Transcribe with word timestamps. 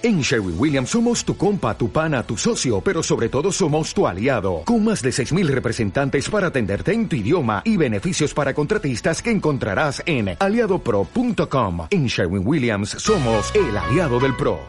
En 0.00 0.20
Sherwin 0.20 0.54
Williams 0.56 0.90
somos 0.90 1.24
tu 1.24 1.36
compa, 1.36 1.76
tu 1.76 1.90
pana, 1.90 2.22
tu 2.22 2.36
socio, 2.36 2.80
pero 2.80 3.02
sobre 3.02 3.28
todo 3.28 3.50
somos 3.50 3.92
tu 3.92 4.06
aliado, 4.06 4.62
con 4.64 4.84
más 4.84 5.02
de 5.02 5.10
6.000 5.10 5.48
representantes 5.48 6.30
para 6.30 6.48
atenderte 6.48 6.92
en 6.92 7.08
tu 7.08 7.16
idioma 7.16 7.62
y 7.64 7.76
beneficios 7.76 8.32
para 8.32 8.54
contratistas 8.54 9.20
que 9.20 9.32
encontrarás 9.32 10.00
en 10.06 10.36
aliadopro.com. 10.38 11.88
En 11.90 12.06
Sherwin 12.06 12.46
Williams 12.46 12.90
somos 12.90 13.52
el 13.56 13.76
aliado 13.76 14.20
del 14.20 14.36
PRO. 14.36 14.60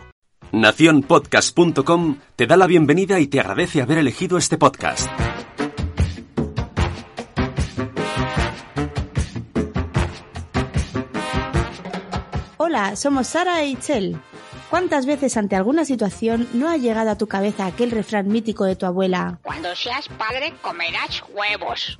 Naciónpodcast.com 0.51 2.17
te 2.35 2.47
da 2.47 2.57
la 2.57 2.65
bienvenida 2.65 3.19
y 3.19 3.27
te 3.27 3.39
agradece 3.39 3.83
haber 3.83 3.99
elegido 3.99 4.39
este 4.39 4.57
podcast. 4.57 5.07
Hola, 12.57 12.95
somos 12.95 13.27
Sara 13.27 13.61
e 13.61 13.67
Itzel. 13.67 14.19
¿Cuántas 14.69 15.07
veces 15.07 15.35
ante 15.35 15.55
alguna 15.55 15.83
situación 15.83 16.47
no 16.53 16.69
ha 16.69 16.77
llegado 16.77 17.09
a 17.09 17.17
tu 17.17 17.27
cabeza 17.27 17.65
aquel 17.65 17.89
refrán 17.89 18.27
mítico 18.27 18.65
de 18.65 18.75
tu 18.75 18.85
abuela? 18.85 19.39
Cuando 19.41 19.75
seas 19.75 20.07
padre 20.09 20.53
comerás 20.61 21.23
huevos. 21.33 21.99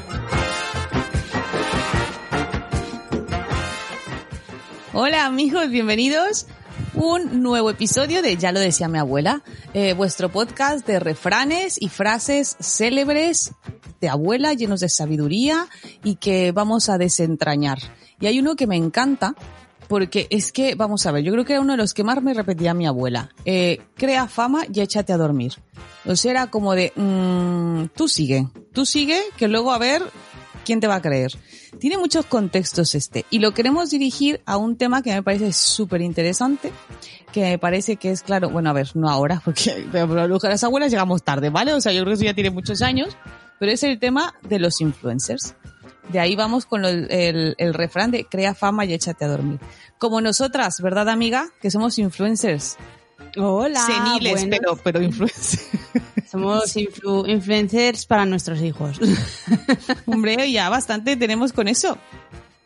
Hola 4.93 5.25
amigos, 5.25 5.69
bienvenidos. 5.69 6.47
Un 6.95 7.41
nuevo 7.41 7.69
episodio 7.69 8.21
de 8.21 8.35
Ya 8.35 8.51
lo 8.51 8.59
decía 8.59 8.89
mi 8.89 8.97
abuela, 8.97 9.41
eh, 9.73 9.93
vuestro 9.93 10.29
podcast 10.29 10.85
de 10.85 10.99
refranes 10.99 11.81
y 11.81 11.87
frases 11.87 12.57
célebres 12.59 13.53
de 14.01 14.09
abuela 14.09 14.53
llenos 14.53 14.81
de 14.81 14.89
sabiduría 14.89 15.67
y 16.03 16.15
que 16.15 16.51
vamos 16.51 16.89
a 16.89 16.97
desentrañar. 16.97 17.79
Y 18.19 18.25
hay 18.27 18.39
uno 18.39 18.57
que 18.57 18.67
me 18.67 18.75
encanta 18.75 19.33
porque 19.87 20.27
es 20.29 20.51
que, 20.51 20.75
vamos 20.75 21.05
a 21.05 21.13
ver, 21.13 21.23
yo 21.23 21.31
creo 21.31 21.45
que 21.45 21.53
era 21.53 21.61
uno 21.61 21.73
de 21.73 21.77
los 21.77 21.93
que 21.93 22.03
más 22.03 22.21
me 22.21 22.33
repetía 22.33 22.73
mi 22.73 22.85
abuela. 22.85 23.33
Eh, 23.45 23.79
crea 23.95 24.27
fama 24.27 24.63
y 24.73 24.81
échate 24.81 25.13
a 25.13 25.17
dormir. 25.17 25.53
O 26.05 26.17
sea, 26.17 26.31
era 26.31 26.47
como 26.47 26.75
de, 26.75 26.91
mmm, 26.97 27.85
tú 27.95 28.09
sigue, 28.09 28.45
tú 28.73 28.85
sigue, 28.85 29.21
que 29.37 29.47
luego 29.47 29.71
a 29.71 29.77
ver 29.77 30.03
quién 30.65 30.79
te 30.79 30.87
va 30.87 30.95
a 30.95 31.01
creer. 31.01 31.31
Tiene 31.79 31.97
muchos 31.97 32.25
contextos 32.25 32.95
este 32.95 33.25
y 33.29 33.39
lo 33.39 33.53
queremos 33.53 33.89
dirigir 33.89 34.41
a 34.45 34.57
un 34.57 34.77
tema 34.77 35.01
que 35.01 35.13
me 35.13 35.23
parece 35.23 35.53
súper 35.53 36.01
interesante, 36.01 36.71
que 37.31 37.41
me 37.41 37.57
parece 37.57 37.95
que 37.97 38.11
es 38.11 38.23
claro, 38.23 38.49
bueno, 38.49 38.69
a 38.69 38.73
ver, 38.73 38.89
no 38.95 39.09
ahora, 39.09 39.41
porque 39.45 39.71
a 39.93 40.49
las 40.49 40.63
abuelas 40.63 40.91
llegamos 40.91 41.23
tarde, 41.23 41.49
¿vale? 41.49 41.73
O 41.73 41.81
sea, 41.81 41.91
yo 41.91 42.01
creo 42.01 42.11
que 42.11 42.15
eso 42.15 42.25
ya 42.25 42.33
tiene 42.33 42.51
muchos 42.51 42.81
años, 42.81 43.15
pero 43.59 43.71
es 43.71 43.83
el 43.83 43.99
tema 43.99 44.35
de 44.47 44.59
los 44.59 44.81
influencers. 44.81 45.55
De 46.11 46.19
ahí 46.19 46.35
vamos 46.35 46.65
con 46.65 46.83
el, 46.83 47.09
el, 47.09 47.55
el 47.57 47.73
refrán 47.73 48.11
de 48.11 48.25
crea 48.25 48.53
fama 48.53 48.83
y 48.85 48.93
échate 48.93 49.23
a 49.23 49.29
dormir. 49.29 49.59
Como 49.97 50.19
nosotras, 50.19 50.81
¿verdad 50.81 51.07
amiga? 51.09 51.47
Que 51.61 51.71
somos 51.71 51.97
influencers. 51.99 52.77
Hola. 53.37 53.79
Seniles, 53.85 54.33
buenos. 54.47 54.59
pero, 54.59 54.75
pero 54.83 55.01
influencers. 55.01 55.67
Somos 56.31 56.75
influ- 56.77 57.29
influencers 57.29 58.05
para 58.05 58.25
nuestros 58.25 58.61
hijos. 58.61 58.99
Hombre, 60.05 60.49
ya 60.51 60.69
bastante 60.69 61.15
tenemos 61.17 61.51
con 61.53 61.67
eso. 61.67 61.97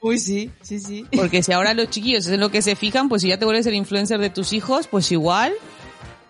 Uy, 0.02 0.20
sí, 0.20 0.52
sí, 0.62 0.80
sí. 0.80 1.06
Porque 1.16 1.42
si 1.42 1.52
ahora 1.52 1.74
los 1.74 1.90
chiquillos 1.90 2.28
es 2.28 2.32
en 2.34 2.40
lo 2.40 2.52
que 2.52 2.62
se 2.62 2.76
fijan, 2.76 3.10
pues 3.10 3.24
si 3.24 3.30
ya 3.30 3.40
te 3.40 3.46
vuelves 3.46 3.66
el 3.66 3.74
influencer 3.74 4.20
de 4.20 4.30
tus 4.30 4.54
hijos, 4.54 4.88
pues 4.88 5.12
igual 5.12 5.54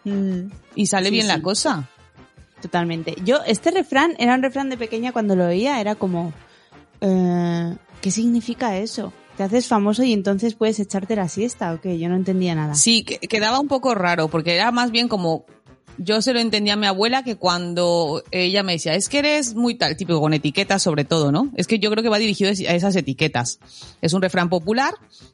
Mm, 0.07 0.51
y 0.75 0.85
sale 0.85 1.07
Sí, 1.09 1.11
bien 1.15 1.27
la 1.27 1.41
cosa. 1.41 1.89
totalmente. 2.61 3.15
Yo, 3.25 3.39
este 3.47 3.71
refrán 3.71 4.13
era 4.19 4.35
un 4.35 4.43
refrán 4.43 4.69
de 4.69 4.77
pequeña 4.77 5.11
cuando 5.11 5.35
lo 5.35 5.47
oía, 5.47 5.81
era 5.81 5.95
como, 5.95 6.31
eh, 7.01 7.75
¿qué 8.01 8.11
significa 8.11 8.77
eso? 8.77 9.11
Te 9.37 9.43
haces 9.43 9.67
famoso 9.67 10.03
y 10.03 10.13
entonces 10.13 10.55
puedes 10.55 10.79
echarte 10.79 11.15
la 11.15 11.27
siesta, 11.27 11.73
¿o 11.73 11.81
qué? 11.81 11.99
Yo 11.99 12.07
no 12.09 12.15
entendía 12.15 12.55
nada. 12.55 12.73
Sí, 12.75 13.03
que- 13.03 13.19
quedaba 13.19 13.59
un 13.59 13.67
poco 13.67 13.93
raro, 13.93 14.29
porque 14.29 14.55
era 14.55 14.71
más 14.71 14.91
bien 14.91 15.09
como, 15.09 15.45
yo 15.97 16.21
se 16.21 16.33
lo 16.33 16.39
entendía 16.39 16.73
a 16.73 16.77
mi 16.77 16.87
abuela 16.87 17.23
que 17.23 17.35
cuando 17.35 18.23
ella 18.31 18.63
me 18.63 18.73
decía, 18.73 18.95
es 18.95 19.09
que 19.09 19.19
eres 19.19 19.53
muy 19.55 19.75
tal, 19.75 19.97
típico 19.97 20.21
con 20.21 20.33
etiquetas 20.33 20.81
sobre 20.83 21.03
todo, 21.03 21.33
¿no? 21.33 21.49
Es 21.57 21.67
que 21.67 21.79
yo 21.79 21.91
creo 21.91 22.01
que 22.01 22.07
va 22.09 22.17
dirigido 22.17 22.49
a 22.49 22.73
esas 22.75 22.95
etiquetas. 22.95 23.59
Es 24.01 24.13
un 24.13 24.21
refrán 24.21 24.47
popular, 24.49 24.93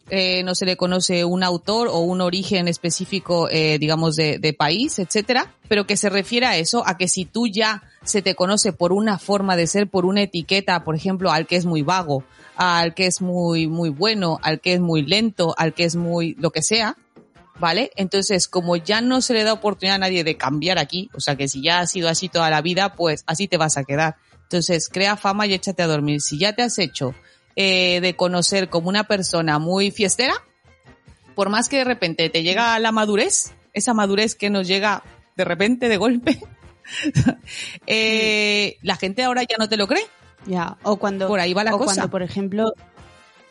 eh, 0.10 0.42
no 0.44 0.56
se 0.56 0.66
le 0.66 0.78
conoce 0.78 1.24
un 1.24 1.44
autor 1.44 1.88
o 1.88 2.00
un 2.00 2.22
origen 2.22 2.68
específico, 2.68 3.50
eh, 3.52 3.78
digamos, 3.80 4.16
de, 4.16 4.40
de 4.40 4.54
país, 4.54 4.98
etcétera, 4.98 5.54
pero 5.68 5.86
que 5.86 5.96
se 5.96 6.10
refiere 6.10 6.48
a 6.48 6.58
eso, 6.58 6.84
a 6.88 6.98
que 6.98 7.08
si 7.08 7.26
tú 7.26 7.46
ya 7.48 7.84
se 8.04 8.24
te 8.24 8.34
conoce 8.34 8.74
por 8.74 8.94
una 8.94 9.20
forma 9.20 9.56
de 9.56 9.68
ser, 9.68 9.88
por 9.88 10.06
una 10.06 10.24
etiqueta, 10.24 10.84
por 10.84 10.96
ejemplo, 10.96 11.32
al 11.32 11.46
que 11.46 11.56
es 11.56 11.66
muy 11.68 11.84
vago, 11.84 12.24
al 12.64 12.94
que 12.94 13.08
es 13.08 13.22
muy, 13.22 13.68
muy 13.68 13.90
bueno, 13.90 14.38
al 14.44 14.62
que 14.62 14.74
es 14.74 14.80
muy 14.80 15.02
lento, 15.02 15.56
al 15.58 15.74
que 15.74 15.84
es 15.84 15.96
muy, 15.96 16.36
lo 16.36 16.52
que 16.52 16.62
sea, 16.62 16.96
¿vale? 17.60 17.90
Entonces, 17.96 18.48
como 18.48 18.76
ya 18.76 19.02
no 19.02 19.22
se 19.22 19.34
le 19.34 19.44
da 19.44 19.54
oportunidad 19.54 19.96
a 19.96 19.98
nadie 19.98 20.24
de 20.24 20.38
cambiar 20.38 20.78
aquí, 20.78 21.10
o 21.16 21.20
sea 21.20 21.36
que 21.36 21.48
si 21.48 21.64
ya 21.64 21.80
ha 21.80 21.88
sido 21.88 22.08
así 22.08 22.30
toda 22.30 22.52
la 22.52 22.62
vida, 22.62 22.94
pues 22.94 23.24
así 23.26 23.48
te 23.48 23.58
vas 23.58 23.78
a 23.78 23.84
quedar. 23.84 24.18
Entonces, 24.44 24.90
crea 24.90 25.18
fama 25.18 25.48
y 25.48 25.56
échate 25.56 25.82
a 25.82 25.88
dormir. 25.88 26.22
Si 26.22 26.38
ya 26.38 26.54
te 26.54 26.62
has 26.62 26.78
hecho 26.78 27.16
eh, 27.56 28.00
de 28.00 28.16
conocer 28.16 28.70
como 28.70 28.90
una 28.90 29.06
persona 29.06 29.58
muy 29.58 29.90
fiestera, 29.90 30.36
por 31.34 31.50
más 31.50 31.68
que 31.68 31.78
de 31.78 31.86
repente 31.86 32.30
te 32.30 32.44
llega 32.44 32.78
la 32.78 32.92
madurez, 32.92 33.56
esa 33.74 33.96
madurez 33.96 34.36
que 34.36 34.52
nos 34.52 34.68
llega 34.68 35.02
de 35.36 35.46
repente, 35.46 35.90
de 35.90 35.98
golpe, 35.98 36.40
eh, 37.88 38.78
la 38.84 38.98
gente 38.98 39.24
ahora 39.24 39.42
ya 39.42 39.56
no 39.58 39.68
te 39.68 39.78
lo 39.78 39.88
cree. 39.88 40.06
Ya, 40.46 40.78
o 40.84 40.98
cuando, 40.98 41.28
Por 41.28 41.40
ahí 41.40 41.54
va 41.54 41.64
la 41.64 41.76
o 41.76 41.78
cosa. 41.78 41.94
cuando, 41.96 42.10
por 42.12 42.22
ejemplo, 42.24 42.74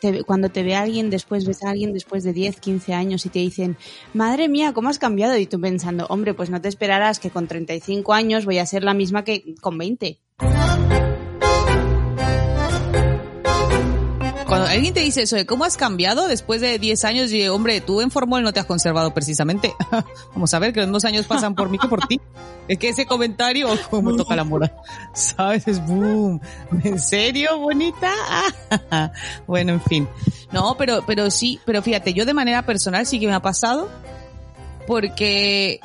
te 0.01 0.11
ve- 0.11 0.23
cuando 0.23 0.49
te 0.49 0.63
ve 0.63 0.75
alguien 0.75 1.09
después, 1.09 1.45
ves 1.45 1.63
a 1.63 1.69
alguien 1.69 1.93
después 1.93 2.23
de 2.23 2.33
10, 2.33 2.59
15 2.59 2.93
años 2.93 3.25
y 3.25 3.29
te 3.29 3.39
dicen, 3.39 3.77
madre 4.13 4.47
mía, 4.49 4.73
¿cómo 4.73 4.89
has 4.89 4.99
cambiado? 4.99 5.37
Y 5.37 5.45
tú 5.45 5.59
pensando, 5.61 6.05
hombre, 6.09 6.33
pues 6.33 6.49
no 6.49 6.59
te 6.61 6.67
esperarás 6.69 7.19
que 7.19 7.29
con 7.29 7.47
35 7.47 8.13
años 8.13 8.45
voy 8.45 8.57
a 8.59 8.65
ser 8.65 8.83
la 8.83 8.93
misma 8.93 9.23
que 9.23 9.55
con 9.61 9.77
20. 9.77 10.19
Cuando 14.61 14.75
alguien 14.75 14.93
te 14.93 14.99
dice 14.99 15.23
eso 15.23 15.35
de 15.35 15.45
cómo 15.45 15.65
has 15.65 15.75
cambiado 15.75 16.27
después 16.27 16.61
de 16.61 16.77
10 16.77 17.05
años, 17.05 17.31
y 17.31 17.47
hombre, 17.47 17.81
tú 17.81 18.01
en 18.01 18.11
Fórmula 18.11 18.43
no 18.43 18.53
te 18.53 18.59
has 18.59 18.65
conservado 18.65 19.13
precisamente. 19.13 19.73
Vamos 20.33 20.53
a 20.53 20.59
ver 20.59 20.71
que 20.71 20.81
los 20.81 20.87
mismos 20.87 21.05
años 21.05 21.25
pasan 21.25 21.55
por 21.55 21.69
mí 21.69 21.79
que 21.79 21.87
por 21.87 22.05
ti. 22.07 22.21
Es 22.67 22.77
que 22.77 22.89
ese 22.89 23.05
comentario, 23.05 23.69
oh, 23.69 24.15
toca 24.15 24.35
la 24.35 24.43
moral. 24.43 24.73
¿Sabes? 25.13 25.67
Es 25.67 25.83
boom. 25.85 26.39
¿En 26.83 26.99
serio, 26.99 27.57
bonita? 27.57 28.11
bueno, 29.47 29.73
en 29.73 29.81
fin. 29.81 30.07
No, 30.51 30.75
pero, 30.77 31.03
pero 31.07 31.31
sí, 31.31 31.59
pero 31.65 31.81
fíjate, 31.81 32.13
yo 32.13 32.25
de 32.25 32.33
manera 32.33 32.65
personal 32.65 33.05
sí 33.05 33.19
que 33.19 33.27
me 33.27 33.33
ha 33.33 33.41
pasado 33.41 33.89
porque 34.85 35.79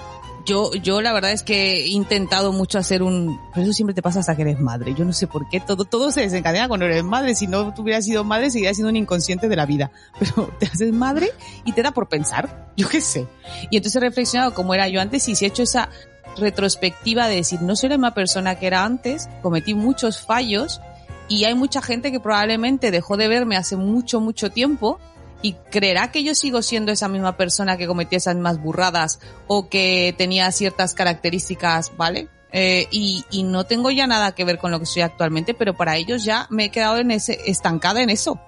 yo, 0.47 0.73
yo 0.75 1.03
la 1.03 1.13
verdad 1.13 1.33
es 1.33 1.43
que 1.43 1.85
he 1.85 1.89
intentado 1.89 2.53
mucho 2.53 2.79
hacer 2.79 3.03
un, 3.03 3.39
pero 3.53 3.65
eso 3.65 3.73
siempre 3.73 3.95
te 3.95 4.01
pasa 4.01 4.21
hasta 4.21 4.37
que 4.37 4.43
eres 4.43 4.61
madre. 4.61 4.95
Yo 4.95 5.05
no 5.05 5.13
sé 5.13 5.27
por 5.27 5.49
qué 5.49 5.61
todo, 5.61 5.85
todo 5.85 6.11
se 6.11 6.23
desencadena 6.23 6.69
cuando 6.69 6.87
eres 6.87 7.05
madre. 7.05 7.35
Si 7.35 7.47
no 7.47 7.75
hubieras 7.77 8.05
sido 8.05 8.25
madre, 8.25 8.51
seguirías 8.51 8.77
siendo 8.77 8.91
un 8.91 8.97
inconsciente 8.97 9.49
de 9.49 9.57
la 9.57 9.67
vida. 9.67 9.91
Pero 10.19 10.49
te 10.59 10.67
haces 10.67 10.93
madre 10.93 11.31
y 11.65 11.73
te 11.73 11.83
da 11.83 11.91
por 11.91 12.09
pensar. 12.09 12.71
Yo 12.77 12.89
qué 12.89 13.01
sé. 13.01 13.27
Y 13.71 13.77
entonces 13.77 13.97
he 13.97 14.01
reflexionado 14.01 14.55
cómo 14.55 14.75
era 14.75 14.89
yo 14.89 15.01
antes 15.01 15.29
y 15.29 15.35
si 15.35 15.45
he 15.45 15.49
hecho 15.49 15.63
esa 15.63 15.89
retrospectiva 16.37 17.27
de 17.27 17.37
decir, 17.37 17.63
no 17.63 17.75
soy 17.75 17.89
la 17.89 17.97
misma 17.97 18.15
persona 18.15 18.57
que 18.57 18.67
era 18.67 18.85
antes, 18.85 19.29
cometí 19.43 19.75
muchos 19.75 20.21
fallos 20.21 20.81
y 21.29 21.45
hay 21.45 21.55
mucha 21.55 21.81
gente 21.81 22.13
que 22.13 22.21
probablemente 22.21 22.91
dejó 22.91 23.17
de 23.17 23.29
verme 23.29 23.57
hace 23.57 23.77
mucho, 23.77 24.21
mucho 24.21 24.51
tiempo 24.51 25.01
y 25.47 25.53
creerá 25.71 26.11
que 26.11 26.25
yo 26.25 26.35
sigo 26.35 26.61
siendo 26.61 26.91
esa 26.91 27.07
misma 27.07 27.37
persona 27.37 27.77
que 27.77 27.87
cometía 27.87 28.19
esas 28.19 28.35
mismas 28.35 28.61
burradas 28.61 29.21
o 29.47 29.69
que 29.69 30.13
tenía 30.19 30.51
ciertas 30.51 30.93
características, 30.93 31.97
¿vale? 31.97 32.29
Eh, 32.51 32.89
y, 32.91 33.25
y 33.31 33.45
no 33.45 33.63
tengo 33.63 33.93
ya 33.93 34.09
nada 34.09 34.35
que 34.35 34.45
ver 34.45 34.59
con 34.59 34.73
lo 34.73 34.81
que 34.81 34.87
soy 34.87 35.03
actualmente, 35.03 35.55
pero 35.55 35.75
para 35.75 35.97
ellos 35.97 36.25
ya 36.25 36.49
me 36.51 36.65
he 36.65 36.71
quedado 36.71 36.99
en 36.99 37.13
ese, 37.13 37.39
estancada 37.47 38.03
en 38.03 38.11
eso. 38.11 38.41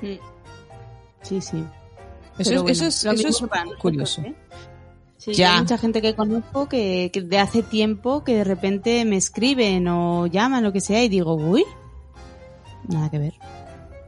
Sí, 0.00 1.40
sí. 1.40 1.64
Eso 2.36 2.50
es, 2.54 2.62
bueno, 2.62 2.68
eso 2.70 2.86
es, 2.86 3.04
eso 3.04 3.12
nosotros, 3.12 3.76
curioso. 3.78 4.22
¿eh? 4.22 4.34
Sí, 5.18 5.34
Ya. 5.34 5.54
Hay 5.54 5.60
mucha 5.60 5.78
gente 5.78 6.02
que 6.02 6.16
conozco 6.16 6.68
que, 6.68 7.10
que 7.12 7.20
de 7.20 7.38
hace 7.38 7.62
tiempo 7.62 8.24
que 8.24 8.34
de 8.34 8.42
repente 8.42 9.04
me 9.04 9.18
escriben 9.18 9.86
o 9.86 10.26
llaman, 10.26 10.64
lo 10.64 10.72
que 10.72 10.80
sea, 10.80 11.04
y 11.04 11.08
digo, 11.08 11.36
uy, 11.36 11.64
nada 12.88 13.08
que 13.08 13.18
ver. 13.18 13.34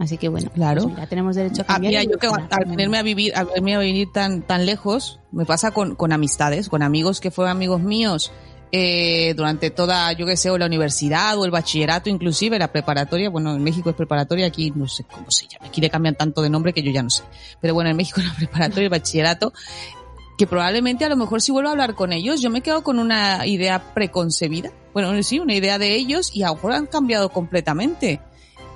Así 0.05 0.19
que 0.19 0.29
bueno, 0.29 0.51
Claro. 0.55 0.83
pues 0.83 0.95
mira, 0.95 1.06
tenemos 1.06 1.35
derecho 1.37 1.62
a 1.62 1.65
Ah, 1.65 1.75
cambiar. 1.75 1.91
mira, 1.93 2.03
y 2.05 2.06
yo 2.12 2.19
que 2.19 2.27
al 2.27 2.65
venirme 2.67 2.99
a 2.99 3.03
vivir, 3.03 3.35
al 3.35 3.47
venirme 3.47 3.75
a 3.75 3.79
vivir 3.81 4.12
tan, 4.12 4.43
tan 4.43 4.67
lejos, 4.67 5.19
me 5.33 5.45
pasa 5.45 5.71
con, 5.73 5.97
con 5.97 6.12
amistades, 6.12 6.69
con 6.69 6.83
amigos 6.83 7.21
que 7.21 7.31
fueron 7.31 7.51
amigos 7.51 7.81
míos 7.81 8.31
eh, 8.77 9.35
durante 9.37 9.71
toda, 9.71 10.12
yo 10.12 10.27
que 10.27 10.37
sé, 10.37 10.51
o 10.51 10.59
la 10.59 10.67
universidad 10.67 11.39
o 11.39 11.45
el 11.45 11.51
bachillerato, 11.53 12.11
inclusive 12.11 12.59
la 12.59 12.73
preparatoria. 12.73 13.31
Bueno, 13.31 13.55
en 13.55 13.62
México 13.62 13.89
es 13.91 13.95
preparatoria, 13.97 14.47
aquí 14.47 14.73
no 14.75 14.89
sé 14.89 15.05
cómo 15.05 15.31
se 15.31 15.47
llama. 15.47 15.67
Aquí 15.69 15.81
le 15.81 15.91
cambian 15.91 16.17
tanto 16.17 16.43
de 16.43 16.51
nombre 16.51 16.73
que 16.73 16.83
yo 16.83 16.91
ya 16.91 17.03
no 17.03 17.11
sé. 17.11 17.23
Pero 17.61 17.73
bueno, 17.75 17.91
en 17.91 17.97
México 17.97 18.21
la 18.27 18.35
preparatoria 18.35 18.83
y 18.83 18.87
el 18.87 18.91
bachillerato, 18.91 19.53
que 20.37 20.49
probablemente 20.49 21.05
a 21.05 21.09
lo 21.09 21.17
mejor 21.17 21.41
si 21.41 21.53
vuelvo 21.53 21.69
a 21.69 21.73
hablar 21.73 21.95
con 21.95 22.12
ellos, 22.12 22.41
yo 22.43 22.51
me 22.51 22.61
quedo 22.62 22.83
con 22.83 22.99
una 22.99 23.47
idea 23.47 23.95
preconcebida. 23.95 24.73
Bueno, 24.93 25.23
sí, 25.23 25.39
una 25.39 25.55
idea 25.55 25.79
de 25.79 25.95
ellos 25.95 26.35
y 26.35 26.43
a 26.43 26.49
lo 26.49 26.55
mejor 26.56 26.73
han 26.73 26.87
cambiado 26.87 27.29
completamente. 27.29 28.21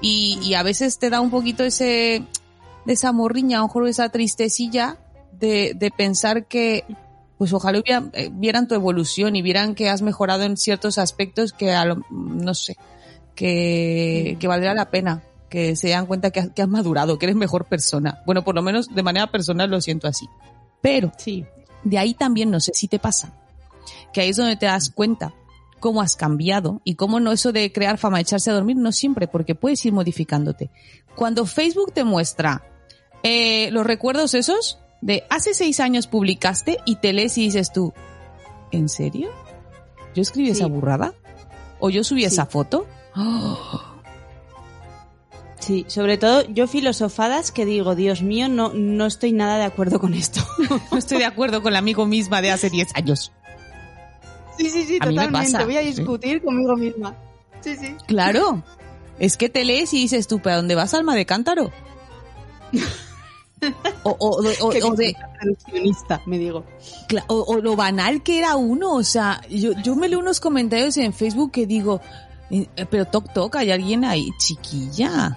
Y, 0.00 0.38
y 0.42 0.54
a 0.54 0.62
veces 0.62 0.98
te 0.98 1.10
da 1.10 1.20
un 1.20 1.30
poquito 1.30 1.64
ese, 1.64 2.22
esa 2.86 3.12
morriña, 3.12 3.58
a 3.58 3.60
lo 3.62 3.66
mejor 3.66 3.88
esa 3.88 4.08
tristecilla 4.10 4.96
de, 5.32 5.72
de 5.74 5.90
pensar 5.90 6.46
que, 6.46 6.84
pues 7.36 7.52
ojalá 7.52 7.80
hubiera- 7.80 8.04
eh, 8.12 8.30
vieran 8.32 8.68
tu 8.68 8.74
evolución 8.74 9.34
y 9.36 9.42
vieran 9.42 9.74
que 9.74 9.88
has 9.88 10.02
mejorado 10.02 10.42
en 10.44 10.56
ciertos 10.56 10.98
aspectos 10.98 11.52
que 11.52 11.72
a 11.72 11.84
lo, 11.84 12.04
no 12.10 12.54
sé, 12.54 12.76
que, 13.34 14.36
que 14.40 14.48
valdría 14.48 14.74
la 14.74 14.90
pena, 14.90 15.22
que 15.48 15.76
se 15.76 15.90
dan 15.90 16.06
cuenta 16.06 16.30
que 16.30 16.40
has, 16.40 16.50
que 16.50 16.62
has 16.62 16.68
madurado, 16.68 17.18
que 17.18 17.26
eres 17.26 17.36
mejor 17.36 17.64
persona. 17.66 18.22
Bueno, 18.26 18.42
por 18.44 18.54
lo 18.54 18.62
menos 18.62 18.94
de 18.94 19.02
manera 19.02 19.28
personal 19.30 19.70
lo 19.70 19.80
siento 19.80 20.06
así. 20.08 20.26
Pero 20.80 21.12
Sí. 21.18 21.44
de 21.84 21.98
ahí 21.98 22.14
también 22.14 22.50
no 22.50 22.60
sé 22.60 22.72
si 22.74 22.86
te 22.88 22.98
pasa, 22.98 23.32
que 24.12 24.20
ahí 24.20 24.30
es 24.30 24.36
donde 24.36 24.56
te 24.56 24.66
das 24.66 24.90
cuenta 24.90 25.32
cómo 25.78 26.00
has 26.02 26.16
cambiado 26.16 26.80
y 26.84 26.94
cómo 26.94 27.20
no 27.20 27.32
eso 27.32 27.52
de 27.52 27.72
crear 27.72 27.98
fama, 27.98 28.20
echarse 28.20 28.50
a 28.50 28.54
dormir, 28.54 28.76
no 28.76 28.92
siempre, 28.92 29.28
porque 29.28 29.54
puedes 29.54 29.84
ir 29.86 29.92
modificándote. 29.92 30.70
Cuando 31.16 31.46
Facebook 31.46 31.92
te 31.92 32.04
muestra 32.04 32.62
eh, 33.22 33.70
los 33.72 33.86
recuerdos 33.86 34.34
esos 34.34 34.78
de 35.00 35.24
hace 35.30 35.54
seis 35.54 35.80
años 35.80 36.06
publicaste 36.06 36.78
y 36.84 36.96
te 36.96 37.12
lees 37.12 37.36
y 37.38 37.42
dices 37.42 37.72
tú, 37.72 37.92
¿en 38.72 38.88
serio? 38.88 39.30
¿Yo 40.14 40.22
escribí 40.22 40.46
Sí. 40.48 40.52
esa 40.52 40.66
burrada? 40.66 41.14
¿O 41.80 41.90
yo 41.90 42.02
subí 42.04 42.20
Sí. 42.20 42.26
esa 42.26 42.46
foto? 42.46 42.86
¡Oh! 43.16 43.84
Sí, 45.60 45.84
sobre 45.88 46.16
todo 46.16 46.44
yo 46.46 46.66
filosofadas 46.66 47.50
que 47.50 47.66
digo, 47.66 47.94
Dios 47.94 48.22
mío, 48.22 48.48
no, 48.48 48.72
no 48.72 49.04
estoy 49.06 49.32
nada 49.32 49.58
de 49.58 49.64
acuerdo 49.64 49.98
con 50.00 50.14
esto. 50.14 50.40
No 50.92 50.96
estoy 50.96 51.18
de 51.18 51.24
acuerdo 51.26 51.62
con 51.62 51.72
la 51.72 51.80
amigo 51.80 52.06
misma 52.06 52.40
de 52.40 52.50
hace 52.52 52.70
diez 52.70 52.88
años. 52.94 53.32
Sí, 54.58 54.68
sí, 54.70 54.84
sí, 54.84 54.98
A 55.00 55.06
mí 55.06 55.14
me 55.14 55.22
totalmente. 55.22 55.52
pasa, 55.52 55.64
Voy 55.64 55.76
a 55.76 55.80
sí. 55.80 55.86
discutir 55.86 56.42
conmigo 56.42 56.76
misma. 56.76 57.14
Sí, 57.60 57.76
sí. 57.76 57.94
Claro. 58.06 58.62
Es 59.18 59.36
que 59.36 59.48
te 59.48 59.64
lees 59.64 59.92
y 59.94 59.98
dices 59.98 60.26
tú, 60.28 60.40
¿pero 60.40 60.54
a 60.54 60.56
dónde 60.58 60.74
vas, 60.74 60.94
alma 60.94 61.14
de 61.14 61.24
cántaro? 61.26 61.70
O, 64.04 64.10
o- 64.10 64.40
o- 64.40 64.68
o 64.68 64.94
de, 64.94 65.16
me 66.26 66.38
digo. 66.38 66.64
o- 67.26 67.56
lo 67.56 67.74
banal 67.74 68.22
que 68.22 68.38
era 68.38 68.54
uno. 68.56 68.92
O 68.94 69.02
sea, 69.02 69.40
yo, 69.50 69.72
yo 69.82 69.96
me 69.96 70.08
leo 70.08 70.20
unos 70.20 70.38
comentarios 70.38 70.96
en 70.98 71.12
Facebook 71.12 71.50
que 71.50 71.66
digo, 71.66 72.00
eh, 72.50 72.66
pero 72.90 73.04
toc 73.06 73.32
toc, 73.32 73.56
hay 73.56 73.72
alguien 73.72 74.04
ahí, 74.04 74.28
chiquilla. 74.38 75.36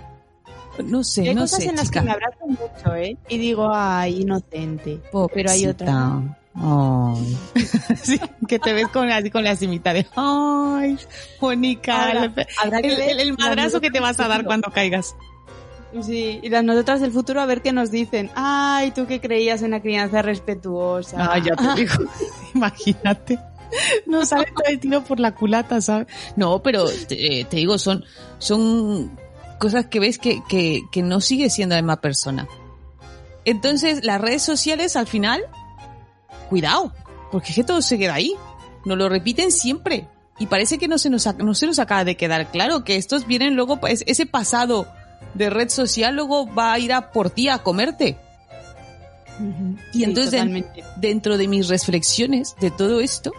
No 0.86 1.04
sé, 1.04 1.30
hay 1.30 1.36
no 1.36 1.42
cosas 1.42 1.64
sé, 1.64 1.70
en 1.70 1.76
las 1.76 1.86
chica. 1.88 2.00
que 2.02 2.06
me 2.06 2.12
abrazan 2.12 2.50
mucho, 2.50 2.96
¿eh? 2.96 3.18
Y 3.28 3.38
digo, 3.40 3.70
ay, 3.74 4.22
inocente. 4.22 5.02
Pero 5.34 5.50
hay 5.52 5.66
otras. 5.68 6.22
Pobrecita. 6.54 7.12
Ay. 7.16 7.38
sí, 8.02 8.20
que 8.48 8.60
te 8.60 8.74
ves 8.74 8.88
con, 8.90 9.10
así 9.12 9.30
con 9.32 9.44
la 9.44 9.56
cimita 9.56 9.94
de, 9.94 10.06
ay, 10.16 10.98
Mónica, 11.40 12.12
el, 12.12 12.34
que 12.34 13.26
las 13.26 13.38
madrazo 13.38 13.82
que 13.82 13.92
te 13.92 14.00
vas 14.00 14.20
a 14.20 14.28
dar 14.28 14.46
cuando 14.46 14.72
caigas. 14.72 15.16
Sí, 16.02 16.40
y 16.42 16.50
las 16.50 16.64
nosotras 16.64 17.02
del 17.02 17.12
futuro 17.12 17.42
a 17.42 17.46
ver 17.46 17.62
qué 17.62 17.74
nos 17.74 17.92
dicen. 17.92 18.32
Ay, 18.36 18.92
tú 18.92 19.08
que 19.08 19.20
creías 19.20 19.62
en 19.62 19.72
la 19.72 19.82
crianza 19.82 20.22
respetuosa. 20.22 21.18
Ah, 21.20 21.38
ya 21.38 21.56
te 21.56 21.76
digo. 21.82 21.94
Imagínate. 22.56 23.40
No 24.06 24.26
sale 24.26 24.46
todo 24.46 24.66
el 24.68 24.80
tiro 24.80 25.04
por 25.04 25.20
la 25.20 25.34
culata, 25.34 25.80
¿sabes? 25.82 26.08
No, 26.36 26.62
pero 26.62 26.86
te, 27.08 27.40
eh, 27.40 27.46
te 27.46 27.58
digo, 27.58 27.78
son, 27.78 28.04
son 28.38 29.18
cosas 29.60 29.86
que 29.88 30.00
ves 30.00 30.18
que, 30.18 30.42
que, 30.50 30.82
que 30.92 31.02
no 31.02 31.22
sigue 31.22 31.50
siendo 31.50 31.76
la 31.76 31.82
misma 31.82 32.02
persona. 32.02 32.48
Entonces, 33.46 34.04
las 34.04 34.20
redes 34.20 34.44
sociales 34.44 34.96
al 34.96 35.08
final, 35.08 35.42
cuidado, 36.52 36.94
porque 37.32 37.50
es 37.50 37.56
que 37.56 37.64
todo 37.64 37.82
se 37.82 37.98
queda 37.98 38.16
ahí. 38.16 38.36
Nos 38.84 38.98
lo 38.98 39.08
repiten 39.08 39.52
siempre. 39.54 40.08
Y 40.38 40.48
parece 40.48 40.78
que 40.78 40.88
no 40.90 40.98
se 40.98 41.10
nos, 41.10 41.26
no 41.38 41.54
se 41.56 41.66
nos 41.66 41.80
acaba 41.80 42.04
de 42.04 42.18
quedar 42.18 42.52
claro 42.52 42.84
que 42.84 42.98
estos 42.98 43.26
vienen 43.26 43.56
luego, 43.56 43.80
pues, 43.80 44.04
ese 44.06 44.26
pasado 44.26 44.86
de 45.34 45.50
red 45.50 45.70
social 45.70 46.16
luego 46.16 46.46
va 46.54 46.74
a 46.74 46.80
ir 46.80 46.92
a 46.92 47.12
por 47.12 47.30
ti 47.30 47.48
a 47.48 47.60
comerte. 47.60 48.18
Y 49.94 50.00
Sí, 50.00 50.04
entonces, 50.04 50.32
totalmente. 50.32 50.84
dentro 50.98 51.38
de 51.38 51.48
mis 51.48 51.68
reflexiones 51.70 52.56
de 52.60 52.70
todo 52.70 53.00
esto, 53.00 53.32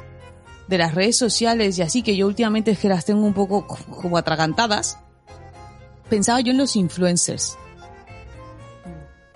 de 0.68 0.78
las 0.78 0.94
redes 0.94 1.18
sociales 1.18 1.76
y 1.78 1.82
así, 1.82 2.02
que 2.02 2.16
yo 2.16 2.26
últimamente 2.26 2.70
es 2.70 2.78
que 2.78 2.88
las 2.88 3.04
tengo 3.04 3.26
un 3.26 3.34
poco 3.34 3.66
como 3.66 4.16
atragantadas, 4.16 4.96
pensaba 6.08 6.40
yo 6.40 6.52
en 6.52 6.58
los 6.58 6.76
influencers. 6.76 7.58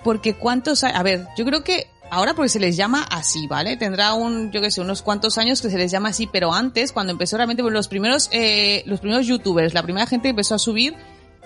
Porque 0.02 0.34
cuántos, 0.34 0.84
hay- 0.84 0.92
a 0.94 1.02
ver, 1.02 1.26
yo 1.36 1.44
creo 1.44 1.62
que 1.64 1.88
ahora 2.10 2.34
porque 2.34 2.48
se 2.48 2.60
les 2.60 2.76
llama 2.76 3.06
así, 3.10 3.46
¿vale? 3.46 3.76
Tendrá 3.76 4.14
un, 4.14 4.50
yo 4.50 4.60
qué 4.60 4.70
sé, 4.70 4.80
unos 4.80 5.02
cuantos 5.02 5.38
años 5.38 5.60
que 5.60 5.70
se 5.70 5.78
les 5.78 5.90
llama 5.90 6.10
así, 6.10 6.26
pero 6.26 6.52
antes, 6.52 6.92
cuando 6.92 7.12
empezó 7.12 7.36
realmente, 7.36 7.62
pues, 7.62 7.72
los 7.72 7.88
primeros, 7.88 8.28
eh, 8.32 8.82
los 8.86 9.00
primeros 9.00 9.26
youtubers, 9.26 9.74
la 9.74 9.82
primera 9.82 10.06
gente 10.06 10.24
que 10.24 10.30
empezó 10.30 10.54
a 10.54 10.58
subir 10.58 10.94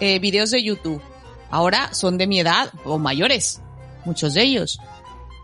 eh, 0.01 0.19
videos 0.19 0.51
de 0.51 0.63
YouTube, 0.63 1.01
ahora 1.51 1.93
son 1.95 2.19
de 2.19 2.27
mi 2.27 2.41
edad 2.41 2.71
o 2.85 2.99
mayores, 2.99 3.61
muchos 4.05 4.35
de 4.35 4.43
ellos. 4.43 4.81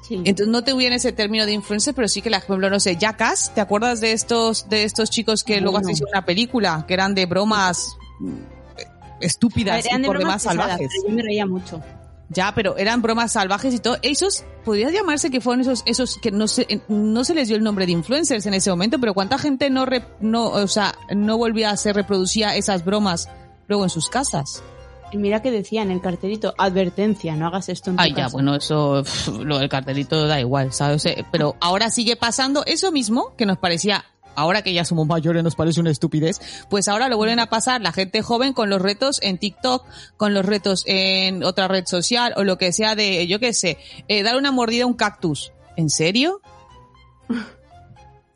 Sí. 0.07 0.15
Entonces 0.25 0.49
no 0.49 0.63
te 0.63 0.73
hubiera 0.73 0.95
ese 0.95 1.13
término 1.13 1.47
de 1.47 1.53
influencer, 1.53 1.95
pero 1.95 2.07
sí 2.07 2.23
que, 2.23 2.31
la, 2.31 2.39
por 2.39 2.55
ejemplo, 2.55 2.71
no 2.71 2.81
sé, 2.81 2.97
Jackass, 2.97 3.53
¿te 3.55 3.61
acuerdas 3.61 4.01
de 4.01 4.13
estos, 4.13 4.69
de 4.69 4.85
estos 4.85 5.11
chicos 5.11 5.43
que 5.43 5.61
luego 5.61 5.83
se 5.83 5.93
hicieron 5.93 6.11
una 6.15 6.25
película, 6.25 6.85
que 6.87 6.95
eran 6.95 7.15
de 7.15 7.27
bromas 7.27 7.97
A 8.21 9.19
estúpidas 9.21 9.83
ver, 9.85 9.93
y 9.99 10.03
de 10.03 10.07
por 10.07 10.19
bromas 10.19 10.43
demás 10.45 10.57
salvajes? 10.57 10.93
yo 11.07 11.13
me 11.13 11.23
reía 11.23 11.45
mucho. 11.45 11.83
Ya, 12.29 12.53
pero 12.55 12.77
eran 12.77 13.03
bromas 13.03 13.33
salvajes 13.33 13.73
y 13.75 13.79
todo. 13.79 13.99
Esos, 14.03 14.45
podría 14.65 14.91
llamarse 14.91 15.31
que 15.31 15.41
fueron 15.41 15.61
esos, 15.61 15.83
esos 15.87 16.19
que 16.19 16.33
no 16.33 16.49
se, 16.49 16.83
no 16.89 17.23
se 17.25 17.35
les 17.35 17.47
dio 17.49 17.57
el 17.57 17.63
nombre 17.63 17.87
de 17.87 17.93
influencers 17.93 18.47
en 18.47 18.55
ese 18.55 18.69
momento, 18.71 18.99
pero 18.99 19.15
cuánta 19.15 19.39
gente 19.39 19.71
no, 19.71 19.87
re- 19.87 20.05
no, 20.21 20.47
o 20.49 20.67
sea, 20.67 20.95
no 21.15 21.39
volvía 21.39 21.71
a 21.71 21.77
se 21.77 21.93
reproducía 21.93 22.57
esas 22.57 22.85
bromas 22.85 23.29
luego 23.69 23.85
en 23.85 23.91
sus 23.91 24.09
casas. 24.09 24.63
Y 25.13 25.19
mira 25.19 25.41
que 25.41 25.53
decía 25.53 25.83
en 25.83 25.93
el 25.93 26.01
cartelito, 26.01 26.53
advertencia, 26.59 27.37
no 27.37 27.47
hagas 27.47 27.69
esto 27.69 27.91
en 27.91 27.97
tu 27.97 28.03
Ay, 28.03 28.13
ya, 28.13 28.27
bueno, 28.27 28.57
eso, 28.57 29.05
lo 29.39 29.59
del 29.61 29.69
cartelito 29.69 30.27
da 30.27 30.41
igual, 30.41 30.73
¿sabes? 30.73 31.05
Pero 31.31 31.55
ahora 31.61 31.91
sigue 31.91 32.17
pasando 32.17 32.65
eso 32.67 32.91
mismo 32.91 33.37
que 33.37 33.47
nos 33.47 33.57
parecía, 33.59 34.05
ahora 34.37 34.63
que 34.63 34.73
ya 34.73 34.85
somos 34.85 35.07
mayores 35.07 35.43
nos 35.43 35.57
parece 35.57 35.81
una 35.81 35.91
estupidez, 35.91 36.41
pues 36.71 36.89
ahora 36.89 37.09
lo 37.09 37.17
vuelven 37.17 37.41
a 37.41 37.47
pasar 37.47 37.81
la 37.81 37.93
gente 37.93 38.23
joven 38.23 38.53
con 38.53 38.71
los 38.71 38.81
retos 38.81 39.19
en 39.23 39.39
TikTok, 39.39 39.85
con 40.17 40.35
los 40.35 40.45
retos 40.47 40.85
en 40.87 41.43
otra 41.43 41.69
red 41.69 41.87
social 41.87 42.35
o 42.37 42.45
lo 42.45 42.59
que 42.59 42.73
sea 42.73 42.95
de, 42.95 43.27
yo 43.27 43.41
qué 43.41 43.53
sé, 43.53 43.79
eh, 44.09 44.23
dar 44.23 44.37
una 44.37 44.53
mordida 44.53 44.85
a 44.85 44.87
un 44.87 44.95
cactus. 44.95 45.53
¿En 45.77 45.91
serio? 45.91 46.41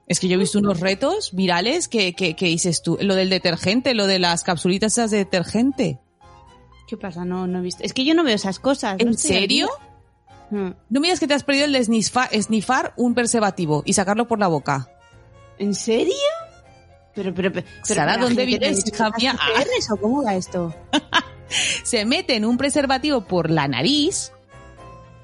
Es 0.07 0.19
que 0.19 0.27
yo 0.27 0.35
he 0.35 0.39
visto 0.39 0.59
unos 0.59 0.81
retos 0.81 1.31
virales 1.33 1.87
que, 1.87 2.15
que, 2.15 2.35
que 2.35 2.47
dices 2.47 2.83
tú, 2.83 2.99
lo 3.01 3.15
del 3.15 3.31
detergente, 3.31 3.95
lo 3.95 4.07
de 4.07 4.19
las 4.19 4.43
capsulitas 4.43 4.93
esas 4.93 5.13
de 5.13 5.19
detergente. 5.19 6.01
¿Qué 6.89 6.97
pasa? 6.97 7.25
No, 7.25 7.47
no 7.47 7.61
he 7.61 7.63
visto. 7.63 7.85
Es 7.85 7.95
que 7.95 8.05
yo 8.05 8.15
no 8.15 8.25
veo 8.25 8.35
esas 8.35 8.59
cosas. 8.59 8.99
no 8.99 9.07
¿En 9.07 9.17
serio? 9.17 9.69
Mm. 10.51 10.71
No 10.89 11.01
me 11.01 11.07
digas 11.07 11.21
que 11.21 11.29
te 11.29 11.35
has 11.35 11.45
perdido 11.45 11.67
el 11.67 11.73
de 11.73 11.85
snifar, 11.85 12.29
snifar 12.43 12.93
un 12.97 13.15
preservativo 13.15 13.85
y 13.87 13.93
sacarlo 13.93 14.27
por 14.27 14.41
la 14.41 14.49
boca. 14.49 14.91
¿En 15.61 15.75
serio? 15.75 16.15
Pero, 17.15 17.35
pero, 17.35 17.53
pero, 17.53 17.67
Sara, 17.83 18.17
¿dónde 18.17 18.21
¿la 18.23 18.29
gente 18.29 18.47
vives, 18.47 18.85
tiene 18.85 18.97
hija 18.97 19.11
mía? 19.19 19.39
O 19.91 19.97
cómo 19.99 20.25
va 20.25 20.35
esto? 20.35 20.75
Se 21.85 22.07
meten 22.07 22.47
un 22.47 22.57
preservativo 22.57 23.21
por 23.21 23.51
la 23.51 23.69
nariz, 23.69 24.33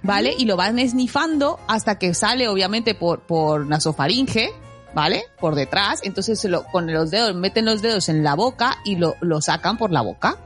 ¿vale? 0.03 0.35
Y 0.37 0.45
lo 0.45 0.57
van 0.57 0.79
snifando 0.87 1.59
hasta 1.69 1.99
que 1.99 2.13
sale, 2.13 2.49
obviamente, 2.49 2.95
por, 2.95 3.21
por 3.21 3.67
nasofaringe, 3.67 4.51
¿vale? 4.95 5.25
Por 5.41 5.55
detrás. 5.55 6.01
Entonces, 6.03 6.39
se 6.39 6.51
lo, 6.51 6.65
con 6.65 6.93
los 6.93 7.11
dedos, 7.11 7.35
meten 7.35 7.65
los 7.65 7.81
dedos 7.81 8.11
en 8.11 8.23
la 8.23 8.35
boca 8.35 8.77
y 8.85 8.97
lo, 8.97 9.15
lo 9.23 9.41
sacan 9.41 9.79
por 9.79 9.91
la 9.91 10.03
boca. 10.03 10.37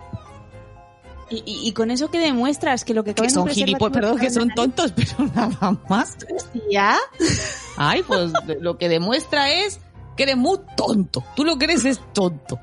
¿Y, 1.30 1.36
y, 1.46 1.68
y 1.68 1.72
con 1.72 1.90
eso 1.90 2.10
qué 2.10 2.18
demuestras? 2.18 2.84
Que 2.84 2.92
lo 2.92 3.04
que, 3.04 3.14
Que 3.14 3.30
son 3.30 3.48
gilipollas, 3.48 3.94
perdón, 3.94 4.18
que 4.18 4.30
son 4.30 4.50
tontos, 4.50 4.92
pero 4.96 5.30
nada 5.34 5.78
más. 5.88 6.16
¿Ya? 6.70 6.98
Ay, 7.76 8.02
pues 8.02 8.32
lo 8.60 8.76
que 8.78 8.88
demuestra 8.88 9.50
es 9.50 9.80
que 10.16 10.24
eres 10.24 10.36
muy 10.36 10.58
tonto. 10.76 11.24
Tú 11.36 11.44
lo 11.44 11.56
que 11.58 11.66
eres 11.66 11.84
es 11.84 12.00
tonto. 12.12 12.58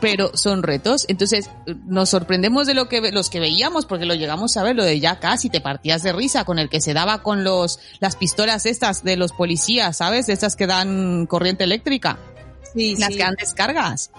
Pero 0.00 0.30
son 0.36 0.62
retos. 0.62 1.06
Entonces, 1.08 1.50
nos 1.86 2.10
sorprendemos 2.10 2.66
de 2.66 2.74
lo 2.74 2.88
que 2.88 3.00
los 3.10 3.30
que 3.30 3.40
veíamos, 3.40 3.86
porque 3.86 4.04
lo 4.04 4.14
llegamos 4.14 4.56
a 4.56 4.62
ver, 4.62 4.76
lo 4.76 4.84
de 4.84 5.00
ya 5.00 5.18
casi 5.18 5.48
te 5.48 5.60
partías 5.60 6.02
de 6.02 6.12
risa 6.12 6.44
con 6.44 6.58
el 6.58 6.68
que 6.68 6.80
se 6.80 6.92
daba 6.92 7.22
con 7.22 7.42
los, 7.42 7.80
las 7.98 8.14
pistolas 8.14 8.66
estas 8.66 9.02
de 9.02 9.16
los 9.16 9.32
policías, 9.32 9.96
¿sabes? 9.96 10.28
Estas 10.28 10.56
que 10.56 10.66
dan 10.66 11.26
corriente 11.26 11.64
eléctrica. 11.64 12.18
Sí, 12.74 12.96
Las 12.96 13.08
sí. 13.08 13.16
que 13.16 13.22
dan 13.22 13.34
descargas. 13.40 14.10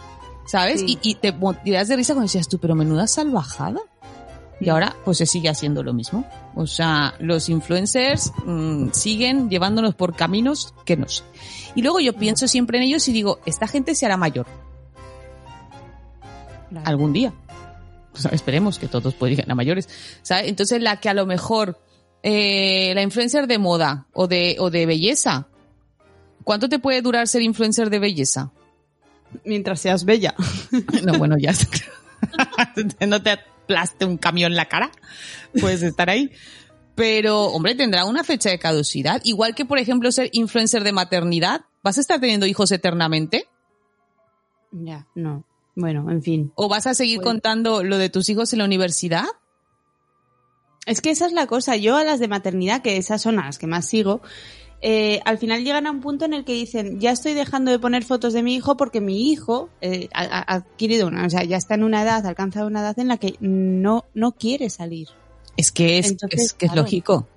¿Sabes? 0.49 0.79
Sí. 0.79 0.97
Y, 1.03 1.11
y 1.11 1.15
te 1.15 1.31
tiras 1.63 1.87
de 1.87 1.95
risa 1.95 2.13
cuando 2.13 2.25
decías 2.25 2.47
tú, 2.47 2.57
pero 2.57 2.73
menuda 2.73 3.05
salvajada. 3.05 3.79
Y 4.59 4.69
ahora, 4.69 4.95
pues 5.05 5.19
se 5.19 5.27
sigue 5.27 5.47
haciendo 5.47 5.83
lo 5.83 5.93
mismo. 5.93 6.25
O 6.55 6.65
sea, 6.65 7.13
los 7.19 7.49
influencers 7.49 8.31
mm, 8.47 8.89
siguen 8.91 9.51
llevándonos 9.51 9.93
por 9.93 10.15
caminos 10.15 10.73
que 10.85 10.97
no 10.97 11.07
sé. 11.07 11.23
Y 11.75 11.83
luego 11.83 11.99
yo 11.99 12.13
pienso 12.13 12.47
siempre 12.47 12.79
en 12.79 12.85
ellos 12.85 13.07
y 13.07 13.13
digo, 13.13 13.39
esta 13.45 13.67
gente 13.67 13.93
se 13.93 14.07
hará 14.07 14.17
mayor 14.17 14.47
Claro. 16.69 16.87
algún 16.87 17.13
día. 17.13 17.31
O 18.11 18.17
sea, 18.17 18.31
esperemos 18.31 18.79
que 18.79 18.87
todos 18.87 19.13
puedan 19.13 19.35
llegar 19.35 19.51
a 19.51 19.55
mayores. 19.55 19.87
¿sabes? 20.23 20.47
Entonces, 20.47 20.81
la 20.81 20.99
que 20.99 21.09
a 21.09 21.13
lo 21.13 21.27
mejor 21.27 21.79
eh, 22.23 22.91
la 22.95 23.03
influencer 23.03 23.45
de 23.45 23.59
moda 23.59 24.07
o 24.13 24.25
de, 24.27 24.55
o 24.57 24.71
de 24.71 24.87
belleza, 24.87 25.47
¿cuánto 26.43 26.67
te 26.69 26.79
puede 26.79 27.03
durar 27.03 27.27
ser 27.27 27.43
influencer 27.43 27.91
de 27.91 27.99
belleza? 27.99 28.51
Mientras 29.45 29.81
seas 29.81 30.05
bella. 30.05 30.35
No, 31.05 31.17
bueno, 31.17 31.35
ya. 31.37 31.51
no 33.07 33.21
te 33.23 33.31
aplaste 33.31 34.05
un 34.05 34.17
camión 34.17 34.51
en 34.51 34.57
la 34.57 34.67
cara. 34.67 34.91
Puedes 35.59 35.81
estar 35.83 36.09
ahí. 36.09 36.31
Pero, 36.95 37.45
hombre, 37.45 37.75
tendrá 37.75 38.05
una 38.05 38.23
fecha 38.23 38.49
de 38.49 38.59
caducidad. 38.59 39.21
Igual 39.23 39.55
que, 39.55 39.65
por 39.65 39.77
ejemplo, 39.79 40.11
ser 40.11 40.29
influencer 40.33 40.83
de 40.83 40.91
maternidad. 40.91 41.61
¿Vas 41.81 41.97
a 41.97 42.01
estar 42.01 42.19
teniendo 42.19 42.45
hijos 42.45 42.71
eternamente? 42.71 43.47
Ya, 44.71 45.07
no. 45.15 45.45
Bueno, 45.75 46.11
en 46.11 46.21
fin. 46.21 46.51
¿O 46.55 46.67
vas 46.67 46.87
a 46.87 46.93
seguir 46.93 47.17
Pues- 47.17 47.27
contando 47.27 47.83
lo 47.83 47.97
de 47.97 48.09
tus 48.09 48.27
hijos 48.29 48.51
en 48.51 48.59
la 48.59 48.65
universidad? 48.65 49.25
Es 50.85 51.01
que 51.01 51.11
esa 51.11 51.25
es 51.27 51.31
la 51.33 51.47
cosa. 51.47 51.75
Yo 51.77 51.95
a 51.95 52.03
las 52.03 52.19
de 52.19 52.27
maternidad, 52.27 52.81
que 52.81 52.97
esas 52.97 53.21
son 53.21 53.39
a 53.39 53.45
las 53.45 53.57
que 53.59 53.67
más 53.67 53.85
sigo, 53.87 54.21
eh, 54.81 55.19
al 55.25 55.37
final 55.37 55.63
llegan 55.63 55.87
a 55.87 55.91
un 55.91 55.99
punto 56.01 56.25
en 56.25 56.33
el 56.33 56.45
que 56.45 56.53
dicen, 56.53 56.99
ya 56.99 57.11
estoy 57.11 57.33
dejando 57.33 57.69
de 57.71 57.79
poner 57.79 58.03
fotos 58.03 58.33
de 58.33 58.43
mi 58.43 58.55
hijo 58.55 58.77
porque 58.77 59.01
mi 59.01 59.29
hijo 59.31 59.69
eh, 59.81 60.07
ha, 60.13 60.23
ha 60.23 60.55
adquirido 60.55 61.07
una, 61.07 61.25
o 61.25 61.29
sea, 61.29 61.43
ya 61.43 61.57
está 61.57 61.75
en 61.75 61.83
una 61.83 62.01
edad, 62.03 62.25
ha 62.25 62.29
alcanzado 62.29 62.67
una 62.67 62.79
edad 62.81 62.97
en 62.99 63.07
la 63.09 63.17
que 63.17 63.35
no, 63.39 64.05
no 64.13 64.31
quiere 64.33 64.69
salir. 64.69 65.09
Es 65.57 65.71
que 65.71 65.97
es, 65.99 66.11
Entonces, 66.11 66.41
es 66.41 66.53
que 66.53 66.67
es 66.67 66.75
lógico. 66.75 67.27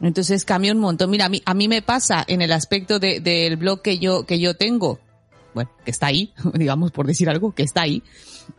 Entonces 0.00 0.44
cambia 0.44 0.72
un 0.72 0.78
montón. 0.80 1.10
Mira, 1.10 1.26
a 1.26 1.28
mí, 1.28 1.42
a 1.44 1.54
mí 1.54 1.68
me 1.68 1.82
pasa 1.82 2.24
en 2.26 2.42
el 2.42 2.52
aspecto 2.52 2.98
de- 2.98 3.20
del 3.20 3.56
blog 3.56 3.80
que 3.82 3.98
yo, 3.98 4.24
que 4.26 4.38
yo 4.38 4.54
tengo, 4.54 4.98
bueno, 5.54 5.70
que 5.84 5.90
está 5.90 6.06
ahí, 6.06 6.34
digamos, 6.54 6.90
por 6.90 7.06
decir 7.06 7.28
algo, 7.28 7.54
que 7.54 7.62
está 7.62 7.82
ahí. 7.82 8.02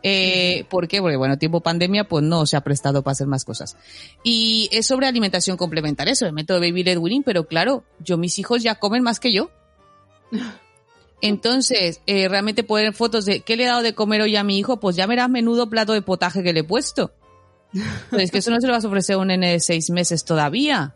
Eh, 0.02 0.64
¿Por 0.68 0.88
qué? 0.88 1.00
Porque, 1.00 1.16
bueno, 1.16 1.38
tiempo 1.38 1.60
pandemia, 1.60 2.08
pues 2.08 2.24
no 2.24 2.46
se 2.46 2.56
ha 2.56 2.62
prestado 2.62 3.02
para 3.02 3.12
hacer 3.12 3.26
más 3.26 3.44
cosas. 3.44 3.76
Y 4.24 4.68
es 4.72 4.86
sobre 4.86 5.06
alimentación 5.06 5.56
complementaria, 5.56 6.14
sobre 6.14 6.30
el 6.30 6.34
método 6.34 6.60
Baby 6.60 6.82
Led 6.82 6.98
Winning, 6.98 7.22
pero 7.22 7.46
claro, 7.46 7.84
yo, 8.00 8.16
mis 8.16 8.38
hijos 8.38 8.62
ya 8.62 8.76
comen 8.76 9.02
más 9.02 9.20
que 9.20 9.32
yo. 9.32 9.50
Entonces, 11.22 12.00
eh, 12.06 12.28
realmente 12.28 12.62
poner 12.62 12.92
fotos 12.92 13.24
de 13.24 13.40
qué 13.40 13.56
le 13.56 13.64
he 13.64 13.66
dado 13.66 13.82
de 13.82 13.94
comer 13.94 14.20
hoy 14.20 14.36
a 14.36 14.44
mi 14.44 14.58
hijo, 14.58 14.80
pues 14.80 14.96
ya 14.96 15.06
verás 15.06 15.30
menudo 15.30 15.70
plato 15.70 15.92
de 15.92 16.02
potaje 16.02 16.42
que 16.42 16.52
le 16.52 16.60
he 16.60 16.64
puesto. 16.64 17.14
Pero 18.10 18.22
es 18.22 18.30
que 18.30 18.38
eso 18.38 18.50
no 18.50 18.60
se 18.60 18.66
lo 18.66 18.72
vas 18.72 18.84
a 18.84 18.88
ofrecer 18.88 19.14
a 19.16 19.18
un 19.18 19.28
nene 19.28 19.52
de 19.52 19.60
seis 19.60 19.90
meses 19.90 20.24
todavía. 20.24 20.94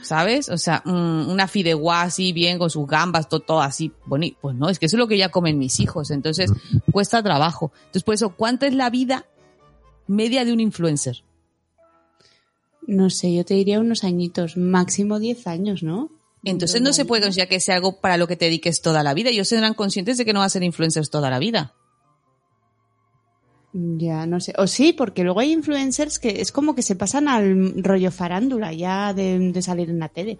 ¿Sabes? 0.00 0.48
O 0.48 0.56
sea, 0.56 0.82
mm, 0.84 1.28
una 1.28 1.46
fideuá 1.46 2.02
así, 2.02 2.32
bien, 2.32 2.58
con 2.58 2.70
sus 2.70 2.86
gambas, 2.86 3.28
todo, 3.28 3.40
todo 3.40 3.60
así 3.60 3.92
bonito. 4.06 4.38
Pues 4.40 4.56
no, 4.56 4.68
es 4.68 4.78
que 4.78 4.86
eso 4.86 4.96
es 4.96 4.98
lo 4.98 5.06
que 5.06 5.18
ya 5.18 5.28
comen 5.28 5.58
mis 5.58 5.80
hijos. 5.80 6.10
Entonces, 6.10 6.50
cuesta 6.90 7.22
trabajo. 7.22 7.72
Entonces, 7.76 8.02
por 8.02 8.14
eso, 8.14 8.30
¿cuánto 8.30 8.64
es 8.64 8.74
la 8.74 8.88
vida 8.90 9.26
media 10.06 10.44
de 10.44 10.52
un 10.52 10.60
influencer? 10.60 11.22
No 12.86 13.10
sé, 13.10 13.34
yo 13.34 13.44
te 13.44 13.54
diría 13.54 13.80
unos 13.80 14.02
añitos, 14.02 14.56
máximo 14.56 15.20
10 15.20 15.46
años, 15.46 15.82
¿no? 15.82 16.10
Entonces, 16.42 16.82
no 16.82 16.92
se 16.92 17.04
puede 17.04 17.22
considerar 17.22 17.48
que 17.48 17.60
sea 17.60 17.76
algo 17.76 18.00
para 18.00 18.16
lo 18.16 18.26
que 18.26 18.36
te 18.36 18.46
dediques 18.46 18.82
toda 18.82 19.04
la 19.04 19.14
vida. 19.14 19.30
Ellos 19.30 19.46
serán 19.46 19.74
conscientes 19.74 20.18
de 20.18 20.24
que 20.24 20.32
no 20.32 20.40
vas 20.40 20.46
a 20.46 20.54
ser 20.54 20.64
influencers 20.64 21.10
toda 21.10 21.30
la 21.30 21.38
vida. 21.38 21.74
Ya, 23.72 24.26
no 24.26 24.38
sé. 24.40 24.52
O 24.58 24.66
sí, 24.66 24.92
porque 24.92 25.24
luego 25.24 25.40
hay 25.40 25.52
influencers 25.52 26.18
que 26.18 26.40
es 26.42 26.52
como 26.52 26.74
que 26.74 26.82
se 26.82 26.94
pasan 26.96 27.26
al 27.28 27.82
rollo 27.82 28.10
farándula 28.10 28.72
ya 28.72 29.14
de, 29.14 29.38
de 29.38 29.62
salir 29.62 29.88
en 29.88 29.98
la 29.98 30.08
tele. 30.08 30.38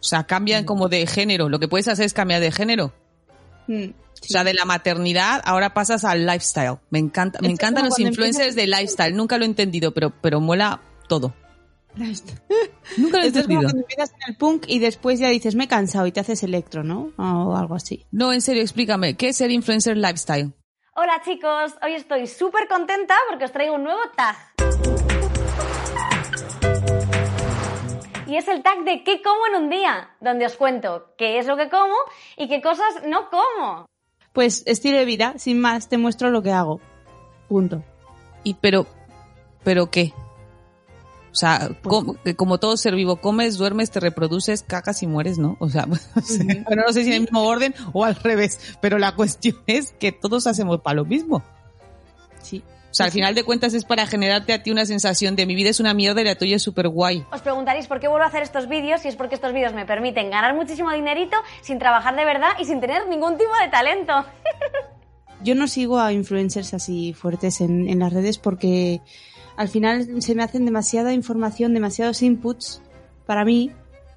O 0.00 0.02
sea, 0.06 0.24
cambian 0.24 0.64
como 0.64 0.88
de 0.88 1.06
género. 1.06 1.48
Lo 1.48 1.58
que 1.58 1.68
puedes 1.68 1.88
hacer 1.88 2.04
es 2.04 2.12
cambiar 2.12 2.42
de 2.42 2.52
género. 2.52 2.92
Mm, 3.66 3.84
O 3.86 4.26
sea, 4.26 4.44
de 4.44 4.52
la 4.52 4.66
maternidad 4.66 5.40
ahora 5.46 5.72
pasas 5.72 6.04
al 6.04 6.26
lifestyle. 6.26 6.76
Me 6.90 6.98
encanta, 6.98 7.38
me 7.40 7.48
encantan 7.48 7.86
los 7.86 7.98
influencers 7.98 8.48
empiezas- 8.48 8.56
de 8.56 8.66
lifestyle. 8.66 9.16
Nunca 9.16 9.38
lo 9.38 9.44
he 9.44 9.48
entendido, 9.48 9.94
pero, 9.94 10.12
pero 10.20 10.40
mola 10.40 10.82
todo. 11.08 11.32
Nunca 12.98 13.18
lo 13.18 13.24
he 13.24 13.28
es 13.28 13.32
como 13.32 13.42
entendido. 13.44 13.60
cuando 13.62 13.80
empiezas 13.80 14.10
en 14.10 14.30
el 14.32 14.36
punk 14.36 14.64
y 14.68 14.78
después 14.80 15.18
ya 15.20 15.28
dices, 15.28 15.54
me 15.54 15.64
he 15.64 15.68
cansado 15.68 16.06
y 16.06 16.12
te 16.12 16.20
haces 16.20 16.42
electro, 16.42 16.82
¿no? 16.84 17.12
O 17.16 17.56
algo 17.56 17.74
así. 17.74 18.04
No, 18.10 18.32
en 18.32 18.40
serio, 18.42 18.62
explícame. 18.62 19.14
¿Qué 19.16 19.28
es 19.30 19.36
ser 19.38 19.50
influencer 19.50 19.96
lifestyle? 19.96 20.52
Hola 20.96 21.20
chicos, 21.24 21.74
hoy 21.82 21.94
estoy 21.94 22.28
súper 22.28 22.68
contenta 22.68 23.16
porque 23.28 23.46
os 23.46 23.50
traigo 23.50 23.74
un 23.74 23.82
nuevo 23.82 23.98
tag. 24.16 24.36
Y 28.28 28.36
es 28.36 28.46
el 28.46 28.62
tag 28.62 28.84
de 28.84 29.02
¿Qué 29.02 29.20
como 29.20 29.44
en 29.48 29.64
un 29.64 29.70
día? 29.70 30.10
Donde 30.20 30.46
os 30.46 30.54
cuento 30.54 31.12
qué 31.18 31.38
es 31.40 31.48
lo 31.48 31.56
que 31.56 31.68
como 31.68 31.96
y 32.36 32.46
qué 32.46 32.62
cosas 32.62 33.02
no 33.08 33.28
como. 33.28 33.86
Pues 34.32 34.62
estilo 34.66 34.96
de 34.96 35.04
vida, 35.04 35.34
sin 35.36 35.60
más, 35.60 35.88
te 35.88 35.98
muestro 35.98 36.30
lo 36.30 36.42
que 36.42 36.52
hago. 36.52 36.80
Punto. 37.48 37.82
Y 38.44 38.54
pero, 38.54 38.86
pero 39.64 39.90
qué? 39.90 40.12
O 41.34 41.36
sea, 41.36 41.68
com- 41.82 42.14
que 42.24 42.36
como 42.36 42.58
todo 42.60 42.76
ser 42.76 42.94
vivo, 42.94 43.16
comes, 43.16 43.58
duermes, 43.58 43.90
te 43.90 43.98
reproduces, 43.98 44.62
cagas 44.62 45.02
y 45.02 45.08
mueres, 45.08 45.36
¿no? 45.36 45.56
O 45.58 45.68
sea, 45.68 45.84
no 45.84 45.96
sé. 46.22 46.62
Bueno, 46.64 46.84
no 46.86 46.92
sé 46.92 47.02
si 47.02 47.08
en 47.08 47.14
el 47.16 47.20
mismo 47.22 47.42
orden 47.42 47.74
o 47.92 48.04
al 48.04 48.14
revés, 48.14 48.76
pero 48.80 48.98
la 48.98 49.16
cuestión 49.16 49.56
es 49.66 49.92
que 49.98 50.12
todos 50.12 50.46
hacemos 50.46 50.80
para 50.80 50.94
lo 50.94 51.04
mismo. 51.04 51.42
Sí. 52.40 52.62
O 52.88 52.94
sea, 52.94 53.06
al 53.06 53.12
final 53.12 53.34
de 53.34 53.42
cuentas 53.42 53.74
es 53.74 53.84
para 53.84 54.06
generarte 54.06 54.52
a 54.52 54.62
ti 54.62 54.70
una 54.70 54.86
sensación 54.86 55.34
de 55.34 55.46
mi 55.46 55.56
vida 55.56 55.70
es 55.70 55.80
una 55.80 55.92
mierda 55.92 56.20
y 56.20 56.24
la 56.24 56.36
tuya 56.36 56.54
es 56.54 56.62
súper 56.62 56.86
guay. 56.86 57.24
Os 57.32 57.42
preguntaréis 57.42 57.88
por 57.88 57.98
qué 57.98 58.06
vuelvo 58.06 58.22
a 58.24 58.28
hacer 58.28 58.44
estos 58.44 58.68
vídeos 58.68 59.04
y 59.04 59.08
es 59.08 59.16
porque 59.16 59.34
estos 59.34 59.52
vídeos 59.52 59.74
me 59.74 59.84
permiten 59.84 60.30
ganar 60.30 60.54
muchísimo 60.54 60.92
dinerito 60.92 61.36
sin 61.62 61.80
trabajar 61.80 62.14
de 62.14 62.24
verdad 62.24 62.50
y 62.60 62.64
sin 62.66 62.80
tener 62.80 63.08
ningún 63.08 63.36
tipo 63.36 63.50
de 63.60 63.68
talento. 63.68 64.12
Yo 65.42 65.56
no 65.56 65.66
sigo 65.66 65.98
a 65.98 66.12
influencers 66.12 66.72
así 66.74 67.12
fuertes 67.12 67.60
en, 67.60 67.88
en 67.88 67.98
las 67.98 68.12
redes 68.12 68.38
porque 68.38 69.00
al 69.56 69.68
final 69.68 70.20
se 70.22 70.34
me 70.34 70.42
hacen 70.42 70.64
demasiada 70.64 71.12
información, 71.12 71.74
demasiados 71.74 72.22
inputs 72.22 72.80
para 73.26 73.44
mí 73.44 73.70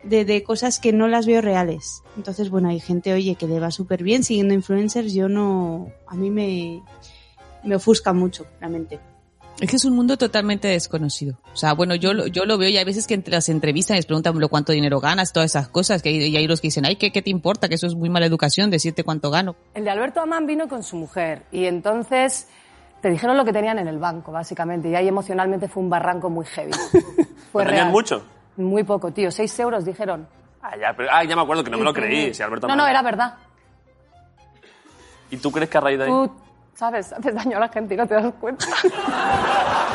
de, 0.04 0.26
de 0.26 0.44
cosas 0.44 0.80
que 0.80 0.94
no 0.94 1.08
las 1.08 1.26
veo 1.26 1.42
reales. 1.42 2.02
Entonces, 2.18 2.50
bueno, 2.50 2.70
hay 2.70 2.80
gente, 2.80 3.14
oye, 3.14 3.36
que 3.36 3.48
le 3.48 3.60
va 3.60 3.72
súper 3.72 4.04
bien 4.04 4.24
siguiendo 4.24 4.54
influencers. 4.54 5.14
Yo 5.14 5.28
no. 5.30 5.88
A 6.08 6.16
mí 6.16 6.30
me, 6.30 6.82
me 7.64 7.76
ofusca 7.76 8.14
mucho 8.14 8.46
la 8.62 8.70
mente. 8.70 9.00
Es 9.60 9.72
que 9.72 9.76
es 9.78 9.86
un 9.86 9.96
mundo 9.96 10.18
totalmente 10.18 10.68
desconocido. 10.68 11.40
O 11.52 11.58
sea, 11.58 11.74
bueno, 11.74 11.96
yo, 11.96 12.14
lo- 12.14 12.28
yo 12.28 12.46
lo 12.46 12.60
veo 12.60 12.70
y 12.70 12.78
hay 12.78 12.86
veces 12.86 13.08
que 13.08 13.16
entre 13.16 13.34
las 13.34 13.50
entrevistas 13.50 13.98
les 13.98 14.06
preguntan 14.06 14.38
lo 14.40 14.50
cuánto 14.50 14.72
dinero 14.72 15.00
ganas, 15.00 15.34
todas 15.34 15.50
esas 15.50 15.68
cosas, 15.68 16.04
que 16.04 16.10
hay, 16.10 16.18
y 16.28 16.38
hay 16.38 16.46
los 16.48 16.62
que 16.62 16.68
dicen, 16.68 16.86
ay, 16.86 16.96
¿qué, 16.98 17.12
¿qué 17.12 17.24
te 17.24 17.32
importa? 17.32 17.68
Que 17.68 17.74
eso 17.74 17.88
es 17.88 17.96
muy 17.96 18.08
mala 18.10 18.28
educación, 18.28 18.70
decirte 18.70 19.04
cuánto 19.04 19.32
gano. 19.32 19.56
El 19.74 19.84
de 19.86 19.90
Alberto 19.90 20.22
Amán 20.22 20.46
vino 20.46 20.68
con 20.68 20.84
su 20.84 20.96
mujer 20.96 21.42
y 21.52 21.66
entonces 21.66 22.48
te 23.02 23.10
dijeron 23.10 23.38
lo 23.38 23.46
que 23.46 23.54
tenían 23.54 23.80
en 23.80 23.88
el 23.88 23.98
banco, 24.00 24.32
básicamente, 24.32 24.90
y 24.90 24.96
ahí 24.96 25.08
emocionalmente 25.08 25.68
fue 25.68 25.84
un 25.84 25.90
barranco 25.90 26.30
muy 26.30 26.46
heavy. 26.46 26.72
Fue 27.52 27.64
¿No 27.64 27.70
tenían 27.70 27.86
real. 27.88 27.92
mucho? 27.92 28.26
Muy 28.58 28.84
poco, 28.84 29.12
tío. 29.12 29.32
Seis 29.32 29.58
euros 29.60 29.86
dijeron. 29.86 30.28
Ah, 30.62 30.76
ya, 30.76 30.94
pero- 30.96 31.10
ah, 31.12 31.24
ya 31.24 31.36
me 31.36 31.42
acuerdo 31.44 31.64
que 31.64 31.70
no 31.72 31.78
me 31.78 31.84
lo 31.86 31.94
creí, 31.94 32.34
si 32.34 32.44
Alberto 32.44 32.68
No, 32.68 32.74
Amaro. 32.74 32.86
no, 32.88 32.92
era 32.92 33.02
verdad. 33.02 33.36
¿Y 35.32 35.38
tú 35.38 35.52
crees 35.52 35.70
que 35.70 35.78
a 35.78 35.82
raíz 35.82 35.98
de 36.00 36.06
ahí? 36.06 36.10
Tú, 36.12 36.32
¿sabes? 36.74 37.14
Haces 37.14 37.36
daño 37.36 37.58
a 37.58 37.60
la 37.62 37.70
gente 37.70 37.94
y 37.94 37.98
no 37.98 38.06
te 38.08 38.16
das 38.16 38.34
cuenta. 38.40 38.66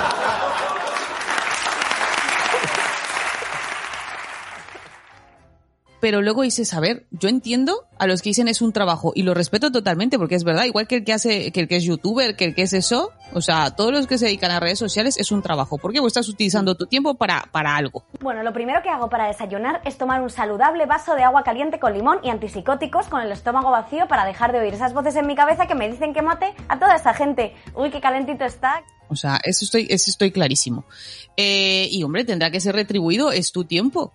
Pero 6.03 6.21
luego 6.21 6.43
dices, 6.43 6.75
a 6.75 6.81
ver, 6.81 7.07
yo 7.13 7.29
entiendo 7.29 7.87
a 7.97 8.09
los 8.09 8.23
que 8.23 8.31
dicen 8.31 8.49
es 8.49 8.61
un 8.61 8.73
trabajo 8.73 9.13
y 9.15 9.23
lo 9.23 9.35
respeto 9.35 9.71
totalmente 9.71 10.19
porque 10.19 10.35
es 10.35 10.43
verdad, 10.43 10.65
igual 10.65 10.89
que 10.89 10.97
el 10.97 11.05
que 11.05 11.13
hace, 11.13 11.53
que 11.53 11.61
el 11.61 11.69
que 11.69 11.77
es 11.77 11.85
youtuber, 11.85 12.35
que 12.35 12.45
el 12.45 12.57
que 12.57 12.63
es 12.63 12.73
eso, 12.73 13.13
o 13.33 13.41
sea, 13.41 13.71
todos 13.77 13.93
los 13.93 14.09
que 14.09 14.19
se 14.19 14.25
dedican 14.25 14.51
a 14.51 14.59
redes 14.59 14.81
sociales 14.81 15.17
es 15.17 15.31
un 15.31 15.43
trabajo. 15.43 15.79
porque 15.79 16.01
vos 16.01 16.09
estás 16.09 16.29
utilizando 16.29 16.75
tu 16.75 16.87
tiempo 16.87 17.15
para, 17.15 17.49
para 17.53 17.77
algo? 17.77 18.03
Bueno, 18.21 18.43
lo 18.43 18.53
primero 18.53 18.83
que 18.83 18.89
hago 18.89 19.09
para 19.09 19.29
desayunar 19.29 19.81
es 19.85 19.97
tomar 19.97 20.23
un 20.23 20.29
saludable 20.29 20.87
vaso 20.87 21.15
de 21.15 21.23
agua 21.23 21.45
caliente 21.45 21.79
con 21.79 21.93
limón 21.93 22.19
y 22.25 22.31
antipsicóticos 22.31 23.07
con 23.07 23.23
el 23.23 23.31
estómago 23.31 23.71
vacío 23.71 24.09
para 24.09 24.25
dejar 24.25 24.51
de 24.51 24.59
oír 24.59 24.75
esas 24.75 24.95
voces 24.95 25.15
en 25.15 25.29
mi 25.29 25.37
cabeza 25.37 25.69
que 25.69 25.77
me 25.77 25.89
dicen 25.89 26.13
que 26.13 26.23
mate 26.23 26.53
a 26.67 26.81
toda 26.81 26.97
esa 26.97 27.15
gente. 27.15 27.55
Uy, 27.77 27.91
qué 27.91 28.01
calentito 28.01 28.45
está. 28.45 28.83
O 29.09 29.15
sea, 29.15 29.39
eso 29.45 29.65
estoy, 29.65 29.87
eso 29.89 30.11
estoy 30.11 30.33
clarísimo. 30.33 30.85
Eh, 31.37 31.87
y 31.93 32.03
hombre, 32.03 32.25
tendrá 32.25 32.51
que 32.51 32.59
ser 32.59 32.75
retribuido, 32.75 33.31
es 33.31 33.53
tu 33.53 33.63
tiempo. 33.63 34.13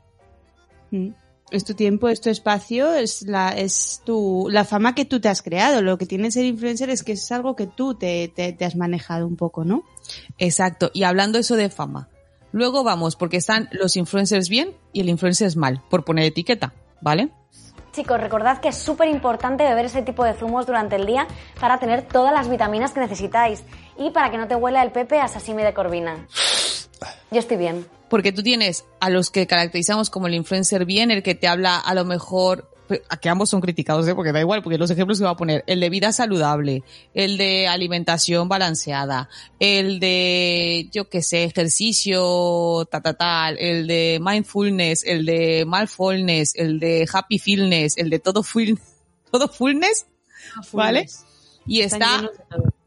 Mm. 0.91 1.11
Es 1.49 1.63
tu 1.63 1.73
tiempo, 1.73 2.09
es 2.09 2.19
tu 2.19 2.29
espacio, 2.29 2.93
es 2.93 3.21
la, 3.21 3.49
es 3.49 4.01
tu, 4.05 4.47
la 4.49 4.65
fama 4.65 4.95
que 4.95 5.05
tú 5.05 5.21
te 5.21 5.29
has 5.29 5.41
creado. 5.41 5.81
Lo 5.81 5.97
que 5.97 6.05
tiene 6.05 6.29
ser 6.29 6.45
influencer 6.45 6.89
es 6.89 7.03
que 7.03 7.13
es 7.13 7.31
algo 7.31 7.55
que 7.55 7.67
tú 7.67 7.95
te, 7.95 8.27
te, 8.27 8.51
te 8.51 8.65
has 8.65 8.75
manejado 8.75 9.25
un 9.25 9.37
poco, 9.37 9.63
¿no? 9.63 9.83
Exacto. 10.37 10.91
Y 10.93 11.03
hablando 11.03 11.39
eso 11.39 11.55
de 11.55 11.69
fama. 11.69 12.09
Luego 12.51 12.83
vamos, 12.83 13.15
porque 13.15 13.37
están 13.37 13.69
los 13.71 13.95
influencers 13.95 14.49
bien 14.49 14.75
y 14.93 15.01
el 15.01 15.09
influencer 15.09 15.47
es 15.47 15.55
mal, 15.55 15.83
por 15.89 16.03
poner 16.03 16.25
etiqueta, 16.25 16.73
¿vale? 17.01 17.29
Chicos, 17.91 18.21
recordad 18.21 18.59
que 18.59 18.69
es 18.69 18.77
súper 18.77 19.09
importante 19.09 19.63
beber 19.63 19.85
ese 19.85 20.03
tipo 20.03 20.23
de 20.23 20.33
zumos 20.33 20.67
durante 20.67 20.95
el 20.95 21.05
día 21.05 21.27
para 21.59 21.79
tener 21.79 22.03
todas 22.03 22.31
las 22.31 22.47
vitaminas 22.47 22.91
que 22.91 22.99
necesitáis 22.99 23.63
y 23.97 24.11
para 24.11 24.29
que 24.29 24.37
no 24.37 24.47
te 24.47 24.55
huela 24.55 24.83
el 24.83 24.91
pepe 24.91 25.19
a 25.19 25.27
sashimi 25.27 25.63
de 25.63 25.73
corvina. 25.73 26.27
Yo 27.31 27.39
estoy 27.39 27.57
bien. 27.57 27.85
Porque 28.09 28.31
tú 28.31 28.41
tienes 28.43 28.85
a 28.99 29.09
los 29.09 29.29
que 29.29 29.47
caracterizamos 29.47 30.09
como 30.09 30.27
el 30.27 30.33
influencer 30.33 30.85
bien, 30.85 31.11
el 31.11 31.23
que 31.23 31.35
te 31.35 31.47
habla 31.47 31.77
a 31.77 31.93
lo 31.93 32.05
mejor, 32.05 32.69
a 33.09 33.17
que 33.17 33.29
ambos 33.29 33.49
son 33.49 33.61
criticados, 33.61 34.07
¿eh? 34.07 34.15
porque 34.15 34.31
da 34.31 34.39
igual, 34.39 34.63
porque 34.63 34.77
los 34.77 34.89
ejemplos 34.89 35.17
que 35.19 35.25
va 35.25 35.31
a 35.31 35.37
poner, 35.37 35.63
el 35.67 35.79
de 35.79 35.89
vida 35.89 36.11
saludable, 36.13 36.83
el 37.13 37.37
de 37.37 37.67
alimentación 37.67 38.47
balanceada, 38.47 39.29
el 39.59 39.99
de, 39.99 40.89
yo 40.91 41.09
qué 41.09 41.21
sé, 41.21 41.43
ejercicio, 41.43 42.87
ta, 42.89 43.01
ta, 43.01 43.13
tal, 43.13 43.57
el 43.57 43.87
de 43.87 44.19
mindfulness, 44.21 45.03
el 45.05 45.25
de 45.25 45.65
mindfulness, 45.67 46.55
el 46.55 46.79
de 46.79 47.07
happy 47.11 47.39
fitness, 47.39 47.97
el 47.97 48.09
de 48.09 48.19
todo 48.19 48.43
full, 48.43 48.71
todo 49.31 49.47
fullness, 49.49 50.07
¿vale? 50.71 51.07
Y 51.65 51.81
está 51.81 52.29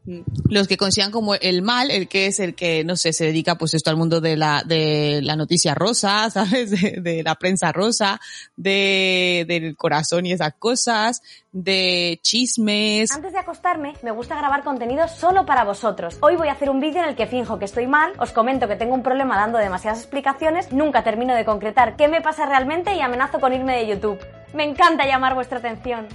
los 0.05 0.67
que 0.67 0.77
consideran 0.77 1.11
como 1.11 1.35
el 1.35 1.61
mal, 1.61 1.91
el 1.91 2.07
que 2.07 2.25
es 2.25 2.39
el 2.39 2.55
que, 2.55 2.83
no 2.83 2.95
sé, 2.95 3.13
se 3.13 3.25
dedica 3.25 3.55
pues 3.55 3.75
esto 3.75 3.91
al 3.91 3.97
mundo 3.97 4.19
de 4.19 4.35
la, 4.35 4.63
de 4.65 5.19
la 5.21 5.35
noticia 5.35 5.75
rosa, 5.75 6.29
¿sabes? 6.31 6.71
De, 6.71 6.99
de 7.01 7.23
la 7.23 7.35
prensa 7.35 7.71
rosa, 7.71 8.19
de, 8.55 9.45
del 9.47 9.75
corazón 9.75 10.25
y 10.25 10.31
esas 10.31 10.53
cosas, 10.57 11.21
de 11.51 12.19
chismes. 12.23 13.11
Antes 13.11 13.33
de 13.33 13.39
acostarme, 13.39 13.93
me 14.01 14.11
gusta 14.11 14.35
grabar 14.35 14.63
contenido 14.63 15.07
solo 15.07 15.45
para 15.45 15.63
vosotros. 15.63 16.17
Hoy 16.21 16.35
voy 16.35 16.47
a 16.47 16.53
hacer 16.53 16.69
un 16.69 16.79
vídeo 16.79 17.03
en 17.03 17.09
el 17.09 17.15
que 17.15 17.27
finjo 17.27 17.59
que 17.59 17.65
estoy 17.65 17.85
mal, 17.85 18.13
os 18.17 18.31
comento 18.31 18.67
que 18.67 18.75
tengo 18.75 18.95
un 18.95 19.03
problema 19.03 19.35
dando 19.35 19.59
demasiadas 19.59 19.99
explicaciones, 19.99 20.71
nunca 20.71 21.03
termino 21.03 21.35
de 21.35 21.45
concretar 21.45 21.95
qué 21.95 22.07
me 22.07 22.21
pasa 22.21 22.45
realmente 22.47 22.95
y 22.95 23.01
amenazo 23.01 23.39
con 23.39 23.53
irme 23.53 23.77
de 23.77 23.87
YouTube. 23.87 24.19
Me 24.53 24.63
encanta 24.63 25.05
llamar 25.05 25.35
vuestra 25.35 25.59
atención. 25.59 26.07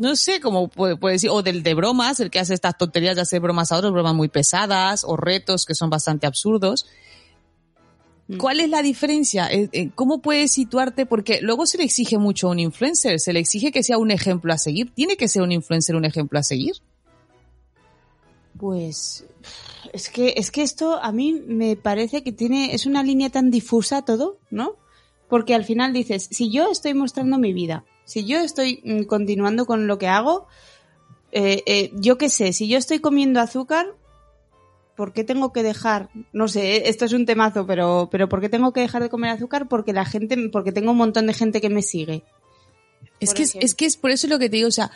No 0.00 0.16
sé, 0.16 0.40
como 0.40 0.68
puede, 0.68 0.96
puede 0.96 1.16
decir, 1.16 1.28
o 1.28 1.42
del 1.42 1.62
de 1.62 1.74
bromas, 1.74 2.20
el 2.20 2.30
que 2.30 2.38
hace 2.38 2.54
estas 2.54 2.78
tonterías 2.78 3.16
de 3.16 3.22
hacer 3.22 3.38
bromas 3.40 3.70
a 3.70 3.76
otros, 3.76 3.92
bromas 3.92 4.14
muy 4.14 4.28
pesadas, 4.28 5.04
o 5.04 5.14
retos 5.14 5.66
que 5.66 5.74
son 5.74 5.90
bastante 5.90 6.26
absurdos. 6.26 6.86
¿Cuál 8.38 8.60
es 8.60 8.70
la 8.70 8.80
diferencia? 8.80 9.52
Eh, 9.52 9.68
eh, 9.72 9.90
¿Cómo 9.94 10.22
puedes 10.22 10.52
situarte? 10.52 11.04
Porque 11.04 11.40
luego 11.42 11.66
se 11.66 11.76
le 11.76 11.84
exige 11.84 12.16
mucho 12.16 12.48
a 12.48 12.52
un 12.52 12.60
influencer, 12.60 13.20
se 13.20 13.34
le 13.34 13.40
exige 13.40 13.72
que 13.72 13.82
sea 13.82 13.98
un 13.98 14.10
ejemplo 14.10 14.54
a 14.54 14.58
seguir. 14.58 14.90
¿Tiene 14.94 15.18
que 15.18 15.28
ser 15.28 15.42
un 15.42 15.52
influencer 15.52 15.94
un 15.94 16.06
ejemplo 16.06 16.38
a 16.38 16.42
seguir? 16.42 16.76
Pues 18.56 19.26
es 19.92 20.08
que 20.08 20.32
es 20.36 20.50
que 20.50 20.62
esto 20.62 20.98
a 21.02 21.12
mí 21.12 21.42
me 21.46 21.76
parece 21.76 22.22
que 22.22 22.32
tiene 22.32 22.74
es 22.74 22.86
una 22.86 23.02
línea 23.02 23.28
tan 23.28 23.50
difusa 23.50 24.02
todo, 24.02 24.38
¿no? 24.50 24.76
Porque 25.28 25.54
al 25.54 25.64
final 25.64 25.92
dices, 25.92 26.26
si 26.30 26.50
yo 26.50 26.70
estoy 26.70 26.94
mostrando 26.94 27.36
mi 27.36 27.52
vida, 27.52 27.84
si 28.04 28.24
yo 28.24 28.38
estoy 28.40 28.80
mm, 28.84 29.02
continuando 29.04 29.66
con 29.66 29.86
lo 29.86 29.98
que 29.98 30.08
hago, 30.08 30.46
eh, 31.32 31.62
eh, 31.66 31.90
yo 31.94 32.18
qué 32.18 32.28
sé, 32.28 32.52
si 32.52 32.68
yo 32.68 32.76
estoy 32.78 32.98
comiendo 32.98 33.40
azúcar, 33.40 33.86
¿por 34.96 35.12
qué 35.12 35.24
tengo 35.24 35.52
que 35.52 35.62
dejar? 35.62 36.10
No 36.32 36.48
sé, 36.48 36.76
eh, 36.76 36.82
esto 36.86 37.04
es 37.04 37.12
un 37.12 37.24
temazo, 37.26 37.66
pero, 37.66 38.08
pero 38.10 38.28
¿por 38.28 38.40
qué 38.40 38.48
tengo 38.48 38.72
que 38.72 38.80
dejar 38.80 39.02
de 39.02 39.08
comer 39.10 39.30
azúcar? 39.30 39.68
Porque 39.68 39.92
la 39.92 40.04
gente, 40.04 40.36
porque 40.50 40.72
tengo 40.72 40.90
un 40.90 40.96
montón 40.98 41.26
de 41.26 41.34
gente 41.34 41.60
que 41.60 41.70
me 41.70 41.82
sigue. 41.82 42.22
Es 43.20 43.32
que 43.34 43.42
es, 43.44 43.54
es 43.64 43.74
que 43.74 43.86
es 43.86 43.96
por 43.96 44.10
eso 44.10 44.26
lo 44.28 44.38
que 44.38 44.48
te 44.50 44.56
digo, 44.56 44.68
o 44.68 44.72
sea, 44.72 44.90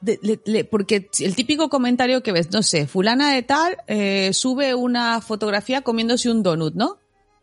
de- 0.00 0.18
le- 0.22 0.40
le- 0.46 0.64
porque 0.64 1.08
el 1.20 1.36
típico 1.36 1.68
comentario 1.68 2.22
que 2.22 2.32
ves, 2.32 2.50
no 2.50 2.62
sé, 2.62 2.86
fulana 2.86 3.32
de 3.34 3.42
tal 3.42 3.76
eh, 3.86 4.30
sube 4.32 4.74
una 4.74 5.20
fotografía 5.20 5.82
comiéndose 5.82 6.30
un 6.30 6.42
donut, 6.42 6.74
¿no? 6.74 6.98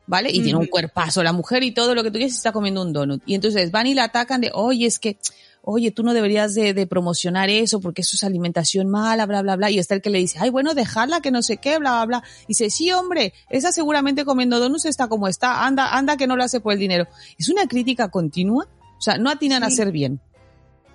¿Vale? 0.07 0.29
Y 0.31 0.41
tiene 0.41 0.57
un 0.57 0.67
cuerpazo, 0.67 1.21
la 1.21 1.33
mujer 1.33 1.63
y 1.63 1.73
todo 1.73 1.93
lo 1.93 2.01
que 2.01 2.09
tú 2.09 2.17
quieras 2.17 2.35
está 2.35 2.53
comiendo 2.53 2.81
un 2.81 2.93
donut. 2.93 3.21
Y 3.25 3.35
entonces 3.35 3.71
van 3.71 3.87
y 3.87 3.93
la 3.93 4.05
atacan 4.05 4.39
de, 4.39 4.51
oye, 4.53 4.85
es 4.85 4.99
que, 4.99 5.17
oye, 5.63 5.91
tú 5.91 6.01
no 6.01 6.13
deberías 6.13 6.55
de, 6.55 6.73
de 6.73 6.87
promocionar 6.87 7.49
eso 7.49 7.81
porque 7.81 8.03
eso 8.03 8.15
es 8.15 8.23
alimentación 8.23 8.87
mala, 8.89 9.25
bla, 9.25 9.41
bla, 9.41 9.57
bla. 9.57 9.69
Y 9.69 9.79
está 9.79 9.95
el 9.95 10.01
que 10.01 10.09
le 10.09 10.19
dice, 10.19 10.39
ay, 10.39 10.49
bueno, 10.49 10.73
dejarla 10.73 11.19
que 11.19 11.29
no 11.29 11.41
sé 11.41 11.57
qué, 11.57 11.77
bla, 11.77 12.05
bla, 12.05 12.05
bla. 12.05 12.23
Y 12.43 12.47
dice, 12.49 12.69
sí, 12.69 12.89
hombre, 12.93 13.33
esa 13.49 13.73
seguramente 13.73 14.23
comiendo 14.23 14.61
donuts 14.61 14.85
está 14.85 15.09
como 15.09 15.27
está, 15.27 15.65
anda, 15.65 15.97
anda 15.97 16.15
que 16.15 16.25
no 16.25 16.37
lo 16.37 16.43
hace 16.43 16.61
por 16.61 16.71
el 16.71 16.79
dinero. 16.79 17.07
Es 17.37 17.49
una 17.49 17.67
crítica 17.67 18.09
continua. 18.09 18.65
O 18.97 19.01
sea, 19.01 19.17
no 19.17 19.29
atinan 19.29 19.63
a 19.63 19.69
ser 19.69 19.91
bien. 19.91 20.21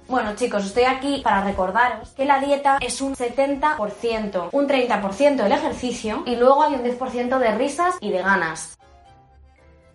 Bueno 0.09 0.35
chicos, 0.35 0.67
estoy 0.67 0.83
aquí 0.85 1.21
para 1.23 1.43
recordaros 1.43 2.11
que 2.11 2.25
la 2.25 2.41
dieta 2.41 2.79
es 2.81 3.01
un 3.01 3.15
70%, 3.15 4.49
un 4.53 4.69
30% 4.69 5.45
el 5.47 5.53
ejercicio 5.53 6.23
y 6.27 6.37
luego 6.37 6.63
hay 6.65 6.75
un 6.75 6.83
10% 6.83 7.39
de 7.39 7.55
risas 7.55 7.95
y 8.01 8.11
de 8.11 8.19
ganas. 8.19 8.77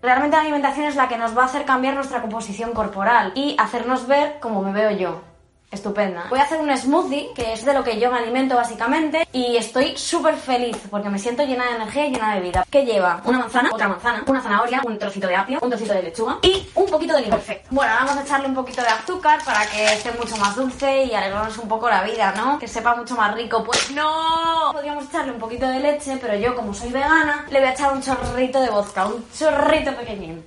Realmente 0.01 0.36
la 0.36 0.43
alimentación 0.43 0.86
es 0.86 0.95
la 0.95 1.07
que 1.07 1.17
nos 1.17 1.36
va 1.36 1.43
a 1.43 1.45
hacer 1.45 1.65
cambiar 1.65 1.95
nuestra 1.95 2.21
composición 2.21 2.73
corporal 2.73 3.31
y 3.36 3.55
hacernos 3.60 4.07
ver 4.07 4.39
como 4.39 4.62
me 4.62 4.71
veo 4.71 4.91
yo. 4.91 5.37
Estupenda. 5.69 6.27
Voy 6.30 6.39
a 6.39 6.43
hacer 6.43 6.62
un 6.62 6.75
smoothie, 6.75 7.34
que 7.36 7.51
es 7.51 7.65
de 7.65 7.73
lo 7.73 7.84
que 7.84 7.99
yo 7.99 8.10
me 8.10 8.19
alimento 8.19 8.56
básicamente, 8.56 9.27
y 9.34 9.58
estoy 9.58 9.97
súper 9.97 10.36
feliz 10.36 10.77
porque 10.89 11.10
me 11.10 11.19
siento 11.19 11.43
llena 11.43 11.65
de 11.65 11.75
energía 11.75 12.08
y 12.08 12.12
llena 12.12 12.36
de 12.36 12.41
vida. 12.41 12.65
¿Qué 12.71 12.86
lleva? 12.86 13.21
Una 13.25 13.39
manzana, 13.39 13.69
otra 13.73 13.89
manzana, 13.89 14.23
una 14.27 14.41
zanahoria, 14.41 14.82
un 14.86 14.97
trocito 14.97 15.27
de 15.27 15.36
apio, 15.36 15.60
un 15.62 15.69
trocito 15.69 15.93
de 15.93 16.03
lechuga 16.03 16.38
y 16.41 16.69
un 16.73 16.86
poquito 16.86 17.15
de 17.15 17.23
limón. 17.23 17.39
Perfecto. 17.39 17.67
Bueno, 17.71 17.91
ahora 17.91 18.06
vamos 18.06 18.21
a 18.21 18.25
echarle 18.25 18.47
un 18.47 18.56
poquito 18.56 18.82
de 18.82 18.88
azúcar 18.88 19.43
para 19.43 19.65
que 19.65 19.93
esté 19.93 20.12
mucho 20.13 20.38
más 20.38 20.56
dulce 20.56 21.03
y 21.03 21.13
alegrarnos 21.13 21.58
un 21.58 21.67
poco 21.67 21.89
la 21.89 22.01
vida, 22.03 22.34
¿no? 22.38 22.58
Que 22.58 22.67
sepa 22.69 22.95
mucho 22.95 23.15
más 23.15 23.36
rico. 23.36 23.62
Pues 23.65 23.91
no. 23.91 24.71
Podríamos 24.71 25.03
echarle 25.06 25.34
un 25.34 25.39
poquito 25.39 25.67
de 25.67 25.82
leche, 25.82 26.17
pero 26.21 26.36
yo 26.38 26.56
como 26.56 26.73
soy 26.73 26.91
vegana, 26.93 27.45
le 27.49 27.60
voy 27.60 27.67
a 27.67 27.73
echar 27.73 27.91
un 27.91 28.01
chorrito 28.01 28.62
de 28.62 28.69
vodka, 28.69 29.06
un 29.06 29.25
chorrito 29.38 29.93
pequeñín. 29.97 30.45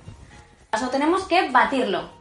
Eso 0.73 0.89
tenemos 0.89 1.25
que 1.25 1.49
batirlo. 1.51 2.20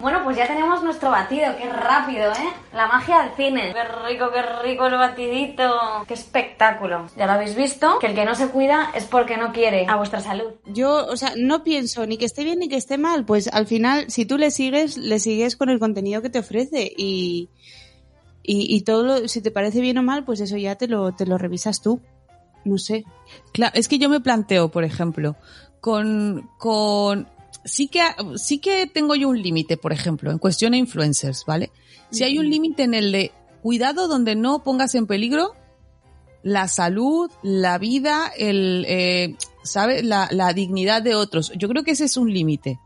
Bueno, 0.00 0.20
pues 0.22 0.36
ya 0.36 0.46
tenemos 0.46 0.82
nuestro 0.84 1.10
batido, 1.10 1.56
qué 1.56 1.68
rápido, 1.68 2.30
¿eh? 2.30 2.52
La 2.72 2.86
magia 2.86 3.22
del 3.22 3.34
cine. 3.34 3.72
Qué 3.72 4.08
rico, 4.08 4.30
qué 4.32 4.42
rico 4.62 4.86
el 4.86 4.94
batidito. 4.94 5.64
Qué 6.06 6.14
espectáculo. 6.14 7.06
Ya 7.16 7.26
lo 7.26 7.32
habéis 7.32 7.56
visto, 7.56 7.98
que 7.98 8.06
el 8.06 8.14
que 8.14 8.24
no 8.24 8.36
se 8.36 8.48
cuida 8.48 8.92
es 8.94 9.04
porque 9.04 9.36
no 9.36 9.52
quiere 9.52 9.86
a 9.88 9.96
vuestra 9.96 10.20
salud. 10.20 10.52
Yo, 10.66 11.06
o 11.06 11.16
sea, 11.16 11.32
no 11.36 11.64
pienso 11.64 12.06
ni 12.06 12.16
que 12.16 12.26
esté 12.26 12.44
bien 12.44 12.60
ni 12.60 12.68
que 12.68 12.76
esté 12.76 12.96
mal, 12.96 13.24
pues 13.24 13.48
al 13.52 13.66
final, 13.66 14.08
si 14.08 14.24
tú 14.24 14.38
le 14.38 14.52
sigues, 14.52 14.96
le 14.96 15.18
sigues 15.18 15.56
con 15.56 15.68
el 15.68 15.80
contenido 15.80 16.22
que 16.22 16.30
te 16.30 16.38
ofrece 16.38 16.92
y, 16.96 17.50
y, 18.44 18.76
y 18.76 18.82
todo 18.82 19.02
lo, 19.02 19.28
si 19.28 19.40
te 19.42 19.50
parece 19.50 19.80
bien 19.80 19.98
o 19.98 20.02
mal, 20.04 20.24
pues 20.24 20.40
eso 20.40 20.56
ya 20.56 20.76
te 20.76 20.86
lo, 20.86 21.12
te 21.12 21.26
lo 21.26 21.38
revisas 21.38 21.82
tú. 21.82 22.00
No 22.64 22.78
sé. 22.78 23.04
Claro, 23.52 23.72
es 23.74 23.88
que 23.88 23.98
yo 23.98 24.08
me 24.08 24.20
planteo, 24.20 24.70
por 24.70 24.84
ejemplo, 24.84 25.36
con, 25.80 26.48
con, 26.58 27.28
sí 27.68 27.88
que, 27.88 28.00
sí 28.36 28.58
que 28.58 28.86
tengo 28.86 29.14
yo 29.14 29.28
un 29.28 29.40
límite, 29.40 29.76
por 29.76 29.92
ejemplo, 29.92 30.30
en 30.30 30.38
cuestión 30.38 30.72
de 30.72 30.78
influencers, 30.78 31.44
¿vale? 31.46 31.70
Si 32.10 32.24
hay 32.24 32.38
un 32.38 32.48
límite 32.48 32.84
en 32.84 32.94
el 32.94 33.12
de 33.12 33.32
cuidado 33.62 34.08
donde 34.08 34.34
no 34.34 34.64
pongas 34.64 34.94
en 34.94 35.06
peligro 35.06 35.54
la 36.42 36.68
salud, 36.68 37.30
la 37.42 37.78
vida, 37.78 38.32
el, 38.36 38.84
eh, 38.88 39.36
¿sabes? 39.62 40.04
La, 40.04 40.28
la 40.30 40.52
dignidad 40.52 41.02
de 41.02 41.14
otros. 41.14 41.52
Yo 41.56 41.68
creo 41.68 41.84
que 41.84 41.92
ese 41.92 42.04
es 42.04 42.16
un 42.16 42.32
límite. 42.32 42.78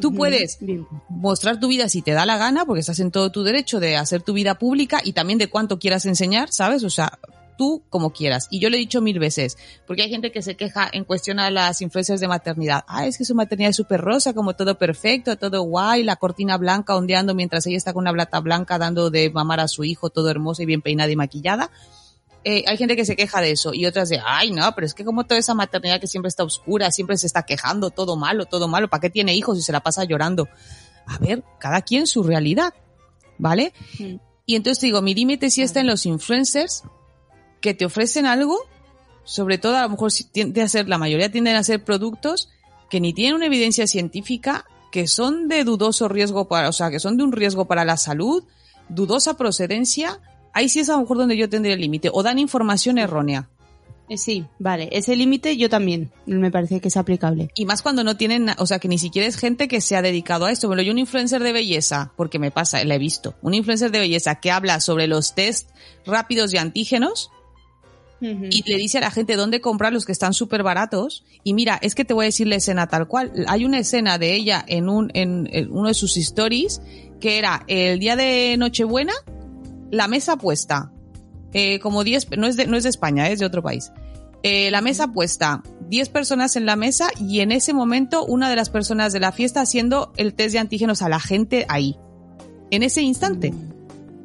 Tú 0.00 0.14
puedes 0.14 0.58
Bien. 0.60 0.86
mostrar 1.08 1.60
tu 1.60 1.68
vida 1.68 1.88
si 1.88 2.02
te 2.02 2.12
da 2.12 2.24
la 2.24 2.38
gana, 2.38 2.64
porque 2.64 2.80
estás 2.80 2.98
en 3.00 3.10
todo 3.10 3.30
tu 3.30 3.42
derecho 3.42 3.78
de 3.78 3.96
hacer 3.96 4.22
tu 4.22 4.32
vida 4.32 4.58
pública 4.58 5.00
y 5.04 5.12
también 5.12 5.38
de 5.38 5.48
cuánto 5.48 5.78
quieras 5.78 6.06
enseñar, 6.06 6.50
¿sabes? 6.50 6.82
O 6.82 6.90
sea, 6.90 7.18
tú 7.62 7.84
como 7.90 8.10
quieras. 8.10 8.48
Y 8.50 8.58
yo 8.58 8.70
lo 8.70 8.74
he 8.74 8.80
dicho 8.80 9.00
mil 9.00 9.20
veces, 9.20 9.56
porque 9.86 10.02
hay 10.02 10.10
gente 10.10 10.32
que 10.32 10.42
se 10.42 10.56
queja 10.56 10.90
en 10.92 11.04
cuestión 11.04 11.38
a 11.38 11.48
las 11.48 11.80
influencias 11.80 12.18
de 12.18 12.26
maternidad. 12.26 12.82
Ah, 12.88 13.06
es 13.06 13.16
que 13.16 13.24
su 13.24 13.36
maternidad 13.36 13.70
es 13.70 13.76
súper 13.76 14.00
rosa, 14.00 14.34
como 14.34 14.56
todo 14.56 14.76
perfecto, 14.76 15.36
todo 15.36 15.62
guay, 15.62 16.02
la 16.02 16.16
cortina 16.16 16.56
blanca 16.56 16.96
ondeando 16.96 17.36
mientras 17.36 17.64
ella 17.68 17.76
está 17.76 17.92
con 17.92 18.02
una 18.02 18.12
plata 18.12 18.40
blanca 18.40 18.78
dando 18.78 19.10
de 19.10 19.30
mamar 19.30 19.60
a 19.60 19.68
su 19.68 19.84
hijo, 19.84 20.10
todo 20.10 20.28
hermoso 20.28 20.60
y 20.64 20.66
bien 20.66 20.82
peinada 20.82 21.12
y 21.12 21.14
maquillada. 21.14 21.70
Eh, 22.42 22.64
hay 22.66 22.76
gente 22.76 22.96
que 22.96 23.04
se 23.04 23.14
queja 23.14 23.40
de 23.40 23.52
eso 23.52 23.72
y 23.72 23.86
otras 23.86 24.08
de, 24.08 24.20
ay, 24.26 24.50
no, 24.50 24.74
pero 24.74 24.84
es 24.84 24.94
que 24.94 25.04
como 25.04 25.22
toda 25.22 25.38
esa 25.38 25.54
maternidad 25.54 26.00
que 26.00 26.08
siempre 26.08 26.30
está 26.30 26.42
oscura, 26.42 26.90
siempre 26.90 27.16
se 27.16 27.28
está 27.28 27.44
quejando, 27.44 27.90
todo 27.90 28.16
malo, 28.16 28.46
todo 28.46 28.66
malo, 28.66 28.88
¿para 28.88 29.02
qué 29.02 29.10
tiene 29.10 29.36
hijos 29.36 29.56
y 29.56 29.62
se 29.62 29.70
la 29.70 29.84
pasa 29.84 30.02
llorando? 30.02 30.48
A 31.06 31.18
ver, 31.18 31.44
cada 31.60 31.82
quien 31.82 32.08
su 32.08 32.24
realidad, 32.24 32.74
¿vale? 33.38 33.72
Mm. 34.00 34.16
Y 34.46 34.56
entonces 34.56 34.82
digo, 34.82 35.00
mi 35.00 35.14
límite 35.14 35.48
sí 35.50 35.62
está 35.62 35.78
en 35.78 35.86
los 35.86 36.04
influencers 36.06 36.82
que 37.62 37.72
te 37.72 37.86
ofrecen 37.86 38.26
algo, 38.26 38.58
sobre 39.24 39.56
todo 39.56 39.76
a 39.76 39.82
lo 39.82 39.88
mejor 39.88 40.12
si 40.12 40.24
tiende 40.24 40.60
a 40.60 40.68
ser, 40.68 40.88
la 40.88 40.98
mayoría 40.98 41.32
tienden 41.32 41.56
a 41.56 41.62
ser 41.62 41.82
productos 41.82 42.50
que 42.90 43.00
ni 43.00 43.14
tienen 43.14 43.36
una 43.36 43.46
evidencia 43.46 43.86
científica, 43.86 44.66
que 44.90 45.06
son 45.06 45.48
de 45.48 45.64
dudoso 45.64 46.08
riesgo 46.08 46.48
para, 46.48 46.68
o 46.68 46.72
sea, 46.72 46.90
que 46.90 47.00
son 47.00 47.16
de 47.16 47.24
un 47.24 47.32
riesgo 47.32 47.64
para 47.64 47.86
la 47.86 47.96
salud, 47.96 48.44
dudosa 48.90 49.38
procedencia, 49.38 50.20
ahí 50.52 50.68
sí 50.68 50.80
es 50.80 50.90
a 50.90 50.94
lo 50.94 51.00
mejor 51.00 51.16
donde 51.16 51.38
yo 51.38 51.48
tendría 51.48 51.72
el 51.72 51.80
límite, 51.80 52.10
o 52.12 52.22
dan 52.22 52.38
información 52.38 52.98
errónea. 52.98 53.48
Eh, 54.08 54.18
Sí, 54.18 54.44
vale. 54.58 54.88
Ese 54.92 55.16
límite 55.16 55.56
yo 55.56 55.70
también 55.70 56.10
me 56.26 56.50
parece 56.50 56.80
que 56.80 56.88
es 56.88 56.96
aplicable. 56.96 57.50
Y 57.54 57.64
más 57.64 57.82
cuando 57.82 58.04
no 58.04 58.16
tienen, 58.16 58.48
o 58.58 58.66
sea, 58.66 58.78
que 58.78 58.88
ni 58.88 58.98
siquiera 58.98 59.26
es 59.26 59.36
gente 59.36 59.68
que 59.68 59.80
se 59.80 59.96
ha 59.96 60.02
dedicado 60.02 60.44
a 60.44 60.52
esto. 60.52 60.66
Bueno, 60.68 60.82
yo 60.82 60.92
un 60.92 60.98
influencer 60.98 61.42
de 61.42 61.52
belleza, 61.52 62.12
porque 62.16 62.38
me 62.38 62.50
pasa, 62.50 62.84
la 62.84 62.94
he 62.94 62.98
visto, 62.98 63.34
un 63.40 63.54
influencer 63.54 63.90
de 63.90 64.00
belleza 64.00 64.34
que 64.36 64.50
habla 64.50 64.80
sobre 64.80 65.06
los 65.06 65.34
test 65.34 65.70
rápidos 66.04 66.50
de 66.50 66.58
antígenos, 66.58 67.30
y 68.22 68.62
le 68.70 68.76
dice 68.76 68.98
a 68.98 69.00
la 69.00 69.10
gente 69.10 69.34
dónde 69.34 69.60
comprar 69.60 69.92
los 69.92 70.04
que 70.04 70.12
están 70.12 70.32
súper 70.32 70.62
baratos. 70.62 71.24
Y 71.42 71.54
mira, 71.54 71.78
es 71.82 71.94
que 71.94 72.04
te 72.04 72.14
voy 72.14 72.24
a 72.24 72.26
decir 72.26 72.46
la 72.46 72.56
escena 72.56 72.86
tal 72.86 73.08
cual. 73.08 73.32
Hay 73.48 73.64
una 73.64 73.78
escena 73.78 74.18
de 74.18 74.34
ella 74.34 74.64
en, 74.66 74.88
un, 74.88 75.10
en, 75.14 75.48
en 75.52 75.72
uno 75.72 75.88
de 75.88 75.94
sus 75.94 76.16
stories 76.16 76.80
que 77.22 77.38
era 77.38 77.64
el 77.68 78.00
día 78.00 78.16
de 78.16 78.56
Nochebuena, 78.58 79.14
la 79.90 80.08
mesa 80.08 80.36
puesta. 80.36 80.92
Eh, 81.54 81.78
como 81.78 82.02
10, 82.02 82.36
no 82.36 82.46
es 82.46 82.56
de, 82.56 82.66
no 82.66 82.76
es 82.76 82.82
de 82.82 82.88
España, 82.90 83.28
es 83.28 83.38
de 83.38 83.46
otro 83.46 83.62
país. 83.62 83.92
Eh, 84.42 84.70
la 84.72 84.80
mesa 84.80 85.06
puesta, 85.08 85.62
10 85.88 86.08
personas 86.08 86.56
en 86.56 86.66
la 86.66 86.74
mesa 86.74 87.08
y 87.20 87.40
en 87.40 87.52
ese 87.52 87.72
momento 87.72 88.24
una 88.24 88.50
de 88.50 88.56
las 88.56 88.70
personas 88.70 89.12
de 89.12 89.20
la 89.20 89.30
fiesta 89.30 89.60
haciendo 89.60 90.12
el 90.16 90.34
test 90.34 90.54
de 90.54 90.58
antígenos 90.58 91.00
a 91.00 91.08
la 91.08 91.20
gente 91.20 91.64
ahí. 91.68 91.96
En 92.70 92.82
ese 92.82 93.02
instante. 93.02 93.54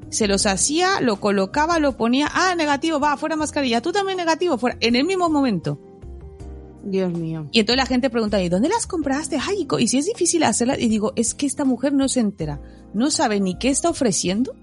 Se 0.09 0.27
los 0.27 0.45
hacía, 0.45 1.01
lo 1.01 1.19
colocaba, 1.19 1.79
lo 1.79 1.97
ponía, 1.97 2.29
ah, 2.33 2.55
negativo, 2.55 2.99
va, 2.99 3.17
fuera 3.17 3.35
mascarilla, 3.35 3.81
tú 3.81 3.91
también 3.91 4.17
negativo, 4.17 4.57
fuera, 4.57 4.77
en 4.79 4.95
el 4.95 5.05
mismo 5.05 5.29
momento. 5.29 5.79
Dios 6.83 7.11
mío. 7.11 7.49
Y 7.51 7.59
entonces 7.59 7.77
la 7.77 7.85
gente 7.85 8.09
pregunta, 8.09 8.41
¿y 8.41 8.47
dónde 8.47 8.69
las 8.69 8.87
compraste? 8.87 9.37
Ay, 9.45 9.67
y 9.79 9.87
si 9.89 9.97
es 9.97 10.05
difícil 10.05 10.43
hacerla, 10.43 10.79
y 10.79 10.87
digo, 10.87 11.11
es 11.17 11.33
que 11.33 11.45
esta 11.45 11.65
mujer 11.65 11.91
no 11.91 12.07
se 12.07 12.21
entera, 12.21 12.61
no 12.93 13.11
sabe 13.11 13.41
ni 13.41 13.57
qué 13.57 13.67
está 13.67 13.89
ofreciendo, 13.89 14.55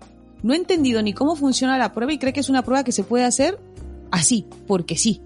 no 0.42 0.54
ha 0.54 0.56
entendido 0.56 1.02
ni 1.02 1.12
cómo 1.12 1.36
funciona 1.36 1.76
la 1.76 1.92
prueba 1.92 2.12
y 2.12 2.18
cree 2.18 2.32
que 2.32 2.40
es 2.40 2.48
una 2.48 2.62
prueba 2.62 2.84
que 2.84 2.92
se 2.92 3.04
puede 3.04 3.24
hacer 3.24 3.60
así, 4.10 4.46
porque 4.66 4.96
sí. 4.96 5.20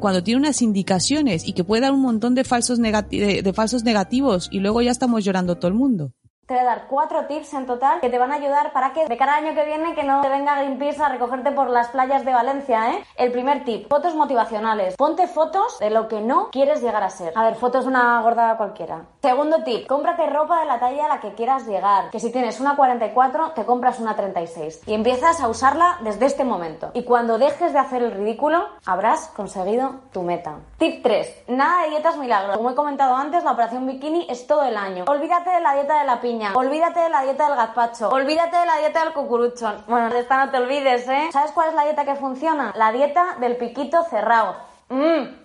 Cuando 0.00 0.24
tiene 0.24 0.40
unas 0.40 0.62
indicaciones 0.62 1.46
y 1.46 1.52
que 1.52 1.62
puede 1.62 1.82
dar 1.82 1.92
un 1.92 2.00
montón 2.00 2.34
de 2.34 2.42
falsos, 2.42 2.80
negati- 2.80 3.20
de, 3.20 3.42
de 3.42 3.52
falsos 3.52 3.84
negativos 3.84 4.48
y 4.50 4.58
luego 4.58 4.82
ya 4.82 4.90
estamos 4.90 5.24
llorando 5.24 5.58
todo 5.58 5.68
el 5.68 5.74
mundo. 5.74 6.12
Te 6.50 6.56
voy 6.56 6.64
a 6.64 6.66
dar 6.66 6.88
cuatro 6.88 7.26
tips 7.26 7.54
en 7.54 7.64
total 7.64 8.00
que 8.00 8.10
te 8.10 8.18
van 8.18 8.32
a 8.32 8.34
ayudar 8.34 8.72
para 8.72 8.92
que 8.92 9.06
de 9.06 9.16
cara 9.16 9.36
al 9.36 9.44
año 9.44 9.54
que 9.54 9.64
viene 9.64 9.94
que 9.94 10.02
no 10.02 10.20
te 10.20 10.28
venga 10.28 10.56
Greenpeace 10.56 11.00
a 11.00 11.08
recogerte 11.08 11.52
por 11.52 11.70
las 11.70 11.90
playas 11.90 12.24
de 12.24 12.32
Valencia, 12.32 12.90
¿eh? 12.90 13.04
El 13.14 13.30
primer 13.30 13.62
tip, 13.62 13.88
fotos 13.88 14.16
motivacionales. 14.16 14.96
Ponte 14.96 15.28
fotos 15.28 15.78
de 15.78 15.90
lo 15.90 16.08
que 16.08 16.20
no 16.20 16.50
quieres 16.50 16.82
llegar 16.82 17.04
a 17.04 17.10
ser. 17.10 17.32
A 17.36 17.44
ver, 17.44 17.54
fotos 17.54 17.84
de 17.84 17.90
una 17.90 18.20
gorda 18.22 18.56
cualquiera. 18.56 19.02
Segundo 19.22 19.62
tip, 19.62 19.86
cómprate 19.86 20.26
ropa 20.26 20.58
de 20.58 20.66
la 20.66 20.80
talla 20.80 21.04
a 21.04 21.08
la 21.08 21.20
que 21.20 21.34
quieras 21.34 21.68
llegar. 21.68 22.10
Que 22.10 22.18
si 22.18 22.32
tienes 22.32 22.58
una 22.58 22.74
44, 22.74 23.52
te 23.52 23.64
compras 23.64 24.00
una 24.00 24.16
36. 24.16 24.88
Y 24.88 24.94
empiezas 24.94 25.40
a 25.40 25.46
usarla 25.46 25.98
desde 26.00 26.26
este 26.26 26.42
momento. 26.42 26.90
Y 26.94 27.04
cuando 27.04 27.38
dejes 27.38 27.72
de 27.72 27.78
hacer 27.78 28.02
el 28.02 28.10
ridículo, 28.10 28.66
habrás 28.84 29.28
conseguido 29.36 30.00
tu 30.12 30.22
meta. 30.22 30.56
Tip 30.78 31.00
3, 31.04 31.44
nada 31.46 31.84
de 31.84 31.90
dietas 31.90 32.16
milagros. 32.16 32.56
Como 32.56 32.70
he 32.70 32.74
comentado 32.74 33.14
antes, 33.14 33.44
la 33.44 33.52
operación 33.52 33.86
bikini 33.86 34.26
es 34.28 34.48
todo 34.48 34.64
el 34.64 34.76
año. 34.76 35.04
Olvídate 35.06 35.50
de 35.50 35.60
la 35.60 35.74
dieta 35.74 36.00
de 36.00 36.06
la 36.06 36.20
piña. 36.20 36.39
Olvídate 36.54 37.00
de 37.00 37.08
la 37.10 37.22
dieta 37.22 37.48
del 37.48 37.56
gazpacho. 37.56 38.08
Olvídate 38.08 38.56
de 38.56 38.66
la 38.66 38.78
dieta 38.78 39.04
del 39.04 39.12
cucurucho. 39.12 39.84
Bueno, 39.86 40.10
de 40.10 40.20
esta 40.20 40.44
no 40.44 40.50
te 40.50 40.58
olvides, 40.58 41.06
¿eh? 41.08 41.28
¿Sabes 41.32 41.52
cuál 41.52 41.70
es 41.70 41.74
la 41.74 41.84
dieta 41.84 42.04
que 42.04 42.14
funciona? 42.14 42.72
La 42.76 42.92
dieta 42.92 43.36
del 43.40 43.56
piquito 43.56 44.04
cerrado. 44.04 44.56
Mmm. 44.88 45.40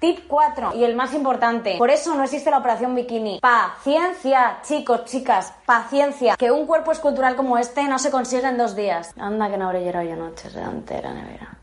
Tip 0.00 0.26
4 0.28 0.72
y 0.74 0.84
el 0.84 0.94
más 0.94 1.14
importante, 1.14 1.76
por 1.78 1.88
eso 1.88 2.14
no 2.14 2.24
existe 2.24 2.50
la 2.50 2.58
operación 2.58 2.94
bikini. 2.94 3.40
Paciencia, 3.40 4.58
chicos, 4.62 5.06
chicas, 5.06 5.54
paciencia. 5.64 6.36
Que 6.36 6.50
un 6.50 6.66
cuerpo 6.66 6.92
escultural 6.92 7.36
como 7.36 7.56
este 7.56 7.84
no 7.84 7.98
se 7.98 8.10
consigue 8.10 8.46
en 8.46 8.58
dos 8.58 8.76
días. 8.76 9.14
Anda 9.18 9.48
que 9.48 9.56
no 9.56 9.64
habré 9.64 9.82
llorado 9.82 10.06
yo 10.06 10.16
noches 10.16 10.52
de 10.52 10.60
la 10.60 11.14
nevera. 11.14 11.53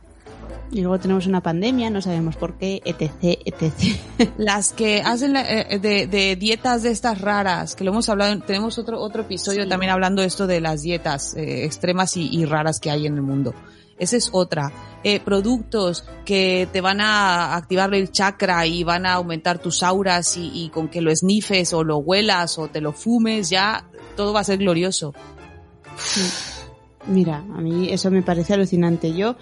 Y 0.74 0.80
luego 0.82 1.00
tenemos 1.00 1.28
una 1.28 1.42
pandemia, 1.42 1.90
no 1.90 2.02
sabemos 2.02 2.38
por 2.38 2.54
qué, 2.58 2.82
etc, 2.86 3.40
etc. 3.46 4.32
Las 4.38 4.72
que 4.72 5.02
hacen 5.02 5.34
la- 5.34 5.42
eh, 5.50 5.80
de, 5.80 6.08
de 6.08 6.36
dietas 6.38 6.82
de 6.84 6.92
estas 6.92 7.20
raras, 7.20 7.76
que 7.76 7.84
lo 7.84 7.92
hemos 7.92 8.08
hablado, 8.08 8.40
tenemos 8.40 8.78
otro, 8.78 9.00
otro 9.02 9.24
episodio 9.24 9.68
también 9.68 9.92
hablando 9.92 10.22
esto 10.24 10.48
de 10.48 10.62
las 10.62 10.82
dietas 10.82 11.36
eh, 11.36 11.66
extremas 11.66 12.16
y, 12.16 12.30
y 12.32 12.46
raras 12.46 12.80
que 12.80 12.90
hay 12.90 13.06
en 13.06 13.16
el 13.16 13.22
mundo. 13.22 13.54
Esa 14.00 14.16
es 14.16 14.30
otra. 14.32 14.72
Eh, 15.04 15.20
productos 15.20 16.06
que 16.26 16.68
te 16.72 16.80
van 16.82 17.02
a 17.02 17.56
activar 17.56 17.94
el 17.94 18.10
chakra 18.10 18.66
y 18.66 18.84
van 18.86 19.06
a 19.06 19.14
aumentar 19.16 19.60
tus 19.60 19.84
auras 19.84 20.38
y, 20.38 20.52
y 20.54 20.70
con 20.70 20.88
que 20.88 21.02
lo 21.02 21.14
snifes 21.16 21.74
o 21.74 21.84
lo 21.84 21.98
huelas 21.98 22.58
o 22.58 22.68
te 22.70 22.80
lo 22.82 22.94
fumes, 22.94 23.50
ya 23.50 23.86
todo 24.16 24.32
va 24.34 24.40
a 24.40 24.44
ser 24.46 24.58
glorioso. 24.60 25.14
Mira, 27.08 27.38
a 27.38 27.62
mí 27.62 27.90
eso 27.92 28.10
me 28.12 28.22
parece 28.22 28.54
alucinante. 28.54 29.14
Yo 29.14 29.36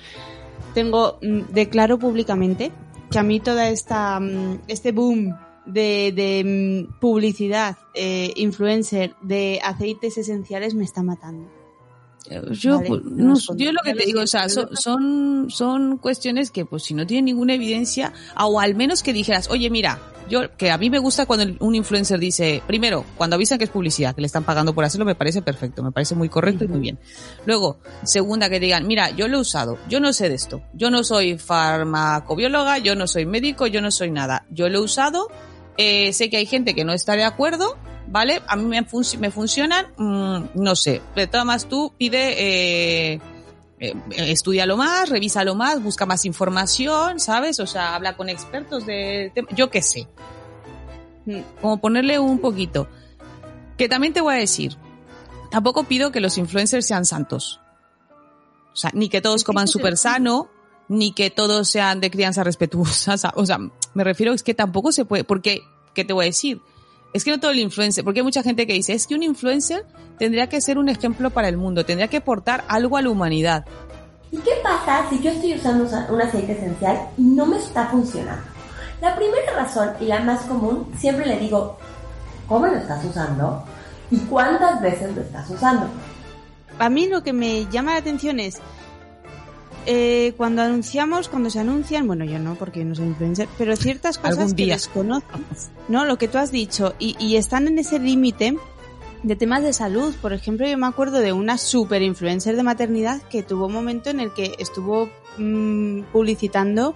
tengo, 0.74 1.20
mm, 1.22 1.54
declaro 1.54 1.98
públicamente 2.00 2.72
que 3.12 3.20
a 3.20 3.24
mí 3.24 3.40
toda 3.40 3.70
esta, 3.70 4.20
mm, 4.20 4.62
este 4.68 4.92
boom 4.92 5.36
de, 5.66 6.12
de 6.16 6.88
mm, 6.88 7.00
publicidad, 7.00 7.78
eh, 7.94 8.34
influencer, 8.36 9.16
de 9.22 9.60
aceites 9.64 10.18
esenciales 10.18 10.76
me 10.76 10.84
está 10.84 11.04
matando. 11.04 11.48
Yo, 12.52 12.78
Vale, 12.78 12.88
pues, 12.90 13.04
no 13.06 13.34
yo 13.56 13.72
lo 13.72 13.80
que 13.84 13.94
te 13.94 14.06
digo, 14.06 14.22
o 14.22 14.28
sea, 14.28 14.50
son, 14.50 14.76
son, 14.76 15.50
son 15.50 15.98
cuestiones 15.98 16.52
que, 16.52 16.66
pues, 16.66 16.84
si 16.84 16.94
no 16.94 17.08
tienen 17.08 17.26
ninguna 17.26 17.56
evidencia, 17.56 18.14
o 18.38 18.60
al 18.60 18.76
menos 18.76 19.02
que 19.02 19.14
dijeras, 19.14 19.50
oye, 19.50 19.70
mira, 19.70 20.00
yo, 20.30 20.56
que 20.56 20.72
a 20.72 20.78
mí 20.78 20.90
me 20.90 21.00
gusta 21.00 21.26
cuando 21.26 21.54
un 21.66 21.76
influencer 21.76 22.20
dice, 22.20 22.62
primero, 22.68 23.04
cuando 23.18 23.36
avisan 23.36 23.58
que 23.58 23.64
es 23.66 23.70
publicidad, 23.70 24.14
que 24.16 24.22
le 24.22 24.28
están 24.28 24.44
pagando 24.44 24.74
por 24.74 24.86
hacerlo, 24.86 25.06
me 25.06 25.16
parece 25.16 25.42
perfecto, 25.42 25.84
me 25.84 25.92
parece 25.92 26.16
muy 26.16 26.30
correcto 26.30 26.64
y 26.64 26.68
muy 26.68 26.80
bien. 26.80 27.00
Luego, 27.46 27.80
segunda, 28.04 28.50
que 28.50 28.60
digan, 28.60 28.88
mira, 28.88 29.10
yo 29.10 29.28
lo 29.28 29.38
he 29.38 29.42
usado, 29.42 29.78
yo 29.90 30.00
no 30.00 30.14
sé 30.14 30.30
de 30.30 30.36
esto, 30.36 30.62
yo 30.74 30.90
no 30.92 31.04
soy 31.04 31.38
farmacobióloga, 31.38 32.78
yo 32.78 32.96
no 32.96 33.08
soy 33.08 33.26
médico, 33.26 33.68
yo 33.68 33.82
no 33.82 33.92
soy 33.92 34.12
nada, 34.12 34.46
yo 34.50 34.70
lo 34.70 34.80
he 34.80 34.82
usado, 34.82 35.28
eh, 35.78 36.14
sé 36.14 36.30
que 36.30 36.38
hay 36.38 36.46
gente 36.46 36.76
que 36.76 36.86
no 36.86 36.94
está 36.94 37.16
de 37.16 37.24
acuerdo, 37.24 37.78
¿vale? 38.08 38.42
A 38.48 38.56
mí 38.56 38.66
me, 38.66 38.86
func- 38.86 39.18
me 39.18 39.32
funcionan, 39.32 39.88
mm, 39.98 40.50
no 40.62 40.76
sé. 40.76 41.02
De 41.16 41.28
todas 41.28 41.46
más 41.46 41.66
tú 41.68 41.94
pide, 41.98 43.14
eh, 43.14 43.22
eh, 43.80 43.96
estudialo 44.12 44.76
más, 44.78 45.10
revísalo 45.10 45.56
más, 45.56 45.82
busca 45.82 46.06
más 46.06 46.26
información, 46.26 47.20
¿sabes? 47.20 47.60
O 47.60 47.68
sea, 47.68 47.96
habla 47.96 48.18
con 48.18 48.30
expertos 48.30 48.86
de 48.86 49.32
tema, 49.34 49.48
yo 49.56 49.70
qué 49.70 49.82
sé. 49.82 50.08
Mm, 51.26 51.40
Como 51.62 51.80
ponerle 51.80 52.20
un 52.20 52.40
poquito. 52.40 52.88
Que 53.78 53.88
también 53.88 54.12
te 54.12 54.20
voy 54.22 54.36
a 54.36 54.38
decir, 54.38 54.76
tampoco 55.52 55.86
pido 55.86 56.12
que 56.12 56.20
los 56.20 56.38
influencers 56.38 56.86
sean 56.86 57.06
santos. 57.06 57.62
O 58.74 58.76
sea, 58.76 58.92
ni 58.94 59.10
que 59.10 59.22
todos 59.22 59.44
coman 59.44 59.68
súper 59.68 59.98
sano, 59.98 60.50
ni 60.90 61.14
que 61.14 61.30
todos 61.30 61.70
sean 61.70 62.02
de 62.02 62.12
crianza 62.12 62.44
respetuosa. 62.44 63.16
O 63.36 63.46
sea, 63.46 63.60
me 63.94 64.04
refiero 64.04 64.34
es 64.34 64.44
que 64.44 64.54
tampoco 64.54 64.92
se 64.92 65.06
puede, 65.06 65.24
porque, 65.24 65.62
¿qué 65.94 66.04
te 66.04 66.14
voy 66.14 66.26
a 66.26 66.28
decir? 66.28 66.62
Es 67.14 67.24
que 67.24 67.32
no 67.32 67.40
todo 67.40 67.52
el 67.52 67.60
influencer, 67.60 68.04
porque 68.04 68.20
hay 68.20 68.24
mucha 68.24 68.44
gente 68.44 68.68
que 68.68 68.74
dice, 68.74 68.94
es 68.94 69.08
que 69.08 69.16
un 69.16 69.24
influencer 69.24 69.86
tendría 70.20 70.48
que 70.48 70.62
ser 70.62 70.78
un 70.78 70.90
ejemplo 70.90 71.30
para 71.32 71.48
el 71.50 71.58
mundo, 71.58 71.84
tendría 71.86 72.08
que 72.08 72.18
aportar 72.18 72.64
algo 72.68 72.98
a 72.98 73.02
la 73.02 73.10
humanidad. 73.10 73.66
¿Y 74.32 74.38
qué 74.38 74.52
pasa 74.62 75.10
si 75.10 75.20
yo 75.22 75.32
estoy 75.32 75.56
usando 75.56 75.86
usa- 75.86 76.08
un 76.12 76.22
aceite 76.22 76.52
esencial 76.52 77.00
y 77.18 77.24
no 77.24 77.48
me 77.48 77.58
está 77.58 77.88
funcionando? 77.88 78.44
La 79.02 79.16
primera 79.16 79.54
razón 79.56 79.90
y 80.00 80.06
la 80.06 80.20
más 80.20 80.42
común, 80.42 80.88
siempre 81.00 81.26
le 81.26 81.40
digo, 81.40 81.78
¿cómo 82.48 82.68
lo 82.68 82.76
estás 82.76 83.04
usando? 83.06 83.64
¿Y 84.12 84.18
cuántas 84.20 84.80
veces 84.82 85.16
lo 85.16 85.22
estás 85.22 85.50
usando? 85.50 85.88
A 86.78 86.90
mí 86.90 87.08
lo 87.08 87.24
que 87.24 87.34
me 87.34 87.66
llama 87.72 87.94
la 87.94 87.98
atención 88.00 88.40
es 88.40 88.60
eh, 89.86 90.34
cuando 90.38 90.62
anunciamos, 90.62 91.30
cuando 91.30 91.50
se 91.50 91.60
anuncian, 91.60 92.08
bueno, 92.08 92.26
yo 92.26 92.40
no, 92.40 92.56
porque 92.56 92.84
no 92.86 92.96
soy 92.96 93.08
influencer, 93.08 93.48
pero 93.58 93.76
ciertas 93.76 94.18
cosas 94.18 94.54
que 94.54 94.66
desconozco, 94.66 95.40
¿no? 95.88 96.06
Lo 96.06 96.18
que 96.18 96.28
tú 96.28 96.38
has 96.38 96.52
dicho, 96.52 96.94
y, 97.00 97.16
y 97.20 97.38
están 97.38 97.68
en 97.68 97.80
ese 97.80 98.00
límite 98.00 98.56
de 99.24 99.36
temas 99.36 99.64
de 99.64 99.74
salud. 99.74 100.14
Por 100.22 100.34
ejemplo, 100.34 100.68
yo 100.68 100.78
me 100.78 100.88
acuerdo 100.88 101.20
de 101.20 101.34
una 101.34 101.58
super 101.58 102.02
influencer 102.02 102.56
de 102.56 102.64
maternidad 102.64 103.22
que 103.24 103.44
tuvo 103.44 103.68
un 103.68 103.74
momento 103.74 104.10
en 104.10 104.20
el 104.20 104.34
que 104.34 104.56
estuvo 104.60 105.10
mm, 105.38 106.04
publicitando 106.12 106.96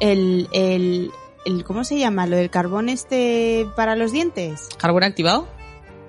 el, 0.00 0.48
el, 0.52 1.10
el, 1.44 1.64
¿cómo 1.64 1.84
se 1.84 1.98
llama? 1.98 2.26
Lo 2.26 2.36
del 2.36 2.50
carbón 2.50 2.88
este 2.88 3.66
para 3.76 3.96
los 3.96 4.12
dientes. 4.12 4.68
¿Carbón 4.78 5.04
activado? 5.04 5.46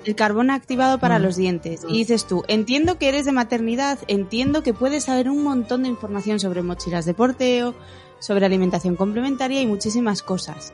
El 0.05 0.15
carbón 0.15 0.49
activado 0.51 0.99
para 0.99 1.19
Mm. 1.19 1.21
los 1.21 1.35
dientes. 1.35 1.81
Y 1.87 1.99
dices 1.99 2.25
tú, 2.25 2.43
entiendo 2.47 2.97
que 2.97 3.09
eres 3.09 3.25
de 3.25 3.31
maternidad, 3.31 3.99
entiendo 4.07 4.63
que 4.63 4.73
puedes 4.73 5.05
saber 5.05 5.29
un 5.29 5.43
montón 5.43 5.83
de 5.83 5.89
información 5.89 6.39
sobre 6.39 6.61
mochilas 6.61 7.05
de 7.05 7.13
porteo, 7.13 7.73
sobre 8.19 8.45
alimentación 8.45 8.95
complementaria 8.95 9.61
y 9.61 9.65
muchísimas 9.67 10.21
cosas. 10.21 10.73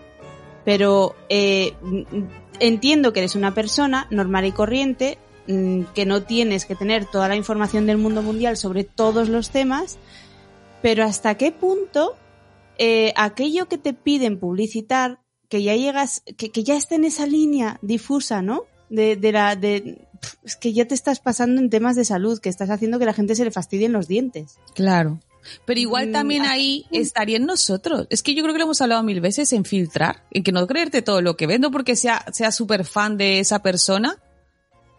Pero 0.65 1.15
eh, 1.29 1.73
entiendo 2.59 3.13
que 3.13 3.19
eres 3.19 3.35
una 3.35 3.53
persona 3.53 4.07
normal 4.11 4.45
y 4.45 4.51
corriente, 4.51 5.17
mm, 5.47 5.83
que 5.95 6.05
no 6.05 6.23
tienes 6.23 6.65
que 6.65 6.75
tener 6.75 7.05
toda 7.05 7.27
la 7.27 7.35
información 7.35 7.85
del 7.85 7.97
mundo 7.97 8.21
mundial 8.21 8.57
sobre 8.57 8.83
todos 8.83 9.29
los 9.29 9.49
temas, 9.49 9.97
pero 10.81 11.03
hasta 11.03 11.35
qué 11.35 11.51
punto 11.51 12.15
eh, 12.77 13.13
aquello 13.15 13.67
que 13.67 13.77
te 13.77 13.93
piden 13.93 14.39
publicitar, 14.39 15.19
que 15.49 15.63
ya 15.63 15.75
llegas, 15.75 16.23
que, 16.37 16.49
que 16.51 16.63
ya 16.63 16.75
está 16.77 16.95
en 16.95 17.03
esa 17.03 17.25
línea 17.25 17.77
difusa, 17.81 18.41
¿no? 18.41 18.63
De, 18.89 19.15
de 19.15 19.31
la, 19.31 19.55
de, 19.55 20.07
es 20.43 20.55
que 20.55 20.73
ya 20.73 20.85
te 20.85 20.95
estás 20.95 21.19
pasando 21.19 21.61
en 21.61 21.69
temas 21.69 21.95
de 21.95 22.05
salud, 22.05 22.39
que 22.39 22.49
estás 22.49 22.69
haciendo 22.69 22.99
que 22.99 23.05
la 23.05 23.13
gente 23.13 23.35
se 23.35 23.43
le 23.43 23.51
fastidien 23.51 23.91
los 23.91 24.07
dientes. 24.07 24.57
Claro. 24.73 25.19
Pero 25.65 25.79
igual 25.79 26.09
Mm, 26.09 26.11
también 26.11 26.45
ahí 26.45 26.85
estaría 26.91 27.37
en 27.37 27.45
nosotros. 27.45 28.07
Es 28.09 28.23
que 28.23 28.35
yo 28.35 28.43
creo 28.43 28.53
que 28.53 28.59
lo 28.59 28.65
hemos 28.65 28.81
hablado 28.81 29.03
mil 29.03 29.21
veces 29.21 29.53
en 29.53 29.63
filtrar, 29.63 30.23
en 30.31 30.43
que 30.43 30.51
no 30.51 30.67
creerte 30.67 31.01
todo 31.01 31.21
lo 31.21 31.37
que 31.37 31.47
ven, 31.47 31.61
no 31.61 31.71
porque 31.71 31.95
sea, 31.95 32.25
sea 32.33 32.51
súper 32.51 32.85
fan 32.85 33.17
de 33.17 33.39
esa 33.39 33.59
persona, 33.59 34.19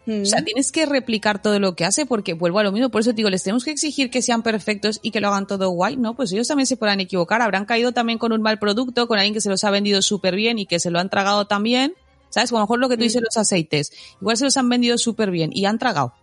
Mm. 0.05 0.23
O 0.23 0.25
sea, 0.25 0.43
tienes 0.43 0.71
que 0.71 0.85
replicar 0.85 1.41
todo 1.41 1.59
lo 1.59 1.75
que 1.75 1.85
hace 1.85 2.05
porque 2.05 2.33
vuelvo 2.33 2.59
a 2.59 2.63
lo 2.63 2.71
mismo. 2.71 2.89
Por 2.89 3.01
eso 3.01 3.11
te 3.11 3.17
digo, 3.17 3.29
les 3.29 3.43
tenemos 3.43 3.63
que 3.63 3.71
exigir 3.71 4.09
que 4.09 4.21
sean 4.21 4.41
perfectos 4.41 4.99
y 5.01 5.11
que 5.11 5.21
lo 5.21 5.27
hagan 5.27 5.47
todo 5.47 5.69
guay. 5.69 5.97
No, 5.97 6.15
pues 6.15 6.31
ellos 6.31 6.47
también 6.47 6.67
se 6.67 6.77
podrán 6.77 6.99
equivocar. 6.99 7.41
Habrán 7.41 7.65
caído 7.65 7.91
también 7.91 8.17
con 8.17 8.31
un 8.31 8.41
mal 8.41 8.57
producto, 8.59 9.07
con 9.07 9.19
alguien 9.19 9.33
que 9.33 9.41
se 9.41 9.49
los 9.49 9.63
ha 9.63 9.71
vendido 9.71 10.01
súper 10.01 10.35
bien 10.35 10.59
y 10.59 10.65
que 10.65 10.79
se 10.79 10.89
lo 10.89 10.99
han 10.99 11.09
tragado 11.09 11.45
también. 11.45 11.93
¿Sabes? 12.31 12.51
O 12.51 12.55
a 12.57 12.59
lo 12.59 12.65
mejor 12.65 12.79
lo 12.79 12.89
que 12.89 12.97
tú 12.97 13.03
dices 13.03 13.21
los 13.21 13.37
aceites. 13.37 13.91
Igual 14.19 14.37
se 14.37 14.45
los 14.45 14.57
han 14.57 14.67
vendido 14.67 14.97
súper 14.97 15.29
bien 15.29 15.51
y 15.53 15.65
han 15.65 15.77
tragado. 15.77 16.13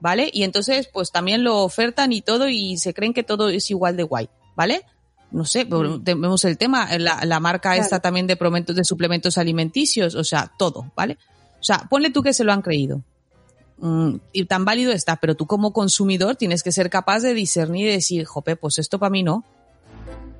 ¿Vale? 0.00 0.30
Y 0.32 0.44
entonces, 0.44 0.88
pues 0.92 1.10
también 1.10 1.42
lo 1.42 1.62
ofertan 1.64 2.12
y 2.12 2.20
todo 2.20 2.48
y 2.48 2.76
se 2.76 2.92
creen 2.94 3.14
que 3.14 3.22
todo 3.24 3.48
es 3.48 3.70
igual 3.70 3.96
de 3.96 4.02
guay. 4.04 4.28
¿Vale? 4.54 4.84
No 5.30 5.44
sé, 5.44 5.64
te- 5.64 6.14
vemos 6.14 6.44
el 6.44 6.56
tema, 6.56 6.96
la, 6.98 7.24
la 7.24 7.40
marca 7.40 7.70
Claro. 7.70 7.82
esta 7.82 8.00
también 8.00 8.26
de, 8.26 8.36
de 8.36 8.84
suplementos 8.84 9.36
alimenticios, 9.38 10.14
o 10.14 10.24
sea, 10.24 10.50
todo, 10.58 10.90
¿vale? 10.96 11.18
O 11.60 11.62
sea, 11.62 11.86
ponle 11.90 12.10
tú 12.10 12.22
que 12.22 12.32
se 12.32 12.44
lo 12.44 12.52
han 12.52 12.62
creído. 12.62 13.02
Mm, 13.78 14.16
y 14.32 14.44
tan 14.46 14.64
válido 14.64 14.90
está, 14.92 15.16
pero 15.16 15.34
tú 15.34 15.46
como 15.46 15.72
consumidor 15.72 16.36
tienes 16.36 16.62
que 16.62 16.72
ser 16.72 16.88
capaz 16.90 17.20
de 17.20 17.34
discernir 17.34 17.88
y 17.88 17.92
decir, 17.92 18.24
jope, 18.24 18.56
pues 18.56 18.78
esto 18.78 18.98
para 18.98 19.10
mí 19.10 19.22
no. 19.22 19.44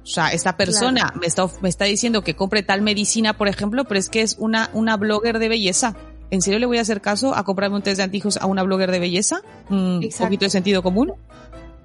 O 0.08 0.10
sea, 0.10 0.28
esta 0.28 0.56
persona 0.56 1.12
me, 1.20 1.26
está, 1.26 1.46
me 1.60 1.68
está 1.68 1.84
diciendo 1.84 2.22
que 2.22 2.34
compre 2.34 2.62
tal 2.62 2.80
medicina, 2.80 3.36
por 3.36 3.46
ejemplo, 3.46 3.84
pero 3.84 4.00
es 4.00 4.08
que 4.08 4.22
es 4.22 4.36
una, 4.38 4.70
una 4.72 4.96
blogger 4.96 5.38
de 5.38 5.48
belleza. 5.50 5.94
¿En 6.30 6.40
serio 6.40 6.58
le 6.58 6.66
voy 6.66 6.78
a 6.78 6.80
hacer 6.80 7.00
caso 7.02 7.34
a 7.34 7.44
comprarme 7.44 7.76
un 7.76 7.82
test 7.82 7.98
de 7.98 8.04
antígenos 8.04 8.38
a 8.38 8.46
una 8.46 8.62
blogger 8.62 8.90
de 8.90 9.00
belleza? 9.00 9.42
Un 9.68 10.00
Exacto. 10.02 10.26
poquito 10.26 10.44
de 10.46 10.50
sentido 10.50 10.82
común. 10.82 11.12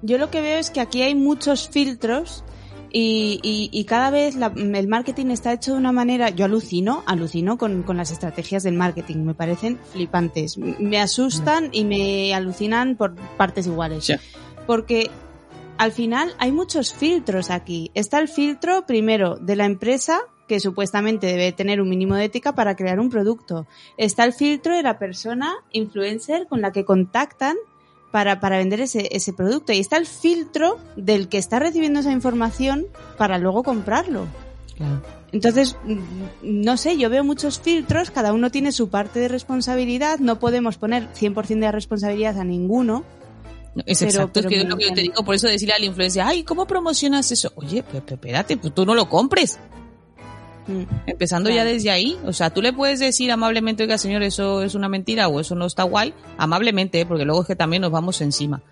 Yo 0.02 0.16
lo 0.18 0.30
que 0.30 0.40
veo 0.40 0.58
es 0.58 0.70
que 0.70 0.80
aquí 0.80 1.02
hay 1.02 1.14
muchos 1.14 1.68
filtros 1.68 2.44
y, 2.90 3.40
y- 3.42 3.68
y 3.72 3.84
cada 3.84 4.10
vez 4.10 4.36
la- 4.36 4.52
el 4.54 4.88
marketing 4.88 5.26
está 5.26 5.52
hecho 5.52 5.72
de 5.72 5.78
una 5.78 5.92
manera, 5.92 6.30
yo 6.30 6.44
alucino, 6.44 7.02
alucino 7.06 7.58
con, 7.58 7.82
con 7.82 7.96
las 7.96 8.10
estrategias 8.10 8.62
del 8.62 8.74
marketing, 8.74 9.18
me 9.24 9.34
parecen 9.34 9.78
flipantes, 9.92 10.56
me 10.58 11.00
asustan 11.00 11.70
y 11.72 11.84
me 11.84 12.34
alucinan 12.34 12.96
por 12.96 13.14
partes 13.36 13.66
iguales. 13.66 14.04
Sí. 14.06 14.14
Porque 14.66 15.10
al 15.78 15.92
final 15.92 16.34
hay 16.38 16.52
muchos 16.52 16.92
filtros 16.92 17.50
aquí. 17.50 17.90
Está 17.94 18.18
el 18.18 18.28
filtro 18.28 18.86
primero 18.86 19.36
de 19.36 19.56
la 19.56 19.66
empresa 19.66 20.20
que 20.46 20.60
supuestamente 20.60 21.26
debe 21.26 21.52
tener 21.52 21.80
un 21.80 21.88
mínimo 21.88 22.16
de 22.16 22.24
ética 22.24 22.54
para 22.54 22.76
crear 22.76 23.00
un 23.00 23.10
producto. 23.10 23.66
Está 23.96 24.24
el 24.24 24.32
filtro 24.32 24.76
de 24.76 24.82
la 24.82 24.98
persona 24.98 25.54
influencer 25.72 26.46
con 26.46 26.60
la 26.60 26.72
que 26.72 26.84
contactan 26.84 27.56
para, 28.10 28.40
para 28.40 28.58
vender 28.58 28.80
ese, 28.80 29.08
ese 29.10 29.32
producto. 29.32 29.72
Y 29.72 29.80
está 29.80 29.96
el 29.96 30.06
filtro 30.06 30.78
del 30.96 31.28
que 31.28 31.38
está 31.38 31.58
recibiendo 31.58 32.00
esa 32.00 32.12
información 32.12 32.86
para 33.16 33.38
luego 33.38 33.62
comprarlo. 33.62 34.26
Entonces, 35.32 35.76
no 36.42 36.76
sé, 36.76 36.96
yo 36.96 37.10
veo 37.10 37.24
muchos 37.24 37.58
filtros, 37.58 38.10
cada 38.10 38.32
uno 38.32 38.50
tiene 38.50 38.70
su 38.70 38.88
parte 38.88 39.18
de 39.18 39.28
responsabilidad, 39.28 40.18
no 40.18 40.38
podemos 40.38 40.78
poner 40.78 41.08
100% 41.12 41.58
de 41.58 41.72
responsabilidad 41.72 42.38
a 42.38 42.44
ninguno. 42.44 43.04
Es 43.86 43.98
Pero- 43.98 44.10
exacto, 44.10 44.30
pero 44.34 44.48
es 44.48 44.54
que 44.54 44.60
es 44.60 44.68
lo 44.68 44.76
que 44.76 44.88
yo 44.88 44.94
te 44.94 45.00
digo, 45.02 45.24
por 45.24 45.34
eso 45.34 45.48
decirle 45.48 45.74
a 45.74 45.78
la 45.78 45.86
influencia, 45.86 46.26
ay, 46.26 46.44
¿cómo 46.44 46.66
promocionas 46.66 47.30
eso? 47.32 47.52
Oye, 47.56 47.82
pues, 47.82 48.02
pues, 48.02 48.12
espérate, 48.12 48.56
pues 48.56 48.74
tú 48.74 48.86
no 48.86 48.94
lo 48.94 49.08
compres. 49.08 49.58
Mm. 50.66 50.82
Empezando 51.06 51.50
ya 51.50 51.64
desde 51.64 51.90
ahí, 51.90 52.16
o 52.24 52.32
sea, 52.32 52.50
tú 52.50 52.62
le 52.62 52.72
puedes 52.72 52.98
decir 52.98 53.30
amablemente, 53.30 53.82
oiga 53.82 53.98
señor, 53.98 54.22
eso 54.22 54.62
es 54.62 54.74
una 54.74 54.88
mentira 54.88 55.28
o 55.28 55.40
eso 55.40 55.54
no 55.54 55.66
está 55.66 55.82
guay, 55.82 56.14
amablemente, 56.38 57.00
¿eh? 57.00 57.06
porque 57.06 57.24
luego 57.24 57.42
es 57.42 57.48
que 57.48 57.56
también 57.56 57.82
nos 57.82 57.90
vamos 57.90 58.20
encima. 58.20 58.62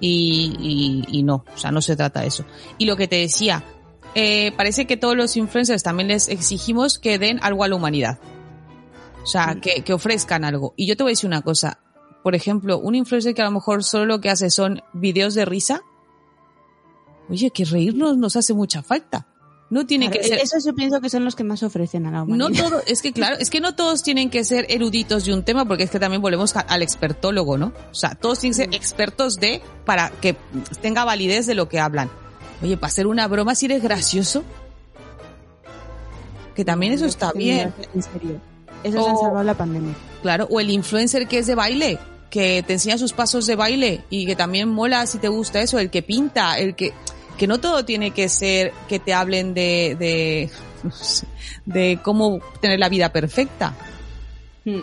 Y, 0.00 1.04
y, 1.08 1.18
y 1.18 1.22
no, 1.22 1.44
o 1.54 1.58
sea, 1.58 1.70
no 1.70 1.80
se 1.80 1.96
trata 1.96 2.20
de 2.20 2.26
eso. 2.26 2.44
Y 2.78 2.86
lo 2.86 2.96
que 2.96 3.08
te 3.08 3.16
decía, 3.16 3.64
eh, 4.14 4.52
parece 4.56 4.86
que 4.86 4.96
todos 4.96 5.16
los 5.16 5.36
influencers 5.36 5.82
también 5.82 6.08
les 6.08 6.28
exigimos 6.28 6.98
que 6.98 7.18
den 7.18 7.38
algo 7.42 7.64
a 7.64 7.68
la 7.68 7.76
humanidad. 7.76 8.18
O 9.22 9.26
sea, 9.26 9.56
que, 9.60 9.82
que 9.82 9.92
ofrezcan 9.92 10.44
algo. 10.44 10.72
Y 10.76 10.86
yo 10.86 10.96
te 10.96 11.02
voy 11.02 11.10
a 11.10 11.12
decir 11.12 11.28
una 11.28 11.42
cosa. 11.42 11.80
Por 12.26 12.34
ejemplo, 12.34 12.80
un 12.80 12.96
influencer 12.96 13.34
que 13.34 13.42
a 13.42 13.44
lo 13.44 13.52
mejor 13.52 13.84
solo 13.84 14.04
lo 14.04 14.20
que 14.20 14.30
hace 14.30 14.50
son 14.50 14.82
videos 14.92 15.34
de 15.34 15.44
risa. 15.44 15.82
Oye, 17.30 17.52
que 17.52 17.64
reírnos 17.64 18.16
nos 18.18 18.34
hace 18.34 18.52
mucha 18.52 18.82
falta. 18.82 19.28
No 19.70 19.86
tiene 19.86 20.06
Claro, 20.10 20.22
que 20.22 20.28
ser. 20.30 20.38
Esos 20.40 20.64
yo 20.64 20.74
pienso 20.74 21.00
que 21.00 21.08
son 21.08 21.24
los 21.24 21.36
que 21.36 21.44
más 21.44 21.62
ofrecen 21.62 22.04
a 22.04 22.10
la 22.10 22.16
No 22.24 22.24
humanidad. 22.24 22.64
todo, 22.64 22.82
es 22.84 23.00
que 23.00 23.12
claro, 23.12 23.36
es 23.38 23.48
que 23.48 23.60
no 23.60 23.76
todos 23.76 24.02
tienen 24.02 24.28
que 24.28 24.42
ser 24.42 24.66
eruditos 24.70 25.24
de 25.24 25.34
un 25.34 25.44
tema, 25.44 25.66
porque 25.66 25.84
es 25.84 25.90
que 25.92 26.00
también 26.00 26.20
volvemos 26.20 26.56
al 26.56 26.82
expertólogo, 26.82 27.58
¿no? 27.58 27.72
O 27.92 27.94
sea, 27.94 28.16
todos 28.16 28.40
tienen 28.40 28.58
que 28.58 28.64
ser 28.64 28.74
expertos 28.74 29.36
de, 29.36 29.62
para 29.84 30.10
que 30.10 30.34
tenga 30.82 31.04
validez 31.04 31.46
de 31.46 31.54
lo 31.54 31.68
que 31.68 31.78
hablan. 31.78 32.10
Oye, 32.60 32.76
para 32.76 32.88
hacer 32.88 33.06
una 33.06 33.28
broma 33.28 33.54
si 33.54 33.66
eres 33.66 33.84
gracioso, 33.84 34.42
que 36.56 36.64
también 36.64 36.92
eso 36.92 37.06
está 37.06 37.30
bien. 37.32 37.72
En 37.94 38.02
serio. 38.02 38.40
Esos 38.82 39.06
han 39.06 39.14
O- 39.14 39.20
salvado 39.20 39.44
la 39.44 39.54
pandemia. 39.54 39.94
Claro, 40.22 40.48
o 40.50 40.58
el 40.58 40.70
influencer 40.70 41.28
que 41.28 41.38
es 41.38 41.46
de 41.46 41.54
baile, 41.54 41.98
que 42.30 42.62
te 42.66 42.74
enseña 42.74 42.98
sus 42.98 43.12
pasos 43.12 43.46
de 43.46 43.56
baile 43.56 44.04
y 44.10 44.26
que 44.26 44.36
también 44.36 44.68
mola 44.68 45.06
si 45.06 45.18
te 45.18 45.28
gusta 45.28 45.60
eso, 45.60 45.78
el 45.78 45.90
que 45.90 46.02
pinta, 46.02 46.58
el 46.58 46.74
que 46.74 46.92
que 47.36 47.46
no 47.46 47.58
todo 47.60 47.84
tiene 47.84 48.12
que 48.12 48.28
ser 48.28 48.72
que 48.88 48.98
te 48.98 49.12
hablen 49.12 49.54
de 49.54 49.96
de 49.98 50.50
no 50.82 50.90
sé, 50.90 51.26
de 51.64 51.98
cómo 52.02 52.40
tener 52.60 52.78
la 52.78 52.88
vida 52.88 53.12
perfecta. 53.12 53.74
Mm. 54.64 54.82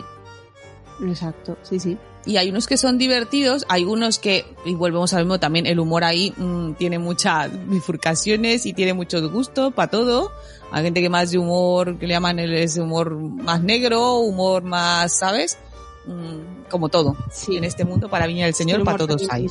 Exacto, 1.08 1.58
sí, 1.62 1.80
sí. 1.80 1.98
Y 2.26 2.38
hay 2.38 2.48
unos 2.48 2.66
que 2.66 2.78
son 2.78 2.96
divertidos, 2.96 3.66
hay 3.68 3.84
unos 3.84 4.18
que, 4.18 4.46
y 4.64 4.74
volvemos 4.74 5.12
al 5.12 5.24
mismo 5.24 5.38
también, 5.38 5.66
el 5.66 5.78
humor 5.78 6.04
ahí 6.04 6.32
mm, 6.36 6.74
tiene 6.74 6.98
muchas 6.98 7.50
bifurcaciones 7.68 8.64
y 8.66 8.72
tiene 8.72 8.94
mucho 8.94 9.28
gusto 9.28 9.72
para 9.72 9.90
todo. 9.90 10.30
Hay 10.72 10.84
gente 10.84 11.02
que 11.02 11.10
más 11.10 11.30
de 11.30 11.38
humor, 11.38 11.98
que 11.98 12.06
le 12.06 12.14
llaman 12.14 12.38
el, 12.38 12.54
ese 12.54 12.80
humor 12.80 13.14
más 13.14 13.62
negro, 13.62 14.18
humor 14.18 14.62
más, 14.62 15.18
¿sabes? 15.18 15.58
Mm, 16.06 16.68
como 16.70 16.88
todo. 16.88 17.16
Sí. 17.32 17.56
En 17.56 17.64
este 17.64 17.84
mundo, 17.84 18.08
para 18.08 18.26
Viña 18.26 18.44
del 18.46 18.54
Señor, 18.54 18.84
para 18.84 18.98
todos 18.98 19.26
hay. 19.30 19.46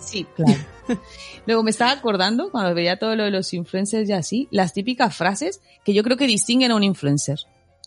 Sí, 0.00 0.26
claro. 0.36 0.60
Luego 1.46 1.62
me 1.62 1.70
estaba 1.70 1.90
acordando, 1.92 2.50
cuando 2.50 2.74
veía 2.74 2.98
todo 2.98 3.16
lo 3.16 3.24
de 3.24 3.30
los 3.30 3.52
influencers 3.54 4.08
y 4.08 4.12
así, 4.12 4.48
las 4.50 4.72
típicas 4.72 5.16
frases 5.16 5.60
que 5.84 5.94
yo 5.94 6.02
creo 6.02 6.16
que 6.16 6.26
distinguen 6.26 6.70
a 6.70 6.76
un 6.76 6.84
influencer, 6.84 7.38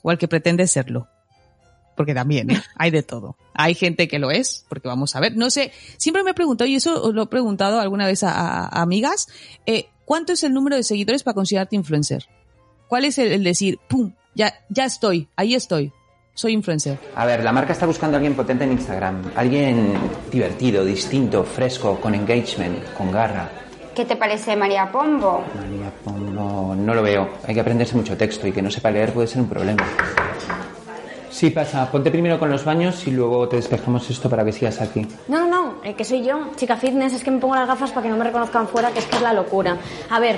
o 0.02 0.10
al 0.10 0.18
que 0.18 0.28
pretende 0.28 0.66
serlo. 0.68 1.08
Porque 1.96 2.14
también, 2.14 2.50
¿eh? 2.52 2.62
hay 2.76 2.92
de 2.92 3.04
todo. 3.04 3.36
Hay 3.54 3.76
gente 3.76 4.08
que 4.08 4.20
lo 4.20 4.32
es, 4.32 4.66
porque 4.70 4.88
vamos 4.88 5.16
a 5.16 5.20
ver, 5.20 5.36
no 5.36 5.50
sé, 5.50 5.72
siempre 5.98 6.24
me 6.24 6.32
he 6.32 6.34
preguntado, 6.34 6.68
y 6.70 6.76
eso 6.76 7.02
os 7.04 7.14
lo 7.14 7.24
he 7.24 7.28
preguntado 7.28 7.80
alguna 7.80 8.06
vez 8.08 8.24
a, 8.24 8.32
a- 8.32 8.66
a 8.68 8.82
amigas, 8.82 9.28
eh, 9.66 9.88
¿cuánto 10.06 10.34
es 10.34 10.44
el 10.44 10.54
número 10.54 10.76
de 10.78 10.84
seguidores 10.84 11.24
para 11.24 11.36
considerarte 11.36 11.76
influencer? 11.76 12.26
¿Cuál 12.88 13.06
es 13.06 13.18
el, 13.18 13.32
el 13.34 13.44
decir, 13.44 13.80
pum, 13.90 14.14
ya, 14.34 14.54
ya 14.70 14.86
estoy, 14.86 15.28
ahí 15.36 15.56
estoy, 15.56 15.92
soy 16.40 16.54
influencer? 16.54 16.98
A 17.16 17.26
ver, 17.26 17.44
la 17.44 17.52
marca 17.52 17.74
está 17.74 17.86
buscando 17.86 18.16
a 18.16 18.18
alguien 18.20 18.34
potente 18.34 18.64
en 18.64 18.72
Instagram. 18.72 19.32
Alguien 19.36 19.94
divertido, 20.32 20.86
distinto, 20.86 21.44
fresco, 21.44 22.00
con 22.00 22.16
engagement, 22.16 22.94
con 22.94 23.12
garra. 23.12 23.50
¿Qué 23.94 24.06
te 24.06 24.16
parece 24.16 24.56
María 24.56 24.90
Pombo? 24.90 25.44
María 25.54 25.92
Pombo, 26.02 26.74
no 26.76 26.96
lo 26.96 27.04
veo. 27.04 27.30
Hay 27.46 27.54
que 27.54 27.60
aprenderse 27.60 27.98
mucho 27.98 28.16
texto 28.16 28.48
y 28.48 28.54
que 28.54 28.62
no 28.62 28.72
sepa 28.72 28.90
leer 28.90 29.12
puede 29.12 29.28
ser 29.28 29.42
un 29.42 29.50
problema. 29.50 29.86
Sí, 31.30 31.50
pasa. 31.50 31.92
Ponte 31.92 32.10
primero 32.10 32.40
con 32.40 32.50
los 32.50 32.64
baños 32.64 33.06
y 33.06 33.12
luego 33.12 33.50
te 33.50 33.58
despejamos 33.58 34.10
esto 34.10 34.30
para 34.30 34.46
que 34.46 34.54
sigas 34.54 34.80
aquí. 34.80 35.06
No, 35.28 35.42
no, 35.42 35.48
no, 35.48 35.84
eh, 35.84 35.94
que 35.94 36.06
soy 36.06 36.24
yo, 36.24 36.52
chica 36.56 36.78
fitness, 36.78 37.14
es 37.16 37.24
que 37.24 37.32
me 37.32 37.40
pongo 37.40 37.56
las 37.56 37.68
gafas 37.68 37.92
para 37.92 38.04
que 38.04 38.10
no 38.10 38.16
me 38.16 38.24
reconozcan 38.24 38.66
fuera, 38.70 38.92
que 38.92 39.00
es 39.00 39.06
que 39.08 39.18
es 39.18 39.22
la 39.22 39.34
locura. 39.34 39.78
A 40.10 40.20
ver, 40.22 40.38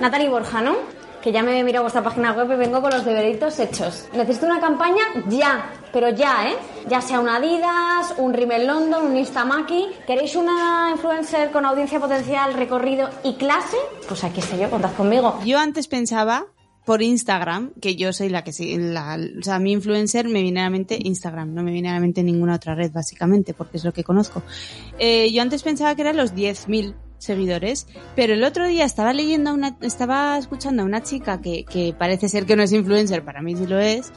Natalie 0.00 0.30
Borja, 0.30 0.62
¿no? 0.62 1.03
Que 1.24 1.32
ya 1.32 1.42
me 1.42 1.58
he 1.58 1.64
mirado 1.64 1.84
vuestra 1.84 2.02
página 2.02 2.34
web 2.34 2.52
y 2.52 2.56
vengo 2.56 2.82
con 2.82 2.90
los 2.90 3.02
deberitos 3.02 3.58
hechos. 3.58 4.06
Necesito 4.12 4.44
una 4.44 4.60
campaña 4.60 5.04
ya, 5.30 5.72
pero 5.90 6.10
ya, 6.10 6.50
¿eh? 6.50 6.54
Ya 6.86 7.00
sea 7.00 7.18
un 7.18 7.30
Adidas, 7.30 8.14
un 8.18 8.34
Rimmel 8.34 8.66
London, 8.66 9.06
un 9.06 9.16
Instamaki. 9.16 9.86
¿Queréis 10.06 10.36
una 10.36 10.90
influencer 10.92 11.50
con 11.50 11.64
audiencia 11.64 11.98
potencial, 11.98 12.52
recorrido 12.52 13.08
y 13.22 13.36
clase? 13.36 13.78
Pues 14.06 14.22
aquí 14.22 14.40
estoy 14.40 14.58
yo, 14.58 14.68
contad 14.68 14.92
conmigo. 14.92 15.40
Yo 15.46 15.58
antes 15.58 15.88
pensaba 15.88 16.44
por 16.84 17.00
Instagram, 17.00 17.72
que 17.80 17.96
yo 17.96 18.12
soy 18.12 18.28
la 18.28 18.44
que 18.44 18.52
sí, 18.52 18.76
o 18.78 19.42
sea, 19.42 19.58
mi 19.58 19.72
influencer 19.72 20.28
me 20.28 20.42
viene 20.42 20.60
a 20.60 20.64
la 20.64 20.70
mente 20.70 20.98
Instagram, 21.02 21.54
no 21.54 21.62
me 21.62 21.72
viene 21.72 21.88
a 21.88 21.94
la 21.94 22.00
mente 22.00 22.22
ninguna 22.22 22.56
otra 22.56 22.74
red, 22.74 22.92
básicamente, 22.92 23.54
porque 23.54 23.78
es 23.78 23.84
lo 23.84 23.94
que 23.94 24.04
conozco. 24.04 24.42
Eh, 24.98 25.32
yo 25.32 25.40
antes 25.40 25.62
pensaba 25.62 25.94
que 25.94 26.02
eran 26.02 26.18
los 26.18 26.34
10.000 26.34 26.94
seguidores, 27.24 27.86
pero 28.14 28.34
el 28.34 28.44
otro 28.44 28.66
día 28.66 28.84
estaba 28.84 29.12
leyendo 29.12 29.52
una, 29.52 29.76
estaba 29.80 30.38
escuchando 30.38 30.82
a 30.82 30.86
una 30.86 31.02
chica 31.02 31.40
que, 31.40 31.64
que 31.64 31.94
parece 31.98 32.28
ser 32.28 32.46
que 32.46 32.56
no 32.56 32.62
es 32.62 32.72
influencer, 32.72 33.24
para 33.24 33.42
mí 33.42 33.56
sí 33.56 33.66
lo 33.66 33.78
es, 33.78 34.12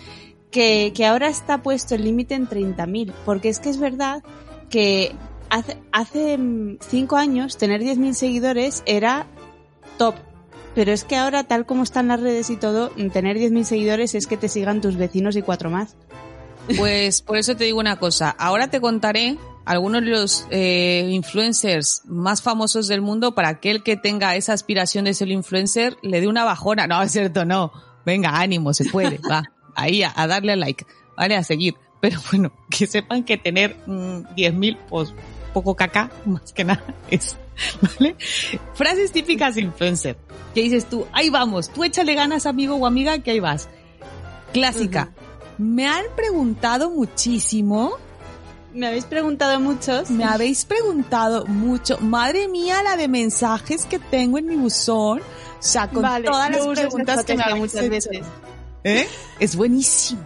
que, 0.52 0.94
que 0.96 1.06
ahora 1.06 1.28
está 1.28 1.62
puesto 1.62 1.96
el 1.96 2.04
límite 2.04 2.36
en 2.36 2.48
30.000, 2.48 3.14
porque 3.26 3.50
es 3.50 3.60
que 3.60 3.70
es 3.70 3.80
verdad 3.80 4.24
que 4.70 5.16
hace, 5.50 5.78
hace 5.92 6.38
mm, 6.38 6.78
cinco 6.82 7.18
años 7.18 7.58
tener 7.58 7.82
10.000 7.82 8.14
seguidores 8.14 8.84
era 8.86 9.28
top. 9.98 10.16
Pero 10.76 10.92
es 10.92 11.04
que 11.04 11.16
ahora, 11.16 11.44
tal 11.44 11.66
como 11.66 11.82
están 11.82 12.08
las 12.08 12.22
redes 12.22 12.50
y 12.50 12.58
todo, 12.58 12.92
mm, 12.96 13.10
tener 13.10 13.38
10.000 13.38 13.64
seguidores 13.64 14.16
es 14.16 14.28
que 14.28 14.38
te 14.38 14.50
sigan 14.50 14.82
tus 14.82 14.96
vecinos 14.96 15.36
y 15.36 15.42
cuatro 15.42 15.70
más. 15.70 15.96
Pues 16.78 17.22
por 17.22 17.38
eso 17.38 17.56
te 17.56 17.64
digo 17.64 17.80
una 17.80 17.98
cosa. 17.98 18.30
Ahora 18.30 18.68
te 18.70 18.82
contaré 18.82 19.38
algunos 19.68 20.02
de 20.02 20.08
los 20.10 20.48
eh, 20.50 21.10
influencers 21.12 22.02
más 22.06 22.42
famosos 22.42 22.88
del 22.88 23.02
mundo 23.02 23.36
para 23.36 23.50
aquel 23.50 23.84
que 23.84 23.98
tenga 23.98 24.36
esa 24.36 24.54
aspiración 24.54 25.06
de 25.06 25.14
ser 25.14 25.28
influencer 25.28 25.98
le 26.02 26.22
dé 26.22 26.28
una 26.28 26.46
bajona. 26.46 26.88
No, 26.88 27.02
es 27.04 27.12
cierto, 27.12 27.44
no. 27.44 27.74
Venga, 28.06 28.40
ánimo, 28.40 28.74
se 28.74 28.86
puede. 28.86 29.20
Va, 29.30 29.44
ahí 29.76 30.04
a, 30.04 30.14
a 30.16 30.26
darle 30.26 30.54
a 30.54 30.56
like. 30.56 30.86
Vale, 31.18 31.36
a 31.36 31.44
seguir. 31.44 31.76
Pero 32.00 32.20
bueno, 32.32 32.54
que 32.70 32.88
sepan 32.88 33.24
que 33.24 33.38
tener 33.38 33.76
mm, 33.86 34.36
10.000, 34.36 34.78
pues 34.88 35.14
poco 35.54 35.76
caca, 35.76 36.12
más 36.26 36.54
que 36.54 36.64
nada, 36.64 36.84
es, 37.10 37.36
¿vale? 37.82 38.16
Frases 38.74 39.12
típicas 39.12 39.56
de 39.56 39.62
influencer. 39.62 40.18
Que 40.54 40.62
dices 40.62 40.86
tú, 40.86 41.08
ahí 41.12 41.30
vamos, 41.30 41.70
tú 41.70 41.84
échale 41.84 42.14
ganas 42.16 42.46
amigo 42.46 42.76
o 42.76 42.86
amiga, 42.86 43.20
que 43.20 43.32
ahí 43.32 43.40
vas. 43.40 43.68
Clásica. 44.54 45.12
Me 45.58 45.88
han 45.88 46.06
preguntado 46.16 46.92
muchísimo. 46.92 47.98
Me 48.78 48.88
habéis 48.88 49.06
preguntado 49.06 49.60
muchos. 49.60 50.12
Me 50.12 50.24
habéis 50.24 50.64
preguntado 50.66 51.46
mucho. 51.48 51.98
Madre 52.00 52.48
mía, 52.48 52.84
la 52.84 52.96
de 52.96 53.08
mensajes 53.08 53.86
que 53.86 53.98
tengo 53.98 54.38
en 54.38 54.46
mi 54.46 54.56
buzón. 54.56 55.20
O 55.20 55.24
sea, 55.60 55.90
con 55.90 56.04
Vale, 56.04 56.28
todas 56.28 56.52
las 56.52 56.68
preguntas 56.68 57.26
que 57.26 57.36
me 57.36 57.42
habéis 57.44 57.60
muchas 57.74 57.82
hecho. 57.82 57.90
veces. 57.90 58.22
¿Eh? 58.84 59.08
Es 59.40 59.56
buenísimo. 59.56 60.22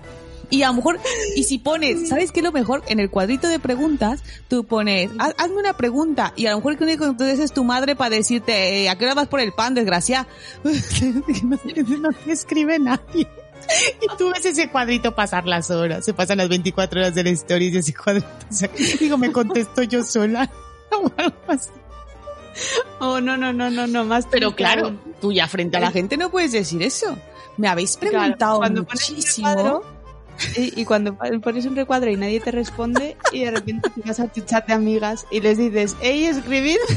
Y 0.50 0.64
a 0.64 0.68
lo 0.68 0.74
mejor, 0.74 1.00
y 1.38 1.46
si 1.46 1.60
pones, 1.60 2.10
¿sabes 2.10 2.34
qué 2.34 2.42
es 2.42 2.44
lo 2.44 2.52
mejor? 2.52 2.84
En 2.90 3.00
el 3.00 3.10
cuadrito 3.10 3.48
de 3.48 3.58
preguntas, 3.58 4.22
tú 4.50 4.66
pones, 4.66 5.10
"Haz- 5.18 5.34
hazme 5.38 5.56
una 5.56 5.78
pregunta, 5.78 6.34
y 6.36 6.48
a 6.48 6.52
lo 6.52 6.58
mejor 6.58 6.78
que 6.78 6.84
único 6.84 7.06
que 7.10 7.18
tú 7.18 7.24
es 7.24 7.54
tu 7.54 7.64
madre 7.64 7.96
para 7.96 8.10
decirte, 8.18 8.84
eh, 8.84 8.90
¿a 8.90 8.98
qué 8.98 9.06
hora 9.06 9.14
vas 9.14 9.30
por 9.30 9.40
el 9.40 9.54
pan, 9.54 9.76
desgracia? 9.76 10.28
no 10.66 12.10
te 12.26 12.32
escribe 12.34 12.80
nadie. 12.80 13.30
Y 14.02 14.18
tú 14.18 14.32
ves 14.34 14.46
ese 14.46 14.70
cuadrito 14.70 15.14
pasar 15.16 15.46
las 15.46 15.72
horas, 15.72 16.04
se 16.06 16.14
pasan 16.14 16.38
las 16.40 16.50
24 16.50 17.00
horas 17.00 17.16
de 17.16 17.24
la 17.24 17.30
historia 17.30 17.70
y 17.70 17.78
ese 17.78 17.94
cuadrito, 17.94 18.28
o 18.50 18.54
sea, 18.54 18.70
digo, 19.00 19.18
me 19.18 19.32
contesto 19.32 19.84
yo 19.84 20.04
sola. 20.04 20.50
o 20.92 21.12
algo 21.18 21.38
así. 21.48 21.70
Oh, 23.00 23.22
no, 23.22 23.38
no, 23.38 23.54
no, 23.54 23.70
no, 23.70 23.88
no, 23.88 24.04
más 24.04 24.28
Pero 24.30 24.54
claro, 24.56 24.94
tú 25.22 25.32
ya 25.32 25.48
frente 25.48 25.78
a 25.78 25.80
la 25.80 25.92
gente 25.92 26.18
no 26.18 26.30
puedes 26.30 26.52
decir 26.52 26.84
eso. 26.84 27.18
Me 27.58 27.68
habéis 27.68 27.98
Claro, 27.98 28.18
preguntado 28.18 28.58
cuando 28.60 28.84
pones 28.84 29.10
muchísimo. 29.10 29.84
Y, 30.58 30.82
y 30.82 30.86
cuando 30.86 31.18
pones 31.42 31.66
un 31.66 31.76
recuadro 31.76 32.10
y 32.12 32.18
nadie 32.18 32.40
te 32.40 32.52
responde 32.52 33.18
y 33.32 33.46
de 33.46 33.52
repente 33.52 33.90
te 33.90 34.02
vas 34.02 34.20
a 34.20 34.28
tu 34.28 34.42
chat 34.42 34.68
de 34.68 34.74
amigas 34.74 35.26
y 35.32 35.42
les 35.42 35.58
dices, 35.58 35.96
hey, 36.02 36.26
escribid. 36.26 36.78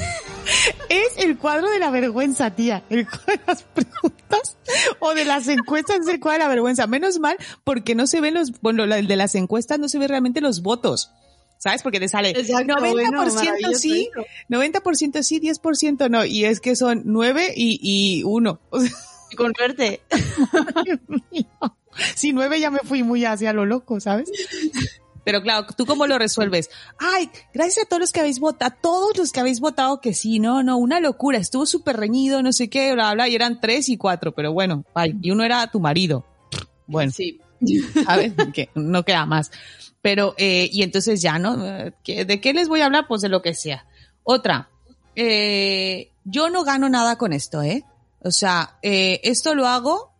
Es 0.90 1.16
el 1.24 1.38
cuadro 1.38 1.70
de 1.70 1.78
la 1.78 1.90
vergüenza, 1.90 2.50
tía. 2.50 2.82
El 2.90 3.08
cuadro 3.08 3.32
de 3.32 3.40
las 3.46 3.62
preguntas 3.62 4.58
o 4.98 5.14
de 5.14 5.24
las 5.24 5.48
encuestas 5.48 6.00
es 6.00 6.08
el 6.08 6.20
cuadro 6.20 6.40
de 6.40 6.44
la 6.44 6.48
vergüenza. 6.48 6.86
Menos 6.86 7.18
mal 7.18 7.38
porque 7.64 7.94
no 7.94 8.06
se 8.06 8.20
ven 8.20 8.34
los, 8.34 8.60
bueno, 8.60 8.84
el 8.84 9.06
de 9.06 9.16
las 9.16 9.34
encuestas 9.34 9.78
no 9.78 9.88
se 9.88 9.98
ve 9.98 10.06
realmente 10.06 10.42
los 10.42 10.62
votos. 10.62 11.12
¿Sabes? 11.56 11.82
Porque 11.82 11.98
te 11.98 12.08
sale 12.08 12.30
Exacto, 12.30 12.74
90% 12.74 12.90
bueno, 12.92 13.30
sí, 13.30 13.36
maravilloso 13.36 13.88
90% 14.50 15.22
sí, 15.22 15.40
10% 15.40 16.10
no. 16.10 16.26
Y 16.26 16.44
es 16.44 16.60
que 16.60 16.76
son 16.76 17.02
9 17.06 17.54
y, 17.56 17.78
y 17.80 18.22
1. 18.24 18.60
O 18.68 18.80
sea, 18.80 18.90
Y 19.30 19.36
con 19.36 19.54
suerte. 19.54 20.02
si 22.14 22.32
9 22.32 22.60
ya 22.60 22.70
me 22.70 22.80
fui 22.80 23.02
muy 23.02 23.24
hacia 23.24 23.52
lo 23.52 23.64
loco, 23.66 24.00
¿sabes? 24.00 24.30
Pero 25.24 25.40
claro, 25.42 25.66
¿tú 25.76 25.86
cómo 25.86 26.06
lo 26.06 26.18
resuelves? 26.18 26.68
Ay, 26.98 27.30
gracias 27.54 27.86
a 27.86 27.88
todos 27.88 28.00
los 28.00 28.12
que 28.12 28.20
habéis 28.20 28.40
votado, 28.40 28.70
a 28.72 28.80
todos 28.80 29.16
los 29.16 29.32
que 29.32 29.40
habéis 29.40 29.58
votado 29.60 30.00
que 30.00 30.12
sí, 30.12 30.38
no, 30.38 30.62
no, 30.62 30.76
una 30.76 31.00
locura, 31.00 31.38
estuvo 31.38 31.64
súper 31.64 31.96
reñido, 31.96 32.42
no 32.42 32.52
sé 32.52 32.68
qué, 32.68 32.92
bla, 32.92 33.14
bla, 33.14 33.26
y 33.28 33.34
eran 33.34 33.58
tres 33.60 33.88
y 33.88 33.96
cuatro, 33.96 34.32
pero 34.32 34.52
bueno, 34.52 34.84
ay, 34.94 35.16
y 35.22 35.30
uno 35.30 35.42
era 35.44 35.66
tu 35.70 35.80
marido. 35.80 36.26
Bueno, 36.86 37.10
Sí. 37.10 37.40
¿sabes? 38.04 38.34
Que 38.52 38.68
no 38.74 39.02
queda 39.04 39.24
más. 39.24 39.50
Pero, 40.02 40.34
eh, 40.36 40.68
y 40.70 40.82
entonces 40.82 41.22
ya, 41.22 41.38
¿no? 41.38 41.64
Eh, 41.66 41.94
¿qué- 42.04 42.26
¿De 42.26 42.38
qué 42.42 42.52
les 42.52 42.68
voy 42.68 42.82
a 42.82 42.84
hablar? 42.86 43.06
Pues 43.08 43.22
de 43.22 43.30
lo 43.30 43.40
que 43.40 43.54
sea. 43.54 43.86
Otra, 44.22 44.68
eh, 45.16 46.10
yo 46.24 46.50
no 46.50 46.64
gano 46.64 46.90
nada 46.90 47.16
con 47.16 47.32
esto, 47.32 47.62
¿eh? 47.62 47.84
O 48.22 48.30
sea, 48.30 48.76
eh, 48.82 49.20
esto 49.24 49.54
lo 49.54 49.66
hago 49.66 50.12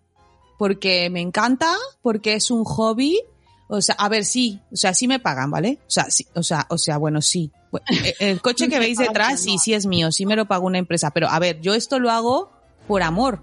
porque 0.58 1.08
me 1.10 1.20
encanta, 1.20 1.74
porque 2.02 2.34
es 2.34 2.50
un 2.50 2.64
hobby. 2.64 3.20
O 3.68 3.80
sea, 3.80 3.94
a 3.96 4.08
ver, 4.08 4.24
sí, 4.24 4.60
o 4.72 4.76
sea, 4.76 4.92
sí 4.94 5.08
me 5.08 5.18
pagan, 5.18 5.50
¿vale? 5.50 5.78
O 5.86 5.90
sea, 5.90 6.10
sí, 6.10 6.26
o 6.34 6.42
sea, 6.42 6.66
o 6.68 6.76
sea, 6.78 6.98
bueno, 6.98 7.22
sí. 7.22 7.50
Bu- 7.72 7.80
eh, 7.90 8.14
El 8.18 8.40
coche 8.42 8.68
que 8.68 8.78
veis 8.78 8.98
detrás, 8.98 9.40
sí, 9.40 9.56
sí 9.58 9.72
es 9.74 9.86
mío, 9.86 10.12
sí 10.12 10.26
me 10.26 10.36
lo 10.36 10.46
pagó 10.46 10.66
una 10.66 10.78
empresa, 10.78 11.10
pero 11.10 11.28
a 11.28 11.38
ver, 11.38 11.60
yo 11.60 11.74
esto 11.74 11.98
lo 11.98 12.10
hago 12.10 12.52
por 12.86 13.02
amor. 13.02 13.42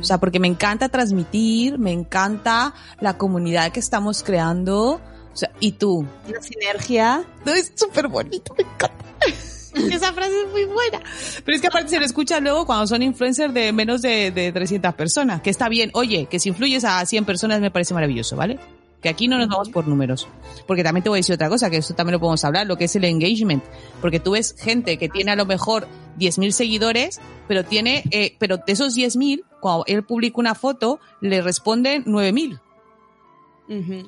O 0.00 0.02
sea, 0.02 0.18
porque 0.18 0.40
me 0.40 0.48
encanta 0.48 0.88
transmitir, 0.88 1.78
me 1.78 1.92
encanta 1.92 2.74
la 3.00 3.16
comunidad 3.16 3.70
que 3.70 3.78
estamos 3.78 4.24
creando. 4.24 5.00
O 5.32 5.36
sea, 5.36 5.52
y 5.60 5.72
tú. 5.72 6.04
La 6.28 6.42
sinergia. 6.42 7.24
No, 7.44 7.52
es 7.52 7.72
súper 7.76 8.08
bonito, 8.08 8.54
me 8.56 8.64
encanta. 8.64 9.04
Esa 9.74 10.12
frase 10.12 10.32
es 10.44 10.50
muy 10.50 10.64
buena. 10.64 11.00
Pero 11.44 11.54
es 11.54 11.60
que 11.60 11.68
aparte 11.68 11.88
se 11.88 11.98
lo 11.98 12.04
escucha 12.04 12.40
luego 12.40 12.66
cuando 12.66 12.86
son 12.86 13.02
influencers 13.02 13.52
de 13.54 13.72
menos 13.72 14.02
de, 14.02 14.30
de 14.30 14.52
300 14.52 14.94
personas, 14.94 15.40
que 15.42 15.50
está 15.50 15.68
bien. 15.68 15.90
Oye, 15.94 16.26
que 16.26 16.38
si 16.38 16.50
influyes 16.50 16.84
a 16.84 17.04
100 17.04 17.24
personas 17.24 17.60
me 17.60 17.70
parece 17.70 17.94
maravilloso, 17.94 18.36
¿vale? 18.36 18.58
Que 19.00 19.08
aquí 19.08 19.26
no 19.26 19.36
nos 19.36 19.48
vamos 19.48 19.70
por 19.70 19.88
números. 19.88 20.28
Porque 20.66 20.84
también 20.84 21.02
te 21.02 21.08
voy 21.08 21.18
a 21.18 21.20
decir 21.20 21.34
otra 21.34 21.48
cosa, 21.48 21.70
que 21.70 21.78
esto 21.78 21.94
también 21.94 22.12
lo 22.14 22.20
podemos 22.20 22.44
hablar, 22.44 22.66
lo 22.66 22.76
que 22.76 22.84
es 22.84 22.94
el 22.94 23.04
engagement. 23.04 23.64
Porque 24.00 24.20
tú 24.20 24.32
ves 24.32 24.54
gente 24.58 24.96
que 24.96 25.08
tiene 25.08 25.32
a 25.32 25.36
lo 25.36 25.44
mejor 25.44 25.88
10.000 26.18 26.50
seguidores, 26.52 27.20
pero 27.48 27.64
tiene, 27.64 28.04
eh, 28.10 28.36
pero 28.38 28.58
de 28.58 28.72
esos 28.72 28.96
10.000, 28.96 29.42
cuando 29.60 29.84
él 29.86 30.04
publica 30.04 30.38
una 30.38 30.54
foto, 30.54 31.00
le 31.20 31.42
responden 31.42 32.04
9.000. 32.04 32.60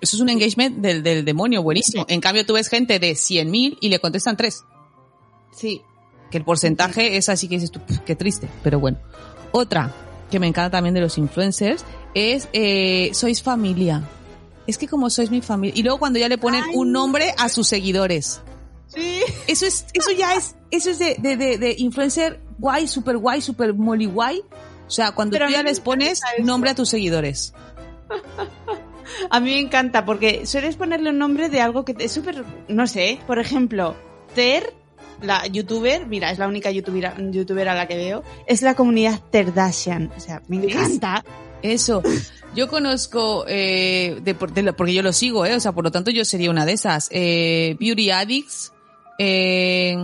Eso 0.00 0.16
es 0.16 0.20
un 0.20 0.28
engagement 0.28 0.78
del, 0.78 1.02
del 1.02 1.24
demonio, 1.24 1.62
buenísimo. 1.62 2.04
En 2.08 2.20
cambio, 2.20 2.44
tú 2.44 2.52
ves 2.52 2.68
gente 2.68 2.98
de 2.98 3.12
100.000 3.12 3.78
y 3.80 3.88
le 3.88 3.98
contestan 3.98 4.36
3. 4.36 4.62
Sí. 5.54 5.82
Que 6.30 6.38
el 6.38 6.44
porcentaje 6.44 7.16
es 7.16 7.28
así 7.28 7.48
que 7.48 7.56
dices 7.56 7.70
tú, 7.70 7.80
"Puf, 7.80 8.00
qué 8.00 8.16
triste, 8.16 8.48
pero 8.62 8.80
bueno. 8.80 8.98
Otra 9.52 9.92
que 10.30 10.40
me 10.40 10.46
encanta 10.46 10.70
también 10.78 10.94
de 10.94 11.00
los 11.00 11.16
influencers 11.18 11.84
es 12.14 12.48
eh, 12.52 13.10
sois 13.14 13.42
familia. 13.42 14.02
Es 14.66 14.78
que 14.78 14.88
como 14.88 15.10
sois 15.10 15.30
mi 15.30 15.42
familia. 15.42 15.78
Y 15.78 15.82
luego 15.82 15.98
cuando 15.98 16.18
ya 16.18 16.28
le 16.28 16.38
ponen 16.38 16.64
un 16.74 16.90
nombre 16.90 17.34
a 17.38 17.48
sus 17.48 17.68
seguidores. 17.68 18.40
Sí. 18.88 19.20
Eso 19.46 19.66
es, 19.66 19.86
eso 19.92 20.10
ya 20.12 20.34
es, 20.34 20.56
eso 20.70 20.90
es 20.90 20.98
de, 20.98 21.16
de, 21.18 21.36
de, 21.36 21.58
de 21.58 21.74
influencer 21.78 22.40
guay, 22.58 22.88
super 22.88 23.16
guay, 23.18 23.40
super 23.40 23.74
molly 23.74 24.06
guay. 24.06 24.42
O 24.86 24.90
sea, 24.90 25.12
cuando 25.12 25.34
Pero 25.34 25.46
tú 25.46 25.52
ya 25.52 25.62
les 25.62 25.80
pones 25.80 26.20
nombre 26.40 26.70
a 26.70 26.74
tus 26.74 26.88
seguidores. 26.88 27.54
A 29.30 29.40
mí 29.40 29.50
me 29.50 29.60
encanta 29.60 30.04
porque 30.04 30.46
sueles 30.46 30.76
ponerle 30.76 31.10
un 31.10 31.18
nombre 31.18 31.48
de 31.48 31.60
algo 31.60 31.84
que 31.84 31.94
es 31.98 32.12
súper, 32.12 32.44
no 32.68 32.86
sé, 32.86 33.20
por 33.26 33.38
ejemplo, 33.38 33.94
Ter, 34.34 34.74
la 35.24 35.46
youtuber, 35.46 36.06
mira, 36.06 36.30
es 36.30 36.38
la 36.38 36.46
única 36.48 36.70
youtuber, 36.70 37.12
youtuber 37.32 37.68
a 37.68 37.74
la 37.74 37.86
que 37.88 37.96
veo, 37.96 38.22
es 38.46 38.62
la 38.62 38.74
comunidad 38.74 39.20
Terdashian. 39.30 40.12
O 40.16 40.20
sea, 40.20 40.42
me 40.48 40.56
encanta. 40.56 41.24
Eso. 41.62 42.02
Yo 42.54 42.68
conozco, 42.68 43.44
eh, 43.48 44.20
de, 44.22 44.34
de 44.34 44.72
porque 44.74 44.94
yo 44.94 45.02
lo 45.02 45.12
sigo, 45.12 45.44
eh, 45.46 45.54
o 45.54 45.60
sea, 45.60 45.72
por 45.72 45.82
lo 45.84 45.90
tanto 45.90 46.10
yo 46.10 46.24
sería 46.24 46.50
una 46.50 46.64
de 46.66 46.72
esas. 46.72 47.08
Eh, 47.10 47.76
Beauty 47.80 48.10
Addicts, 48.10 48.72
eh, 49.18 49.96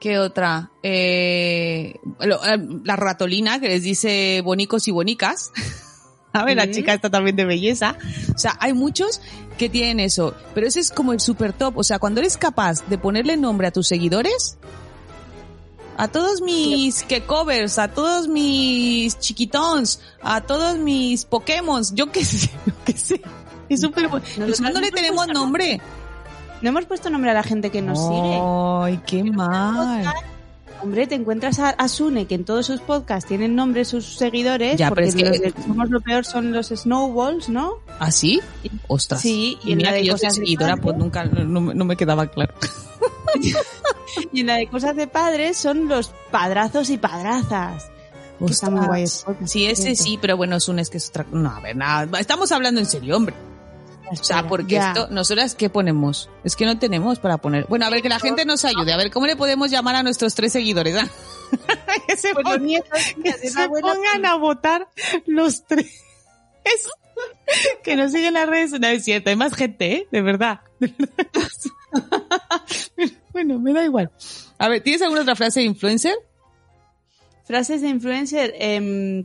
¿qué 0.00 0.18
otra? 0.18 0.70
Eh, 0.82 1.94
lo- 2.20 2.44
eh, 2.44 2.58
la 2.84 2.96
ratolina 2.96 3.60
que 3.60 3.68
les 3.68 3.82
dice 3.84 4.42
bonicos 4.44 4.86
y 4.88 4.90
bonicas. 4.90 5.52
A 6.32 6.44
ver, 6.44 6.56
la 6.56 6.70
chica 6.70 6.94
está 6.94 7.10
también 7.10 7.36
de 7.36 7.44
belleza. 7.44 7.96
O 8.34 8.38
sea, 8.38 8.56
hay 8.60 8.72
muchos 8.72 9.20
que 9.58 9.68
tienen 9.68 10.00
eso, 10.00 10.34
pero 10.54 10.66
ese 10.66 10.80
es 10.80 10.90
como 10.90 11.12
el 11.12 11.20
super 11.20 11.52
top. 11.52 11.76
O 11.76 11.84
sea, 11.84 11.98
cuando 11.98 12.20
eres 12.20 12.36
capaz 12.36 12.86
de 12.88 12.98
ponerle 12.98 13.36
nombre 13.36 13.66
a 13.66 13.70
tus 13.70 13.88
seguidores, 13.88 14.56
a 15.96 16.08
todos 16.08 16.40
mis 16.40 17.02
que 17.02 17.22
covers, 17.22 17.78
a 17.78 17.88
todos 17.88 18.28
mis 18.28 19.18
chiquitons, 19.18 20.00
a 20.22 20.40
todos 20.40 20.78
mis 20.78 21.24
Pokémon, 21.24 21.82
yo 21.92 22.10
qué 22.10 22.24
sé, 22.24 22.50
yo 22.66 22.72
qué 22.84 22.92
sé. 22.92 23.22
Es 23.68 23.80
súper 23.80 24.08
bueno. 24.08 24.24
Pues 24.36 24.60
no 24.60 24.80
le 24.80 24.90
tenemos 24.90 25.28
nombre. 25.28 25.80
No 26.60 26.68
hemos 26.68 26.84
puesto 26.84 27.10
nombre 27.10 27.30
a 27.30 27.34
la 27.34 27.42
gente 27.42 27.70
que 27.70 27.82
nos 27.82 27.98
sigue. 27.98 28.40
Ay, 28.40 29.00
qué 29.06 29.24
mal. 29.24 30.04
Hombre, 30.82 31.06
te 31.06 31.14
encuentras 31.14 31.58
a, 31.60 31.70
a 31.70 31.86
Sune, 31.88 32.26
que 32.26 32.34
en 32.34 32.44
todos 32.44 32.66
sus 32.66 32.80
podcasts 32.80 33.28
tienen 33.28 33.54
nombre 33.54 33.84
sus 33.84 34.16
seguidores, 34.16 34.76
Ya, 34.78 34.90
pero 34.90 35.06
es 35.06 35.14
que- 35.14 35.24
los 35.24 35.40
de 35.40 35.54
Somos 35.64 35.90
lo 35.90 36.00
peor 36.00 36.24
son 36.24 36.52
los 36.52 36.68
Snowballs, 36.68 37.48
¿no? 37.48 37.74
¿Ah, 38.00 38.10
sí? 38.10 38.40
Ostras. 38.88 39.20
Sí, 39.20 39.58
y 39.64 39.68
y 39.68 39.72
en 39.72 39.78
mira 39.78 39.90
la 39.90 39.96
de 39.96 40.02
que 40.02 40.08
yo 40.08 40.18
soy 40.18 40.30
seguidora, 40.30 40.76
pues 40.76 40.96
nunca, 40.96 41.24
no, 41.24 41.60
me- 41.60 41.74
no 41.74 41.84
me 41.84 41.96
quedaba 41.96 42.26
claro. 42.26 42.54
Y 44.32 44.40
en 44.40 44.46
la 44.46 44.56
de 44.56 44.66
cosas 44.66 44.94
de 44.94 45.06
padres 45.06 45.56
son 45.56 45.88
los 45.88 46.12
padrazos 46.30 46.90
y 46.90 46.98
padrazas. 46.98 47.84
Que 48.38 48.70
muy 48.70 49.06
Sí, 49.46 49.66
ese 49.66 49.94
sí, 49.96 50.18
pero 50.20 50.36
bueno, 50.36 50.56
es 50.56 50.68
un 50.68 50.78
es 50.80 50.90
que 50.90 50.98
es 50.98 51.08
otra. 51.08 51.24
No, 51.32 51.48
a 51.48 51.60
ver, 51.60 51.76
nada. 51.76 52.18
Estamos 52.18 52.50
hablando 52.52 52.80
en 52.80 52.86
serio, 52.86 53.16
hombre. 53.16 53.34
O 54.20 54.24
sea, 54.24 54.46
porque 54.46 54.74
ya. 54.74 54.88
esto, 54.88 55.08
nosotras, 55.10 55.54
¿qué 55.54 55.70
ponemos? 55.70 56.28
Es 56.44 56.56
que 56.56 56.66
no 56.66 56.78
tenemos 56.78 57.18
para 57.18 57.38
poner. 57.38 57.66
Bueno, 57.68 57.86
a 57.86 57.90
ver, 57.90 58.02
que 58.02 58.08
la 58.08 58.20
gente 58.20 58.44
nos 58.44 58.64
ayude. 58.64 58.92
A 58.92 58.96
ver, 58.96 59.10
¿cómo 59.10 59.26
le 59.26 59.36
podemos 59.36 59.70
llamar 59.70 59.94
a 59.96 60.02
nuestros 60.02 60.34
tres 60.34 60.52
seguidores? 60.52 60.96
ah? 60.96 61.08
que 62.06 62.16
se, 62.16 62.34
Pues 62.34 62.44
pongan, 62.44 62.64
nietos, 62.64 62.98
que 63.22 63.32
se 63.32 63.60
a 63.60 64.34
votar 64.36 64.88
los 65.26 65.64
tres. 65.66 66.00
que 67.82 67.96
nos 67.96 68.12
siguen 68.12 68.34
las 68.34 68.48
redes. 68.48 68.78
No 68.78 68.86
es 68.86 69.04
cierto, 69.04 69.30
hay 69.30 69.36
más 69.36 69.54
gente, 69.54 69.92
¿eh? 69.92 70.08
De 70.10 70.22
verdad. 70.22 70.60
De 70.78 70.94
verdad. 70.98 71.26
bueno, 73.32 73.58
me 73.58 73.72
da 73.72 73.84
igual. 73.84 74.10
A 74.58 74.68
ver, 74.68 74.82
¿tienes 74.82 75.02
alguna 75.02 75.22
otra 75.22 75.36
frase 75.36 75.60
de 75.60 75.66
influencer? 75.66 76.14
Frases 77.44 77.82
de 77.82 77.88
influencer. 77.88 78.54
em, 78.58 79.24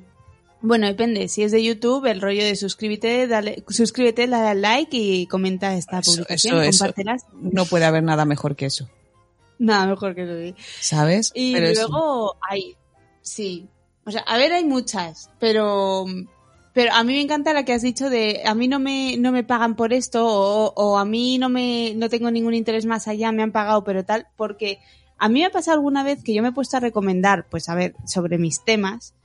Bueno, 0.62 0.88
depende. 0.88 1.28
Si 1.28 1.44
es 1.44 1.52
de 1.52 1.64
YouTube, 1.64 2.06
el 2.06 2.20
rollo 2.22 2.44
de 2.44 2.56
suscríbete, 2.56 3.28
dale, 3.28 3.64
suscríbete, 3.68 4.28
dale 4.28 4.48
al 4.50 4.62
like 4.62 4.98
y 4.98 5.28
comenta 5.28 5.76
esta 5.76 6.00
Eso, 6.00 6.12
publicación, 6.12 6.56
eso, 6.62 6.70
eso. 6.70 6.80
compártela. 6.86 7.18
No 7.34 7.66
puede 7.66 7.86
haber 7.86 8.04
nada 8.04 8.26
mejor 8.26 8.56
que 8.56 8.66
eso. 8.66 8.90
Nada 9.60 9.86
mejor 9.88 10.16
que 10.16 10.24
eso. 10.24 10.56
sí. 10.58 10.64
¿Sabes? 10.82 11.32
Y 11.36 11.54
Pero 11.54 11.74
luego 11.74 12.36
hay, 12.50 12.76
sí. 13.22 13.68
O 14.06 14.12
sea, 14.12 14.22
a 14.22 14.38
ver, 14.38 14.52
hay 14.54 14.66
muchas, 14.66 15.30
pero 15.40 16.06
pero 16.74 16.94
a 16.94 17.04
mí 17.04 17.14
me 17.14 17.22
encanta 17.22 17.54
la 17.54 17.66
que 17.66 17.74
has 17.74 17.82
dicho 17.82 18.10
de 18.10 18.44
a 18.46 18.54
mí 18.54 18.68
no 18.68 18.80
me 18.80 19.18
no 19.18 19.32
me 19.32 19.44
pagan 19.44 19.76
por 19.76 19.94
esto 19.94 20.26
o, 20.26 20.74
o 20.76 20.98
a 20.98 21.06
mí 21.06 21.38
no 21.40 21.50
me 21.50 21.94
no 21.96 22.08
tengo 22.08 22.30
ningún 22.32 22.54
interés 22.54 22.86
más 22.86 23.08
allá, 23.08 23.32
me 23.32 23.42
han 23.44 23.52
pagado 23.52 23.84
pero 23.84 24.06
tal, 24.06 24.28
porque 24.38 24.80
a 25.18 25.28
mí 25.28 25.40
me 25.40 25.48
ha 25.48 25.50
pasado 25.52 25.76
alguna 25.76 26.04
vez 26.04 26.24
que 26.24 26.34
yo 26.36 26.42
me 26.44 26.50
he 26.50 26.52
puesto 26.52 26.78
a 26.78 26.80
recomendar, 26.80 27.48
pues 27.50 27.68
a 27.70 27.76
ver, 27.76 27.96
sobre 28.06 28.38
mis 28.38 28.64
temas 28.64 29.16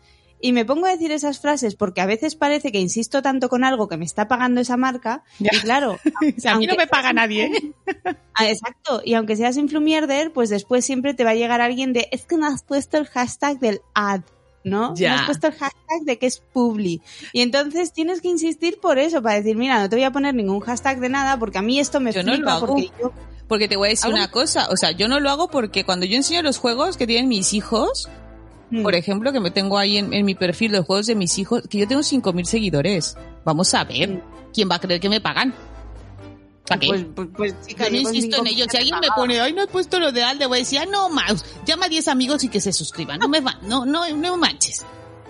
y 0.43 0.53
me 0.53 0.64
pongo 0.66 0.84
a 0.86 0.90
decir 0.90 1.11
esas 1.12 1.38
frases 1.40 1.74
porque 1.76 2.01
a 2.03 2.07
veces 2.07 2.34
parece 2.34 2.70
que 2.72 2.80
insisto 2.80 3.22
tanto 3.22 3.49
con 3.49 3.64
algo 3.64 3.88
que 3.88 3.97
me 3.97 4.05
está 4.05 4.28
pagando 4.28 4.61
esa 4.61 4.76
marca 4.76 5.22
y 5.38 5.49
claro, 5.61 5.99
O 6.36 6.40
sea, 6.40 6.53
a 6.53 6.59
mí 6.59 6.66
no 6.66 6.74
me 6.74 6.86
paga 6.86 7.12
nadie. 7.14 7.51
influ- 7.51 8.16
Ah, 8.34 8.49
exacto, 8.49 9.01
y 9.05 9.14
aunque 9.14 9.36
seas 9.36 9.57
influmierder, 9.57 10.32
pues 10.32 10.51
después 10.51 10.84
siempre 10.84 11.14
te 11.14 11.24
va 11.24 11.30
a 11.30 11.34
llegar 11.34 11.61
alguien 11.61 11.93
de 11.93 12.09
es 12.12 12.26
que 12.26 12.36
no 12.36 12.47
has 12.47 12.62
puesto 12.62 12.99
el 12.99 13.07
hashtag 13.07 13.59
del 13.61 13.80
ad, 13.95 14.22
¿no? 14.64 14.95
Ya. 14.97 15.11
No 15.14 15.20
has 15.20 15.26
puesto 15.26 15.47
el 15.49 15.53
hashtag 15.55 16.01
de 16.07 16.18
que 16.18 16.26
es 16.26 16.38
publi. 16.53 17.03
Y 17.32 17.40
entonces 17.43 17.93
tienes 17.93 18.20
que 18.20 18.28
insistir 18.28 18.78
por 18.80 18.99
eso, 18.99 19.22
para 19.22 19.36
decir, 19.36 19.57
mira, 19.57 19.80
no 19.80 19.88
te 19.88 19.97
voy 19.97 20.05
a 20.05 20.11
poner 20.12 20.34
ningún 20.34 20.61
hashtag 20.61 20.99
de 21.01 21.09
nada 21.09 21.38
porque 21.38 21.59
a 21.59 21.62
mí 21.62 21.78
esto 21.78 22.01
me 22.01 22.12
Yo 22.12 22.22
no 22.22 22.34
lo 22.36 22.51
hago. 22.51 22.66
porque 22.68 22.90
yo 23.01 23.12
Porque 23.49 23.68
te 23.68 23.76
voy 23.76 23.88
a 23.88 23.90
decir 23.90 24.07
¿Algo? 24.07 24.16
una 24.16 24.30
cosa, 24.30 24.66
o 24.70 24.76
sea, 24.76 24.93
yo 24.93 25.09
no 25.09 25.20
lo 25.20 25.30
hago 25.30 25.49
porque 25.49 25.84
cuando 25.84 26.07
yo 26.07 26.16
enseño 26.16 26.43
los 26.43 26.57
juegos 26.59 26.97
que 26.97 27.07
tienen 27.07 27.28
mis 27.28 27.53
hijos, 27.53 28.09
Mm. 28.73 28.83
por 28.83 28.95
ejemplo, 28.95 29.33
que 29.33 29.41
me 29.41 29.51
tengo 29.51 29.77
ahí 29.77 29.99
en, 29.99 30.14
en 30.14 30.25
mi 30.25 30.35
perfil 30.35 30.73
de 30.73 30.81
juegos 30.81 31.07
de 31.07 31.14
mis 31.14 31.37
hijos, 31.39 31.62
que 31.68 31.77
yo 31.79 31.87
tengo 31.87 32.01
5.000 32.01 32.45
seguidores. 32.45 33.16
Vamos 33.45 33.75
a 33.75 33.85
ver, 33.85 34.23
¿quién 34.55 34.70
va 34.70 34.77
a 34.77 34.81
creer 34.81 34.99
que 34.99 35.11
me 35.11 35.20
pagan? 35.20 35.55
¿Para 36.66 36.81
qué? 36.81 36.87
Pues, 36.89 37.07
pues, 37.14 37.29
pues, 37.37 37.55
chica, 37.66 37.85
yo 37.91 37.91
no 37.91 37.99
insisto 37.99 38.39
en 38.39 38.47
ello. 38.47 38.64
Si 38.70 38.79
alguien 38.79 38.99
me 39.01 39.09
pone, 39.14 39.39
ay, 39.41 39.53
no 39.53 39.64
he 39.64 39.66
puesto 39.66 40.01
lo 40.01 40.11
de 40.11 40.23
Alde, 40.23 40.47
voy 40.47 40.57
a 40.57 40.61
decir, 40.61 40.79
ah, 40.79 40.87
no, 40.87 41.11
Maus, 41.11 41.45
llama 41.66 41.85
a 41.85 41.89
10 41.91 42.09
amigos 42.09 42.45
y 42.45 42.49
que 42.49 42.62
se 42.62 42.73
suscriban. 42.73 43.18
No 43.18 43.29
me 43.29 43.41
va, 43.41 43.59
no, 43.62 43.85
no, 43.85 44.09
no 44.09 44.37
manches. 44.39 44.83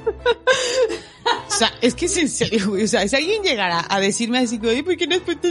O 0.04 1.50
sea, 1.50 1.72
es 1.80 1.94
que 1.94 2.06
es 2.06 2.16
en 2.16 2.28
serio, 2.28 2.70
güey. 2.70 2.84
O 2.84 2.88
sea, 2.88 3.06
si 3.08 3.16
alguien 3.16 3.42
llegara 3.42 3.84
a 3.88 3.98
decirme 3.98 4.38
así, 4.38 4.60
oye, 4.62 4.84
¿por 4.84 4.96
qué 4.96 5.06
no 5.08 5.16
has 5.16 5.22
puesto 5.22 5.48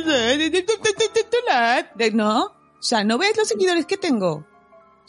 la 1.48 1.92
No, 2.14 2.44
o 2.46 2.84
sea, 2.84 3.04
¿no 3.04 3.18
ves 3.18 3.36
los 3.38 3.48
seguidores 3.48 3.86
que 3.86 3.98
tengo? 3.98 4.46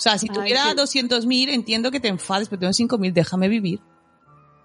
O 0.03 0.09
sea, 0.11 0.19
si 0.19 0.27
Ay, 0.29 0.35
tuviera 0.35 0.65
sí. 0.85 0.99
200.000, 1.01 1.51
entiendo 1.51 1.93
que 1.93 2.01
te 2.01 2.09
enfades, 2.09 2.49
pero 2.49 2.59
tengo 2.59 2.73
5.000, 2.73 3.13
déjame 3.13 3.49
vivir. 3.49 3.79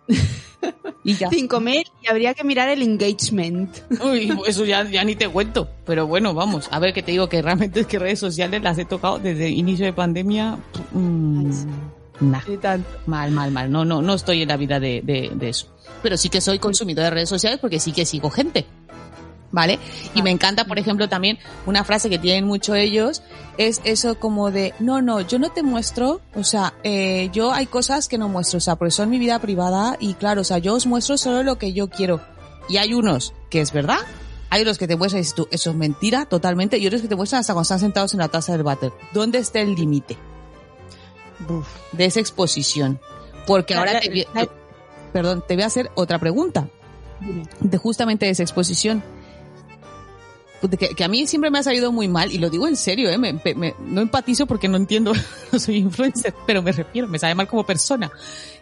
y 1.04 1.14
ya. 1.14 1.30
Cinco 1.30 1.60
mil 1.60 1.86
y 2.02 2.08
habría 2.10 2.34
que 2.34 2.44
mirar 2.44 2.70
el 2.70 2.82
engagement. 2.82 3.70
Uy, 4.04 4.34
eso 4.48 4.66
ya, 4.66 4.84
ya 4.90 5.04
ni 5.04 5.16
te 5.16 5.30
cuento. 5.30 5.70
Pero 5.86 6.08
bueno, 6.08 6.34
vamos. 6.34 6.68
A 6.72 6.80
ver, 6.80 6.92
que 6.92 7.04
te 7.04 7.12
digo 7.12 7.30
que 7.30 7.44
realmente 7.44 7.82
es 7.82 7.86
que 7.86 8.00
redes 8.00 8.18
sociales 8.18 8.64
las 8.64 8.80
he 8.80 8.86
tocado 8.86 9.20
desde 9.20 9.48
inicio 9.50 9.86
de 9.86 9.94
pandemia. 9.94 10.58
mm, 10.94 11.52
nah. 12.20 12.42
Mal, 13.06 13.30
mal, 13.30 13.52
mal. 13.52 13.72
No, 13.72 13.86
no, 13.86 14.02
no 14.02 14.16
estoy 14.16 14.42
en 14.42 14.48
la 14.48 14.58
vida 14.58 14.80
de, 14.80 15.04
de, 15.04 15.30
de 15.36 15.50
eso. 15.50 15.68
Pero 16.02 16.18
sí 16.18 16.30
que 16.30 16.42
soy 16.42 16.58
consumidor 16.58 17.04
de 17.04 17.10
redes 17.12 17.30
sociales 17.30 17.60
porque 17.60 17.80
sí 17.80 17.92
que 17.92 18.08
sigo 18.08 18.32
gente. 18.32 18.66
¿Vale? 19.50 19.80
Y 20.14 20.22
me 20.24 20.30
encanta, 20.30 20.66
por 20.66 20.78
ejemplo, 20.78 21.08
también 21.08 21.40
una 21.66 21.86
frase 21.86 22.10
que 22.10 22.20
tienen 22.20 22.46
mucho 22.46 22.76
ellos, 22.76 23.24
es 23.58 23.80
eso 23.86 24.20
como 24.20 24.52
de, 24.52 24.74
no, 24.80 25.02
no, 25.02 25.22
yo 25.22 25.40
no 25.40 25.50
te 25.50 25.64
muestro, 25.64 26.20
o 26.36 26.44
sea, 26.44 26.74
eh, 26.84 27.30
yo 27.32 27.54
hay 27.54 27.66
cosas 27.66 28.10
que 28.10 28.18
no 28.18 28.28
muestro, 28.28 28.58
o 28.58 28.62
sea, 28.62 28.76
porque 28.76 28.92
son 28.92 29.10
mi 29.10 29.20
vida 29.20 29.40
privada 29.40 29.96
y 30.02 30.16
claro, 30.16 30.42
o 30.42 30.44
sea, 30.44 30.58
yo 30.58 30.74
os 30.76 30.86
muestro 30.86 31.18
solo 31.18 31.44
lo 31.44 31.58
que 31.58 31.72
yo 31.72 31.90
quiero. 31.90 32.20
Y 32.68 32.76
hay 32.76 32.94
unos 32.94 33.34
que 33.50 33.62
es 33.62 33.72
verdad, 33.72 34.00
hay 34.50 34.62
otros 34.64 34.78
que 34.78 34.86
te 34.88 34.98
muestran 34.98 35.20
y 35.20 35.22
dices 35.22 35.36
tú, 35.36 35.48
eso 35.50 35.70
es 35.70 35.76
mentira 35.78 36.26
totalmente, 36.26 36.78
y 36.78 36.86
otros 36.86 37.02
que 37.02 37.08
te 37.08 37.16
muestran 37.16 37.40
hasta 37.40 37.54
cuando 37.54 37.64
están 37.64 37.80
sentados 37.80 38.14
en 38.14 38.20
la 38.20 38.28
taza 38.28 38.52
del 38.52 38.64
váter. 38.64 38.92
¿Dónde 39.14 39.38
está 39.38 39.62
el 39.62 39.76
límite? 39.76 40.18
de 41.94 42.06
esa 42.06 42.20
exposición. 42.20 43.00
Porque 43.46 43.74
La- 43.76 43.80
ahora 43.82 43.94
la- 43.94 44.00
te, 44.02 44.28
perdón, 45.14 45.44
te 45.48 45.54
voy 45.56 45.64
a 45.64 45.68
hacer 45.68 45.90
otra 45.96 46.20
pregunta. 46.20 46.68
De 47.62 47.78
justamente 47.78 48.26
de 48.26 48.32
esa 48.32 48.44
exposición. 48.44 49.04
Que, 50.80 50.90
que 50.96 51.04
a 51.04 51.08
mí 51.08 51.28
siempre 51.28 51.52
me 51.52 51.60
ha 51.60 51.64
salido 51.64 51.92
muy 51.92 52.08
mal, 52.08 52.32
y 52.32 52.40
lo 52.40 52.50
digo 52.50 52.68
en 52.68 52.76
serio, 52.76 53.10
¿eh? 53.10 53.18
Me- 53.18 53.34
me- 53.56 53.76
no 53.80 54.02
empatizo 54.02 54.48
porque 54.48 54.68
no 54.68 54.78
entiendo, 54.78 55.14
no 55.52 55.60
soy 55.60 55.78
influencer, 55.78 56.34
pero 56.48 56.62
me 56.64 56.72
refiero, 56.72 57.08
me 57.08 57.20
sale 57.20 57.36
mal 57.36 57.48
como 57.48 57.66
persona. 57.66 58.12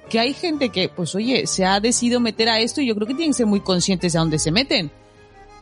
Que 0.10 0.20
hay 0.20 0.34
gente 0.34 0.70
que, 0.70 0.90
pues 0.90 1.16
oye, 1.16 1.48
se 1.48 1.66
ha 1.66 1.80
decidido 1.80 2.20
meter 2.20 2.50
a 2.50 2.60
esto 2.60 2.82
y 2.82 2.88
yo 2.88 2.96
creo 2.96 3.08
que 3.08 3.14
tienen 3.16 3.32
que 3.32 3.38
ser 3.38 3.46
muy 3.46 3.62
conscientes 3.62 4.14
de 4.14 4.20
a 4.20 4.22
dónde 4.22 4.40
se 4.40 4.52
meten. 4.52 4.92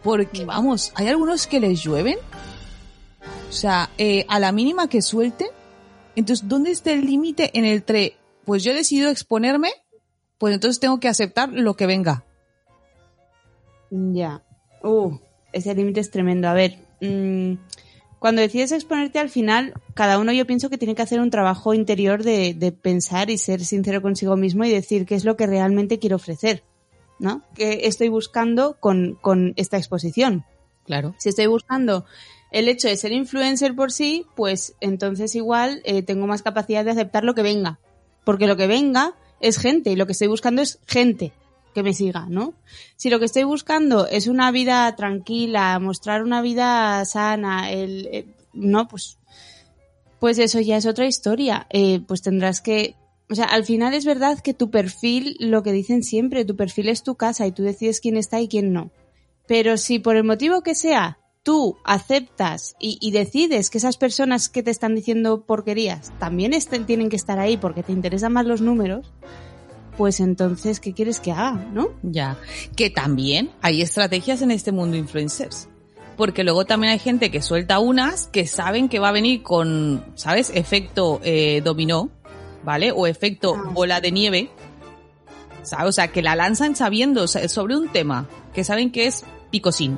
Porque, 0.03 0.43
vamos, 0.43 0.91
hay 0.95 1.07
algunos 1.07 1.47
que 1.47 1.59
les 1.59 1.81
llueven. 1.81 2.17
O 3.49 3.53
sea, 3.53 3.89
eh, 3.97 4.25
a 4.27 4.39
la 4.39 4.51
mínima 4.51 4.87
que 4.89 5.01
suelten, 5.01 5.47
entonces, 6.15 6.47
¿dónde 6.49 6.71
está 6.71 6.91
el 6.91 7.05
límite 7.05 7.51
en 7.57 7.63
el 7.65 7.77
entre, 7.77 8.17
pues 8.43 8.63
yo 8.63 8.71
he 8.71 8.75
decidido 8.75 9.09
exponerme, 9.09 9.71
pues 10.39 10.53
entonces 10.53 10.79
tengo 10.79 10.99
que 10.99 11.07
aceptar 11.07 11.49
lo 11.53 11.75
que 11.75 11.85
venga? 11.85 12.25
Ya. 13.91 14.41
Uh, 14.83 15.17
ese 15.53 15.73
límite 15.73 16.01
es 16.01 16.11
tremendo. 16.11 16.47
A 16.47 16.53
ver, 16.53 16.77
mm, 17.01 17.53
cuando 18.19 18.41
decides 18.41 18.71
exponerte 18.71 19.19
al 19.19 19.29
final, 19.29 19.73
cada 19.93 20.17
uno 20.17 20.31
yo 20.31 20.45
pienso 20.45 20.69
que 20.69 20.77
tiene 20.77 20.95
que 20.95 21.01
hacer 21.01 21.19
un 21.19 21.29
trabajo 21.29 21.73
interior 21.73 22.23
de, 22.23 22.53
de 22.53 22.71
pensar 22.71 23.29
y 23.29 23.37
ser 23.37 23.63
sincero 23.63 24.01
consigo 24.01 24.35
mismo 24.35 24.65
y 24.65 24.71
decir 24.71 25.05
qué 25.05 25.15
es 25.15 25.25
lo 25.25 25.37
que 25.37 25.47
realmente 25.47 25.99
quiero 25.99 26.17
ofrecer, 26.17 26.63
¿no? 27.19 27.43
¿Qué 27.55 27.81
estoy 27.83 28.09
buscando 28.09 28.77
con, 28.79 29.17
con 29.21 29.53
esta 29.55 29.77
exposición? 29.77 30.45
Claro. 30.85 31.15
Si 31.17 31.29
estoy 31.29 31.47
buscando 31.47 32.05
el 32.51 32.67
hecho 32.67 32.87
de 32.87 32.97
ser 32.97 33.11
influencer 33.11 33.75
por 33.75 33.91
sí, 33.91 34.25
pues 34.35 34.75
entonces 34.79 35.35
igual 35.35 35.81
eh, 35.85 36.03
tengo 36.03 36.27
más 36.27 36.43
capacidad 36.43 36.85
de 36.85 36.91
aceptar 36.91 37.23
lo 37.23 37.35
que 37.35 37.41
venga. 37.41 37.79
Porque 38.23 38.47
lo 38.47 38.55
que 38.55 38.67
venga 38.67 39.15
es 39.41 39.57
gente 39.57 39.91
y 39.91 39.95
lo 39.95 40.05
que 40.05 40.13
estoy 40.13 40.27
buscando 40.27 40.61
es 40.61 40.79
gente 40.87 41.33
que 41.73 41.83
me 41.83 41.93
siga, 41.93 42.27
¿no? 42.29 42.53
Si 42.95 43.09
lo 43.09 43.19
que 43.19 43.25
estoy 43.25 43.43
buscando 43.43 44.07
es 44.07 44.27
una 44.27 44.51
vida 44.51 44.95
tranquila, 44.95 45.79
mostrar 45.79 46.23
una 46.23 46.41
vida 46.41 47.03
sana, 47.05 47.71
el, 47.71 48.07
eh, 48.11 48.25
no, 48.53 48.87
pues, 48.87 49.17
pues 50.19 50.37
eso 50.39 50.59
ya 50.59 50.77
es 50.77 50.85
otra 50.85 51.05
historia. 51.05 51.67
Eh, 51.69 51.99
pues 52.07 52.21
tendrás 52.21 52.61
que, 52.61 52.95
o 53.29 53.35
sea, 53.35 53.45
al 53.45 53.65
final 53.65 53.93
es 53.93 54.05
verdad 54.05 54.39
que 54.39 54.53
tu 54.53 54.69
perfil, 54.69 55.35
lo 55.39 55.63
que 55.63 55.71
dicen 55.71 56.03
siempre, 56.03 56.45
tu 56.45 56.55
perfil 56.55 56.89
es 56.89 57.03
tu 57.03 57.15
casa 57.15 57.45
y 57.47 57.51
tú 57.51 57.63
decides 57.63 57.99
quién 57.99 58.17
está 58.17 58.39
y 58.39 58.47
quién 58.47 58.71
no. 58.73 58.91
Pero 59.47 59.77
si 59.77 59.99
por 59.99 60.15
el 60.15 60.23
motivo 60.23 60.61
que 60.61 60.75
sea 60.75 61.17
tú 61.43 61.75
aceptas 61.83 62.73
y, 62.79 62.97
y 63.01 63.11
decides 63.11 63.69
que 63.69 63.77
esas 63.77 63.97
personas 63.97 64.47
que 64.47 64.63
te 64.63 64.71
están 64.71 64.95
diciendo 64.95 65.41
porquerías 65.45 66.13
también 66.17 66.53
estén- 66.53 66.85
tienen 66.85 67.09
que 67.09 67.17
estar 67.17 67.37
ahí 67.37 67.57
porque 67.57 67.83
te 67.83 67.91
interesan 67.91 68.31
más 68.31 68.45
los 68.45 68.61
números, 68.61 69.11
pues 69.97 70.19
entonces, 70.19 70.79
¿qué 70.79 70.93
quieres 70.93 71.19
que 71.19 71.31
haga, 71.31 71.51
no? 71.73 71.89
Ya. 72.01 72.37
Que 72.75 72.89
también 72.89 73.51
hay 73.61 73.81
estrategias 73.81 74.41
en 74.41 74.51
este 74.51 74.71
mundo 74.71 74.97
influencers. 74.97 75.69
Porque 76.17 76.43
luego 76.43 76.65
también 76.65 76.93
hay 76.93 76.99
gente 76.99 77.31
que 77.31 77.41
suelta 77.41 77.79
unas 77.79 78.27
que 78.27 78.45
saben 78.45 78.87
que 78.89 78.99
va 78.99 79.09
a 79.09 79.13
venir 79.13 79.41
con, 79.41 80.05
¿sabes? 80.15 80.51
Efecto 80.53 81.19
eh, 81.23 81.61
dominó, 81.63 82.11
¿vale? 82.63 82.91
O 82.91 83.07
efecto 83.07 83.55
bola 83.73 83.99
de 83.99 84.11
nieve. 84.11 84.49
¿Sabes? 85.63 85.87
O 85.87 85.91
sea, 85.91 86.09
que 86.09 86.21
la 86.21 86.35
lanzan 86.35 86.75
sabiendo 86.75 87.23
o 87.23 87.27
sea, 87.27 87.47
sobre 87.49 87.75
un 87.77 87.87
tema 87.89 88.27
que 88.53 88.63
saben 88.63 88.91
que 88.91 89.07
es 89.07 89.23
picosín. 89.49 89.97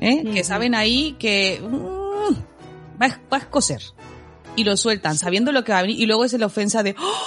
¿Eh? 0.00 0.24
Que 0.32 0.44
saben 0.44 0.74
ahí 0.74 1.16
que 1.18 1.60
mm, 1.62 2.34
va, 3.00 3.06
a- 3.06 3.20
va 3.32 3.36
a 3.36 3.40
escocer. 3.40 3.80
Y 4.56 4.64
lo 4.64 4.76
sueltan 4.76 5.16
sabiendo 5.16 5.50
lo 5.52 5.64
que 5.64 5.72
va 5.72 5.78
a 5.78 5.82
venir. 5.82 5.98
Y 6.00 6.06
luego 6.06 6.24
es 6.24 6.32
la 6.34 6.46
ofensa 6.46 6.82
de, 6.82 6.94
"Oh, 6.98 7.24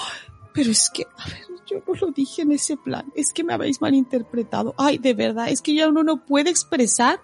pero 0.58 0.72
es 0.72 0.89
que, 0.89 1.03
a 1.18 1.30
ver, 1.30 1.45
yo 1.70 1.78
no 1.88 1.93
lo 1.93 2.12
dije 2.12 2.41
en 2.41 2.51
ese 2.51 2.76
plan. 2.78 3.05
Es 3.16 3.32
que 3.32 3.43
me 3.43 3.53
habéis 3.53 3.80
malinterpretado. 3.80 4.74
Ay, 4.78 4.97
de 4.97 5.14
verdad, 5.14 5.49
es 5.49 5.62
que 5.62 5.76
ya 5.76 5.88
uno 5.88 6.03
no 6.03 6.26
puede 6.26 6.49
expresar. 6.49 7.22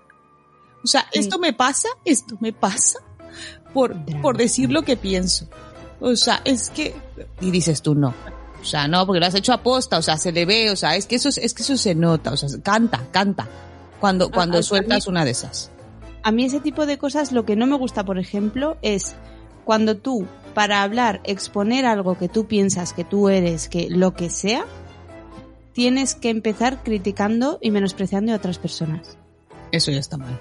O 0.83 0.87
sea, 0.87 1.05
esto 1.11 1.39
me 1.39 1.51
pasa, 1.53 1.87
esto 2.05 2.37
me 2.39 2.53
pasa 2.53 2.99
por, 3.73 3.95
por 4.21 4.37
decir 4.37 4.71
lo 4.71 4.83
que 4.83 4.95
pienso. 4.97 5.47
O 5.99 6.15
sea, 6.15 6.41
es 6.45 6.69
que, 6.69 6.93
y 7.41 7.49
dices 7.51 7.81
tú 7.81 7.95
no. 7.95 8.13
O 8.61 8.65
sea, 8.65 8.87
no, 8.87 9.05
porque 9.05 9.19
lo 9.19 9.25
has 9.25 9.35
hecho 9.35 9.51
aposta, 9.53 9.97
o 9.97 10.01
sea, 10.01 10.17
se 10.17 10.31
le 10.31 10.45
ve, 10.45 10.69
o 10.71 10.75
sea, 10.75 10.95
es 10.95 11.05
que 11.07 11.15
eso, 11.15 11.29
es 11.29 11.53
que 11.53 11.63
eso 11.63 11.75
se 11.75 11.95
nota, 11.95 12.31
o 12.31 12.37
sea, 12.37 12.47
canta, 12.61 13.07
canta. 13.11 13.47
Cuando, 13.99 14.29
cuando 14.29 14.57
a- 14.57 14.59
a 14.59 14.63
sueltas 14.63 15.07
mí- 15.07 15.11
una 15.11 15.25
de 15.25 15.31
esas. 15.31 15.71
A 16.21 16.31
mí 16.31 16.45
ese 16.45 16.59
tipo 16.59 16.85
de 16.85 16.97
cosas 16.97 17.31
lo 17.31 17.45
que 17.45 17.55
no 17.55 17.65
me 17.65 17.75
gusta, 17.77 18.05
por 18.05 18.19
ejemplo, 18.19 18.77
es 18.81 19.15
cuando 19.65 19.97
tú, 19.97 20.25
para 20.53 20.83
hablar, 20.83 21.21
exponer 21.23 21.85
algo 21.85 22.17
que 22.17 22.29
tú 22.29 22.45
piensas 22.45 22.93
que 22.93 23.03
tú 23.03 23.29
eres, 23.29 23.69
que 23.69 23.89
lo 23.89 24.13
que 24.13 24.29
sea, 24.29 24.65
tienes 25.73 26.15
que 26.15 26.29
empezar 26.29 26.83
criticando 26.83 27.57
y 27.61 27.71
menospreciando 27.71 28.31
a 28.31 28.35
otras 28.35 28.59
personas. 28.59 29.17
Eso 29.71 29.91
ya 29.91 29.99
está 29.99 30.17
mal. 30.17 30.39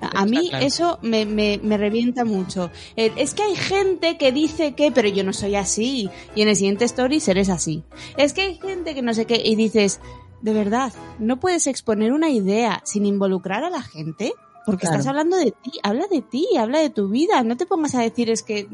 A 0.00 0.26
mí 0.26 0.50
claro. 0.50 0.66
eso 0.66 0.98
me, 1.00 1.24
me, 1.24 1.58
me 1.62 1.78
revienta 1.78 2.26
mucho. 2.26 2.70
El, 2.94 3.12
es 3.16 3.32
que 3.32 3.42
hay 3.42 3.56
gente 3.56 4.18
que 4.18 4.32
dice 4.32 4.74
que, 4.74 4.92
pero 4.92 5.08
yo 5.08 5.24
no 5.24 5.32
soy 5.32 5.56
así. 5.56 6.10
Y 6.34 6.42
en 6.42 6.48
el 6.48 6.56
siguiente 6.56 6.84
story 6.84 7.22
eres 7.26 7.48
así. 7.48 7.84
Es 8.18 8.34
que 8.34 8.42
hay 8.42 8.58
gente 8.58 8.94
que 8.94 9.00
no 9.00 9.14
sé 9.14 9.24
qué. 9.24 9.40
Y 9.42 9.56
dices, 9.56 10.00
de 10.42 10.52
verdad, 10.52 10.92
no 11.18 11.40
puedes 11.40 11.66
exponer 11.66 12.12
una 12.12 12.28
idea 12.28 12.82
sin 12.84 13.06
involucrar 13.06 13.64
a 13.64 13.70
la 13.70 13.80
gente. 13.82 14.34
Porque 14.66 14.82
Claro. 14.82 14.96
estás 14.96 15.08
hablando 15.08 15.38
de 15.38 15.52
ti. 15.52 15.72
Habla 15.82 16.06
de 16.10 16.20
ti, 16.20 16.46
habla 16.58 16.80
de 16.80 16.90
tu 16.90 17.08
vida. 17.08 17.42
No 17.42 17.56
te 17.56 17.64
pongas 17.64 17.94
a 17.94 18.02
decir 18.02 18.28
es 18.28 18.42
que 18.42 18.68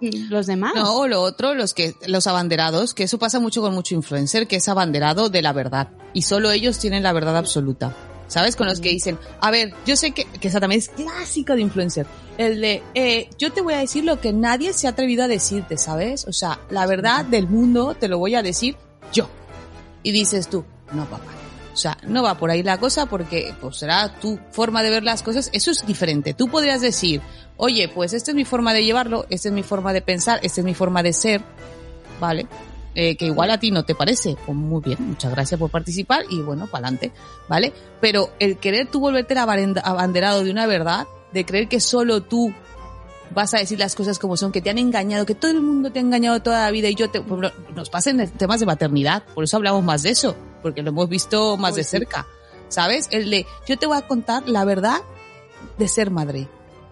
los 0.00 0.46
demás. 0.46 0.72
No, 0.74 0.94
o 0.96 1.08
lo 1.08 1.22
otro, 1.22 1.54
los 1.54 1.74
que, 1.74 1.94
los 2.06 2.26
abanderados, 2.26 2.94
que 2.94 3.04
eso 3.04 3.18
pasa 3.18 3.40
mucho 3.40 3.60
con 3.60 3.74
mucho 3.74 3.94
influencer, 3.94 4.46
que 4.46 4.56
es 4.56 4.68
abanderado 4.68 5.28
de 5.28 5.42
la 5.42 5.52
verdad. 5.52 5.88
Y 6.12 6.22
solo 6.22 6.50
ellos 6.50 6.78
tienen 6.78 7.02
la 7.02 7.12
verdad 7.12 7.36
absoluta. 7.36 7.94
¿Sabes? 8.28 8.56
Con 8.56 8.66
los 8.66 8.80
que 8.80 8.90
dicen, 8.90 9.18
a 9.40 9.50
ver, 9.50 9.72
yo 9.86 9.96
sé 9.96 10.10
que, 10.10 10.26
que 10.26 10.48
esa 10.48 10.60
también 10.60 10.80
es 10.80 10.90
clásica 10.90 11.54
de 11.54 11.62
influencer. 11.62 12.06
El 12.36 12.60
de, 12.60 12.82
eh, 12.94 13.30
yo 13.38 13.52
te 13.52 13.62
voy 13.62 13.72
a 13.72 13.78
decir 13.78 14.04
lo 14.04 14.20
que 14.20 14.34
nadie 14.34 14.74
se 14.74 14.86
ha 14.86 14.90
atrevido 14.90 15.24
a 15.24 15.28
decirte, 15.28 15.78
¿sabes? 15.78 16.26
O 16.26 16.32
sea, 16.34 16.60
la 16.68 16.84
verdad 16.84 17.24
del 17.24 17.48
mundo 17.48 17.96
te 17.98 18.06
lo 18.06 18.18
voy 18.18 18.34
a 18.34 18.42
decir 18.42 18.76
yo. 19.14 19.30
Y 20.02 20.12
dices 20.12 20.48
tú, 20.48 20.62
no, 20.92 21.08
papá. 21.08 21.37
O 21.78 21.80
sea, 21.80 21.96
no 22.02 22.24
va 22.24 22.36
por 22.36 22.50
ahí 22.50 22.64
la 22.64 22.78
cosa 22.78 23.06
porque 23.06 23.54
pues 23.60 23.76
será 23.76 24.08
tu 24.18 24.36
forma 24.50 24.82
de 24.82 24.90
ver 24.90 25.04
las 25.04 25.22
cosas. 25.22 25.48
Eso 25.52 25.70
es 25.70 25.86
diferente. 25.86 26.34
Tú 26.34 26.48
podrías 26.48 26.80
decir, 26.80 27.20
oye, 27.56 27.88
pues 27.88 28.14
esta 28.14 28.32
es 28.32 28.34
mi 28.34 28.44
forma 28.44 28.74
de 28.74 28.84
llevarlo, 28.84 29.26
esta 29.30 29.48
es 29.48 29.54
mi 29.54 29.62
forma 29.62 29.92
de 29.92 30.02
pensar, 30.02 30.40
esta 30.42 30.60
es 30.60 30.64
mi 30.64 30.74
forma 30.74 31.04
de 31.04 31.12
ser, 31.12 31.40
¿vale? 32.18 32.48
Eh, 32.96 33.16
que 33.16 33.26
igual 33.26 33.52
a 33.52 33.60
ti 33.60 33.70
no 33.70 33.84
te 33.84 33.94
parece. 33.94 34.36
Pues 34.44 34.58
muy 34.58 34.82
bien, 34.82 34.98
muchas 35.00 35.30
gracias 35.30 35.60
por 35.60 35.70
participar 35.70 36.24
y 36.28 36.40
bueno, 36.40 36.66
para 36.66 36.88
adelante, 36.88 37.12
¿vale? 37.48 37.72
Pero 38.00 38.30
el 38.40 38.56
querer 38.56 38.88
tú 38.90 38.98
volverte 38.98 39.38
abanderado 39.38 40.42
de 40.42 40.50
una 40.50 40.66
verdad, 40.66 41.06
de 41.32 41.46
creer 41.46 41.68
que 41.68 41.78
solo 41.78 42.24
tú 42.24 42.52
vas 43.32 43.54
a 43.54 43.58
decir 43.58 43.78
las 43.78 43.94
cosas 43.94 44.18
como 44.18 44.36
son, 44.36 44.50
que 44.50 44.60
te 44.60 44.70
han 44.70 44.78
engañado, 44.78 45.26
que 45.26 45.36
todo 45.36 45.52
el 45.52 45.60
mundo 45.60 45.92
te 45.92 46.00
ha 46.00 46.02
engañado 46.02 46.42
toda 46.42 46.64
la 46.64 46.72
vida 46.72 46.88
y 46.88 46.96
yo 46.96 47.08
te, 47.08 47.22
nos 47.76 47.88
pasen 47.88 48.28
temas 48.32 48.58
de 48.58 48.66
maternidad, 48.66 49.22
por 49.32 49.44
eso 49.44 49.56
hablamos 49.56 49.84
más 49.84 50.02
de 50.02 50.10
eso, 50.10 50.34
porque 50.62 50.82
lo 50.82 50.90
hemos 50.90 51.08
visto 51.08 51.56
más 51.56 51.74
de 51.74 51.84
cerca, 51.84 52.26
¿sabes? 52.68 53.08
El 53.10 53.30
de, 53.30 53.46
yo 53.66 53.78
te 53.78 53.86
voy 53.86 53.96
a 53.96 54.06
contar 54.06 54.48
la 54.48 54.64
verdad 54.64 55.00
de 55.78 55.88
ser 55.88 56.10
madre. 56.10 56.48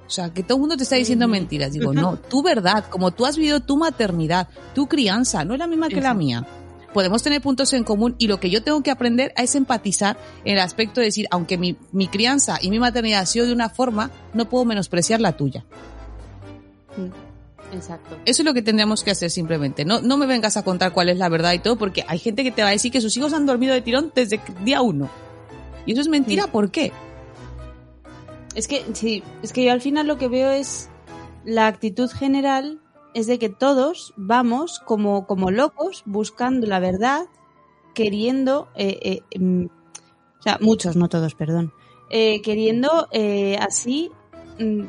O 0.07 0.11
sea, 0.11 0.33
que 0.33 0.43
todo 0.43 0.57
el 0.57 0.61
mundo 0.61 0.77
te 0.77 0.85
está 0.85 0.97
diciendo 0.97 1.27
mentiras. 1.27 1.73
Digo, 1.73 1.93
no, 1.93 2.17
tu 2.17 2.43
verdad, 2.43 2.85
como 2.89 3.11
tú 3.11 3.27
has 3.27 3.37
vivido 3.37 3.61
tu 3.61 3.77
maternidad, 3.77 4.49
tu 4.75 4.87
crianza, 4.87 5.45
no 5.45 5.55
es 5.55 5.59
la 5.59 5.67
misma 5.67 5.89
que 5.89 6.01
la 6.01 6.15
mía. 6.15 6.47
Podemos 6.93 7.23
tener 7.23 7.43
puntos 7.43 7.73
en 7.73 7.85
común 7.85 8.15
y 8.17 8.29
lo 8.29 8.41
que 8.41 8.49
yo 8.49 8.63
tengo 8.63 8.83
que 8.83 8.91
aprender 8.91 9.35
es 9.37 9.55
empatizar 9.55 10.17
en 10.45 10.55
el 10.55 10.61
aspecto 10.61 11.01
de 11.01 11.07
decir, 11.07 11.27
aunque 11.31 11.59
mi, 11.59 11.77
mi 11.93 12.07
crianza 12.07 12.59
y 12.61 12.71
mi 12.71 12.79
maternidad 12.79 13.21
ha 13.21 13.27
sido 13.27 13.47
de 13.47 13.53
una 13.53 13.69
forma, 13.69 14.11
no 14.33 14.49
puedo 14.49 14.65
menospreciar 14.65 15.21
la 15.21 15.37
tuya. 15.37 15.65
Exacto. 17.73 18.17
Eso 18.25 18.43
es 18.43 18.47
lo 18.47 18.55
que 18.55 18.63
tendríamos 18.63 19.03
que 19.03 19.11
hacer 19.11 19.31
simplemente. 19.31 19.85
No, 19.85 20.01
no 20.01 20.17
me 20.17 20.27
vengas 20.27 20.57
a 20.57 20.63
contar 20.63 20.93
cuál 20.93 21.09
es 21.09 21.19
la 21.19 21.29
verdad 21.29 21.53
y 21.53 21.59
todo, 21.59 21.77
porque 21.77 22.05
hay 22.07 22.19
gente 22.19 22.45
que 22.45 22.51
te 22.51 22.63
va 22.63 22.69
a 22.69 22.73
decir 22.73 22.93
que 22.93 23.01
sus 23.01 23.17
hijos 23.17 23.33
han 23.33 23.47
dormido 23.47 23.75
de 23.75 23.83
tirón 23.83 24.13
desde 24.15 24.41
día 24.65 24.83
uno. 24.83 25.09
Y 25.85 25.93
eso 25.93 26.01
es 26.01 26.09
mentira, 26.09 26.47
¿por 26.47 26.71
qué? 26.71 26.93
Es 28.55 28.69
que, 28.69 28.85
sí, 28.95 29.23
es 29.43 29.53
que 29.53 29.65
yo 29.65 29.73
al 29.73 29.81
final 29.81 30.07
lo 30.07 30.19
que 30.19 30.29
veo 30.29 30.51
es 30.51 30.89
la 31.45 31.67
actitud 31.67 32.11
general 32.11 32.81
es 33.15 33.27
de 33.27 33.39
que 33.39 33.49
todos 33.49 34.13
vamos 34.17 34.81
como, 34.81 35.27
como 35.27 35.51
locos 35.51 36.03
buscando 36.07 36.67
la 36.67 36.81
verdad, 36.81 37.27
queriendo, 37.95 38.69
eh, 38.75 39.23
eh, 39.31 39.39
mm, 39.39 39.67
o 40.39 40.43
sea, 40.43 40.59
muchos, 40.61 40.97
no 40.97 41.09
todos, 41.09 41.35
perdón, 41.35 41.73
eh, 42.11 42.41
queriendo 42.43 43.09
eh, 43.11 43.57
así 43.59 44.11
mm, 44.59 44.83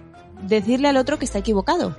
decirle 0.48 0.88
al 0.88 0.98
otro 0.98 1.18
que 1.18 1.26
está 1.26 1.40
equivocado. 1.40 1.96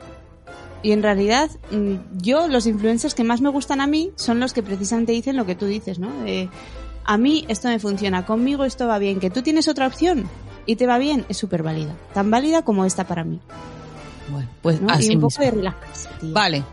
Y 0.82 0.92
en 0.92 1.02
realidad, 1.02 1.50
mm, 1.70 1.94
yo, 2.20 2.48
los 2.48 2.66
influencers 2.66 3.14
que 3.14 3.24
más 3.24 3.40
me 3.40 3.48
gustan 3.48 3.80
a 3.80 3.86
mí 3.86 4.12
son 4.16 4.40
los 4.40 4.52
que 4.52 4.62
precisamente 4.62 5.12
dicen 5.12 5.36
lo 5.36 5.46
que 5.46 5.54
tú 5.54 5.66
dices, 5.66 5.98
¿no? 5.98 6.10
Eh, 6.24 6.48
a 7.04 7.16
mí 7.18 7.44
esto 7.48 7.68
me 7.68 7.78
funciona, 7.78 8.26
conmigo 8.26 8.64
esto 8.64 8.86
va 8.86 8.98
bien, 8.98 9.18
que 9.18 9.30
tú 9.30 9.42
tienes 9.42 9.66
otra 9.66 9.86
opción 9.86 10.28
y 10.66 10.76
te 10.76 10.86
va 10.86 10.98
bien, 10.98 11.24
es 11.28 11.38
súper 11.38 11.62
válida. 11.62 11.96
Tan 12.12 12.30
válida 12.30 12.62
como 12.62 12.84
esta 12.84 13.06
para 13.06 13.24
mí. 13.24 13.40
Bueno, 14.30 14.48
pues 14.60 14.80
¿no? 14.80 14.90
así 14.90 15.12
y 15.12 15.14
un 15.16 15.22
poco 15.22 15.40
mismo. 15.40 15.62
de 15.62 15.72
tío. 16.20 16.32
Vale. 16.34 16.64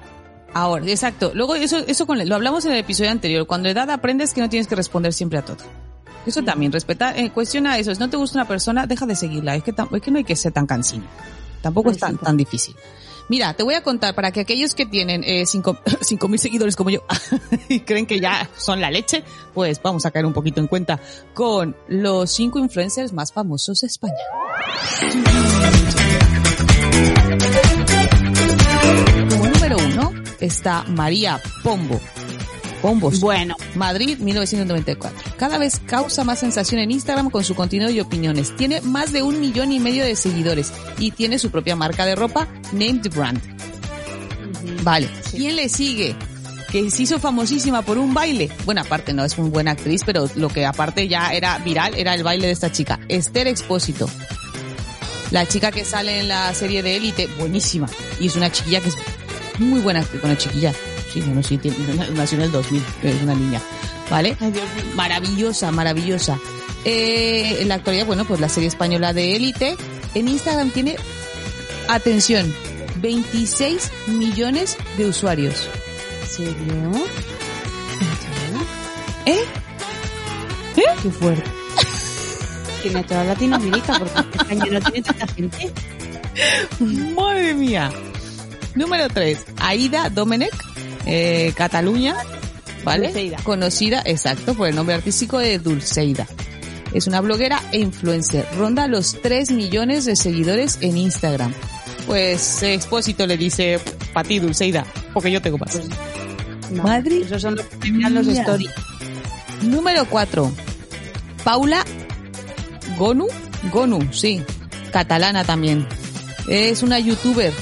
Ahora, 0.53 0.86
exacto. 0.86 1.32
Luego 1.34 1.56
eso, 1.56 1.78
eso 1.80 2.06
con, 2.06 2.28
lo 2.28 2.36
hablamos 2.36 2.66
en 2.66 2.74
el 2.74 2.80
episodio 2.80 3.12
anterior. 3.12 3.47
Cuando 3.47 3.70
edad 3.70 3.89
aprendes 3.89 4.34
que 4.34 4.41
no 4.41 4.49
tienes 4.49 4.68
que 4.68 4.76
responder 4.76 5.14
siempre 5.14 5.39
a 5.39 5.45
todo. 5.45 5.64
Eso 6.26 6.43
también, 6.43 6.72
respeta, 6.72 7.16
eh, 7.16 7.32
cuestiona 7.32 7.78
eso. 7.78 7.93
Si 7.93 7.99
no 7.99 8.10
te 8.10 8.18
gusta 8.18 8.39
una 8.39 8.47
persona, 8.47 8.88
deja 8.88 9.06
de 9.06 9.16
seguirla. 9.16 9.56
Es 9.56 9.64
que, 9.64 9.72
es 9.72 10.01
que 10.01 10.12
no 10.12 10.18
hay 10.18 10.24
que 10.24 10.36
ser 10.36 10.51
tan 10.51 10.66
cansino. 10.66 11.06
Tampoco 11.62 11.91
es 11.91 11.97
tan, 11.97 12.18
tan 12.18 12.36
difícil. 12.36 12.76
Mira, 13.28 13.54
te 13.54 13.64
voy 13.64 13.74
a 13.74 13.82
contar 13.82 14.14
para 14.14 14.32
que 14.32 14.42
aquellos 14.42 14.76
que 14.76 14.86
tienen 14.86 15.24
eh, 15.24 15.46
cinco 15.46 15.78
cinco 16.02 16.28
mil 16.28 16.40
seguidores 16.40 16.76
como 16.76 16.90
yo 16.90 17.02
y 17.70 17.80
creen 17.82 18.06
que 18.06 18.20
ya 18.20 18.50
son 18.58 18.82
la 18.82 18.92
leche, 18.92 19.24
pues 19.54 19.82
vamos 19.82 20.06
a 20.06 20.12
caer 20.12 20.26
un 20.26 20.34
poquito 20.34 20.60
en 20.62 20.68
cuenta 20.68 21.00
con 21.34 21.76
los 21.88 22.32
cinco 22.32 22.60
influencers 22.60 23.14
más 23.14 23.32
famosos 23.32 23.82
de 23.82 23.88
España. 23.88 24.16
Como 29.30 29.48
número 29.48 29.78
uno 29.78 30.12
está 30.40 30.84
María 30.84 31.42
Pombo. 31.64 32.00
Pombos. 32.86 33.20
Bueno. 33.20 33.56
Madrid, 33.74 34.20
1994. 34.20 35.34
Cada 35.40 35.58
vez 35.58 35.82
causa 35.88 36.24
más 36.24 36.38
sensación 36.38 36.80
en 36.80 36.92
Instagram 36.92 37.32
con 37.32 37.44
su 37.44 37.56
contenido 37.56 37.90
y 37.90 38.00
opiniones. 38.00 38.56
Tiene 38.56 38.80
más 38.82 39.12
de 39.12 39.24
un 39.24 39.40
millón 39.40 39.72
y 39.72 39.80
medio 39.80 40.06
de 40.06 40.16
seguidores 40.16 40.72
y 41.00 41.10
tiene 41.10 41.40
su 41.40 41.50
propia 41.50 41.76
marca 41.76 42.06
de 42.06 42.14
ropa, 42.14 42.48
Named 42.74 43.10
Brand. 43.12 43.42
Vale. 44.84 45.10
¿Quién 45.32 45.56
le 45.56 45.68
sigue? 45.68 46.16
Que 46.72 46.92
se 46.92 47.02
hizo 47.02 47.18
famosísima 47.18 47.82
por 47.82 47.98
un 47.98 48.14
baile. 48.14 48.52
Bueno, 48.66 48.82
aparte 48.82 49.14
no 49.14 49.26
es 49.26 49.36
muy 49.40 49.50
buena 49.50 49.72
actriz, 49.72 50.04
pero 50.06 50.30
lo 50.36 50.50
que 50.50 50.68
aparte 50.68 51.08
ya 51.08 51.34
era 51.34 51.58
viral 51.58 51.96
era 51.96 52.14
el 52.14 52.22
baile 52.22 52.46
de 52.46 52.54
esta 52.54 52.72
chica. 52.72 53.00
Esther 53.08 53.48
Expósito. 53.48 54.08
La 55.32 55.48
chica 55.48 55.72
que 55.72 55.86
sale 55.86 56.20
en 56.20 56.28
la 56.28 56.54
serie 56.54 56.84
de 56.84 56.98
Élite, 56.98 57.26
buenísima. 57.40 57.88
Y 58.20 58.28
es 58.28 58.36
una 58.36 58.52
chiquilla 58.52 58.80
que 58.80 58.90
es 58.90 58.98
muy 59.58 59.80
buena 59.80 60.02
actriz, 60.02 60.24
una 60.24 60.38
chiquilla. 60.38 60.72
Sí, 61.16 61.22
bueno, 61.22 61.41
sí, 61.41 61.57
tiene- 61.57 61.78
nació 62.13 62.38
en 62.38 62.43
el 62.43 62.51
2000, 62.51 62.84
es 63.03 63.22
una 63.24 63.34
niña. 63.36 63.61
¿Vale? 64.09 64.36
Maravillosa, 64.95 65.72
maravillosa. 65.72 66.38
Eh, 66.84 67.57
en 67.61 67.70
la 67.70 67.76
actualidad, 67.76 68.05
bueno, 68.05 68.26
pues 68.26 68.39
la 68.41 68.49
serie 68.49 68.68
española 68.70 69.13
de 69.13 69.36
Élite. 69.36 69.76
En 70.13 70.28
Instagram 70.28 70.70
tiene, 70.72 70.97
atención, 71.88 72.53
26 73.01 73.91
millones 74.07 74.78
de 74.97 75.05
usuarios. 75.07 75.68
¿Serio? 76.30 76.53
¿Eh? 79.26 79.39
¿Eh? 80.78 80.84
Qué 81.01 81.09
fuerte. 81.09 81.43
Tiene 82.84 83.03
toda 83.03 83.24
Latinoamérica 83.24 83.97
porque 83.97 84.38
España 84.38 84.66
no 84.72 84.82
tiene 84.91 85.01
tanta 85.01 85.28
gente. 85.34 85.72
Madre 87.16 87.53
mía. 87.55 87.91
Número 88.76 89.07
3. 89.09 89.39
Aida 89.57 90.09
Domenech, 90.09 90.53
eh, 91.06 91.53
Cataluña, 91.56 92.16
¿vale? 92.84 93.08
Dulceida. 93.08 93.38
Conocida, 93.43 94.01
exacto, 94.06 94.53
por 94.53 94.68
el 94.68 94.76
nombre 94.76 94.95
artístico 94.95 95.39
de 95.39 95.60
Dulceida. 95.60 96.28
Es 96.93 97.08
una 97.08 97.22
bloguera 97.22 97.62
e 97.72 97.80
influencer. 97.80 98.47
Ronda 98.58 98.88
los 98.88 99.22
3 99.22 99.51
millones 99.51 100.06
de 100.06 100.16
seguidores 100.16 100.78
en 100.82 100.97
Instagram. 100.97 101.53
Pues 102.08 102.64
eh, 102.64 102.74
Expósito 102.74 103.28
le 103.28 103.38
dice, 103.38 103.80
para 104.14 104.28
ti 104.28 104.39
Dulceida, 104.39 104.86
porque 105.14 105.32
yo 105.32 105.41
tengo 105.41 105.58
más. 105.58 105.80
No, 106.72 106.84
Madre 106.84 107.22
Esos 107.22 107.41
son 107.41 107.56
los 107.56 107.66
que 107.66 107.91
miran 107.91 108.14
los 108.14 108.28
stories. 108.28 108.72
Número 109.62 110.06
4. 110.06 110.51
Paula 111.43 111.84
Gonu. 112.97 113.28
Gonu, 113.72 114.14
sí. 114.14 114.43
Catalana 114.91 115.43
también. 115.43 115.88
Es 116.47 116.84
una 116.84 116.99
youtuber. 116.99 117.53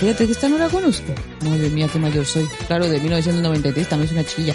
Fíjate 0.00 0.24
que 0.24 0.32
esta 0.32 0.48
no 0.48 0.56
la 0.56 0.70
conozco. 0.70 1.12
Madre 1.44 1.68
mía, 1.68 1.86
qué 1.92 1.98
mayor 1.98 2.24
soy. 2.24 2.48
Claro, 2.66 2.88
de 2.88 2.98
1993 3.00 3.86
también 3.86 4.06
es 4.06 4.12
una 4.12 4.24
chiquilla. 4.24 4.54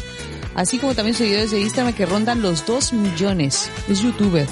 Así 0.55 0.79
como 0.79 0.95
también 0.95 1.15
seguidores 1.15 1.51
de 1.51 1.61
Instagram 1.61 1.93
que 1.93 2.07
rondan 2.07 2.41
los 2.41 2.65
2 2.65 2.93
millones. 2.93 3.69
Es 3.87 4.01
youtuber. 4.01 4.47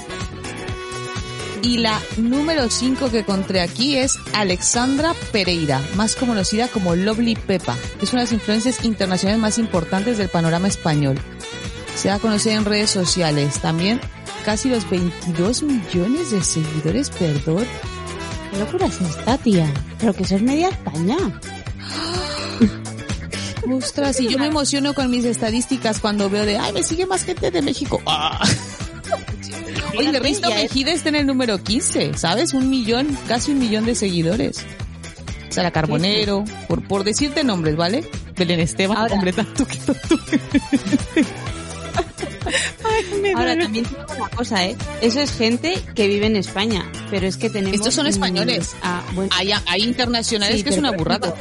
Y 1.62 1.78
la 1.78 2.00
número 2.16 2.70
5 2.70 3.10
que 3.10 3.20
encontré 3.20 3.60
aquí 3.60 3.96
es 3.96 4.18
Alexandra 4.34 5.14
Pereira, 5.32 5.82
más 5.96 6.14
conocida 6.14 6.68
como 6.68 6.94
Lovely 6.94 7.34
Pepa. 7.34 7.76
Es 8.00 8.12
una 8.12 8.20
de 8.20 8.26
las 8.26 8.32
influencias 8.32 8.84
internacionales 8.84 9.40
más 9.40 9.58
importantes 9.58 10.16
del 10.16 10.28
panorama 10.28 10.68
español. 10.68 11.18
Se 11.96 12.08
da 12.08 12.16
a 12.16 12.18
conocer 12.20 12.52
en 12.52 12.66
redes 12.66 12.90
sociales. 12.90 13.58
También 13.60 14.00
casi 14.44 14.68
los 14.68 14.88
22 14.88 15.64
millones 15.64 16.30
de 16.30 16.44
seguidores, 16.44 17.10
perdón. 17.10 17.66
¿Qué 18.54 18.60
locura 18.60 18.86
es 18.86 19.00
esta, 19.00 19.36
tía? 19.38 19.72
Pero 19.98 20.12
que 20.14 20.22
eso 20.22 20.36
es 20.36 20.42
media 20.42 20.68
España. 20.68 21.16
Ostras, 23.72 24.20
y 24.20 24.28
yo 24.28 24.38
me 24.38 24.46
emociono 24.46 24.94
con 24.94 25.10
mis 25.10 25.24
estadísticas 25.24 25.98
cuando 25.98 26.30
veo 26.30 26.46
de, 26.46 26.58
ay, 26.58 26.72
me 26.72 26.84
sigue 26.84 27.06
más 27.06 27.24
gente 27.24 27.50
de 27.50 27.62
México. 27.62 28.00
Ah. 28.06 28.46
Oye, 29.96 30.08
fíjate, 30.08 30.20
Risto 30.20 30.50
Mejide 30.50 30.92
está 30.92 31.08
en 31.08 31.14
el 31.16 31.26
número 31.26 31.62
15, 31.62 32.14
¿sabes? 32.16 32.52
Un 32.54 32.68
millón, 32.70 33.16
casi 33.26 33.52
un 33.52 33.58
millón 33.58 33.86
de 33.86 33.94
seguidores. 33.94 34.64
Sara 35.48 35.70
Carbonero, 35.70 36.44
por, 36.68 36.86
por 36.86 37.04
decirte 37.04 37.44
nombres, 37.44 37.76
¿vale? 37.76 38.08
Belén 38.36 38.60
Esteban, 38.60 38.96
Ahora- 38.98 39.14
hombre, 39.14 39.32
tanto 39.32 39.66
que 39.66 39.76
tanto. 39.78 40.18
Ahora 43.34 43.50
duele. 43.50 43.62
también 43.64 43.84
te 43.84 43.90
digo 43.90 44.06
una 44.16 44.28
cosa, 44.30 44.64
¿eh? 44.64 44.76
Eso 45.00 45.20
es 45.20 45.32
gente 45.32 45.82
que 45.94 46.08
vive 46.08 46.26
en 46.26 46.36
España, 46.36 46.90
pero 47.10 47.26
es 47.26 47.36
que 47.36 47.50
tenemos... 47.50 47.74
Estos 47.74 47.94
son 47.94 48.06
españoles. 48.06 48.74
ah, 48.82 49.02
bueno, 49.14 49.30
Hay, 49.36 49.50
hay 49.66 49.82
internacionales 49.82 50.58
Sí, 50.58 50.64
que 50.64 50.70
es 50.70 50.78
una 50.78 50.92
burrada. 50.92 51.34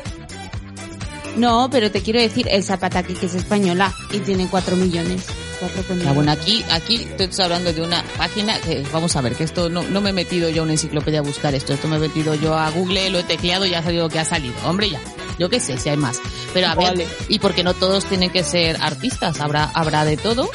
No, 1.36 1.68
pero 1.72 1.90
te 1.90 2.02
quiero 2.02 2.20
decir, 2.20 2.48
el 2.50 2.64
Zapataki, 2.64 3.14
que 3.14 3.26
es 3.26 3.36
española 3.36 3.94
y 4.12 4.20
tiene 4.20 4.48
4 4.50 4.76
millones. 4.76 5.26
4 5.60 5.84
con 5.84 6.08
Ah, 6.08 6.12
bueno, 6.12 6.32
aquí, 6.32 6.64
aquí 6.70 7.08
te 7.18 7.24
estoy 7.24 7.46
hablando 7.46 7.74
de 7.74 7.82
una 7.82 8.04
página 8.18 8.60
que, 8.60 8.84
vamos 8.92 9.16
a 9.16 9.22
ver, 9.22 9.34
que 9.34 9.44
esto 9.44 9.70
no, 9.70 9.82
no 9.84 10.02
me 10.02 10.12
he 10.12 10.14
metido 10.14 10.50
yo 10.50 10.62
a 10.62 10.64
una 10.66 10.74
enciclopedia 10.74 11.20
a 11.20 11.24
buscar 11.24 11.56
esto, 11.56 11.74
esto 11.74 11.88
me 11.88 11.96
he 11.96 12.00
metido 12.00 12.36
yo 12.36 12.56
a 12.56 12.70
Google, 12.70 13.10
lo 13.10 13.20
he 13.20 13.24
tecleado 13.24 13.66
y 13.66 13.72
ya 13.72 13.80
ha 13.80 13.84
salido 13.84 14.04
lo 14.04 14.10
que 14.10 14.20
ha 14.20 14.26
salido. 14.26 14.54
Hombre, 14.66 14.92
ya, 14.92 15.00
yo 15.40 15.50
qué 15.50 15.60
sé, 15.60 15.78
si 15.78 15.90
hay 15.90 15.98
más. 15.98 16.20
Pero 16.54 16.68
a 16.68 16.76
ver, 16.76 17.08
y 17.30 17.40
porque 17.40 17.64
no 17.64 17.74
todos 17.74 18.06
tienen 18.06 18.30
que 18.30 18.44
ser 18.44 18.78
artistas, 18.80 19.40
habrá, 19.40 19.72
habrá 19.74 20.06
de 20.06 20.18
todo. 20.18 20.50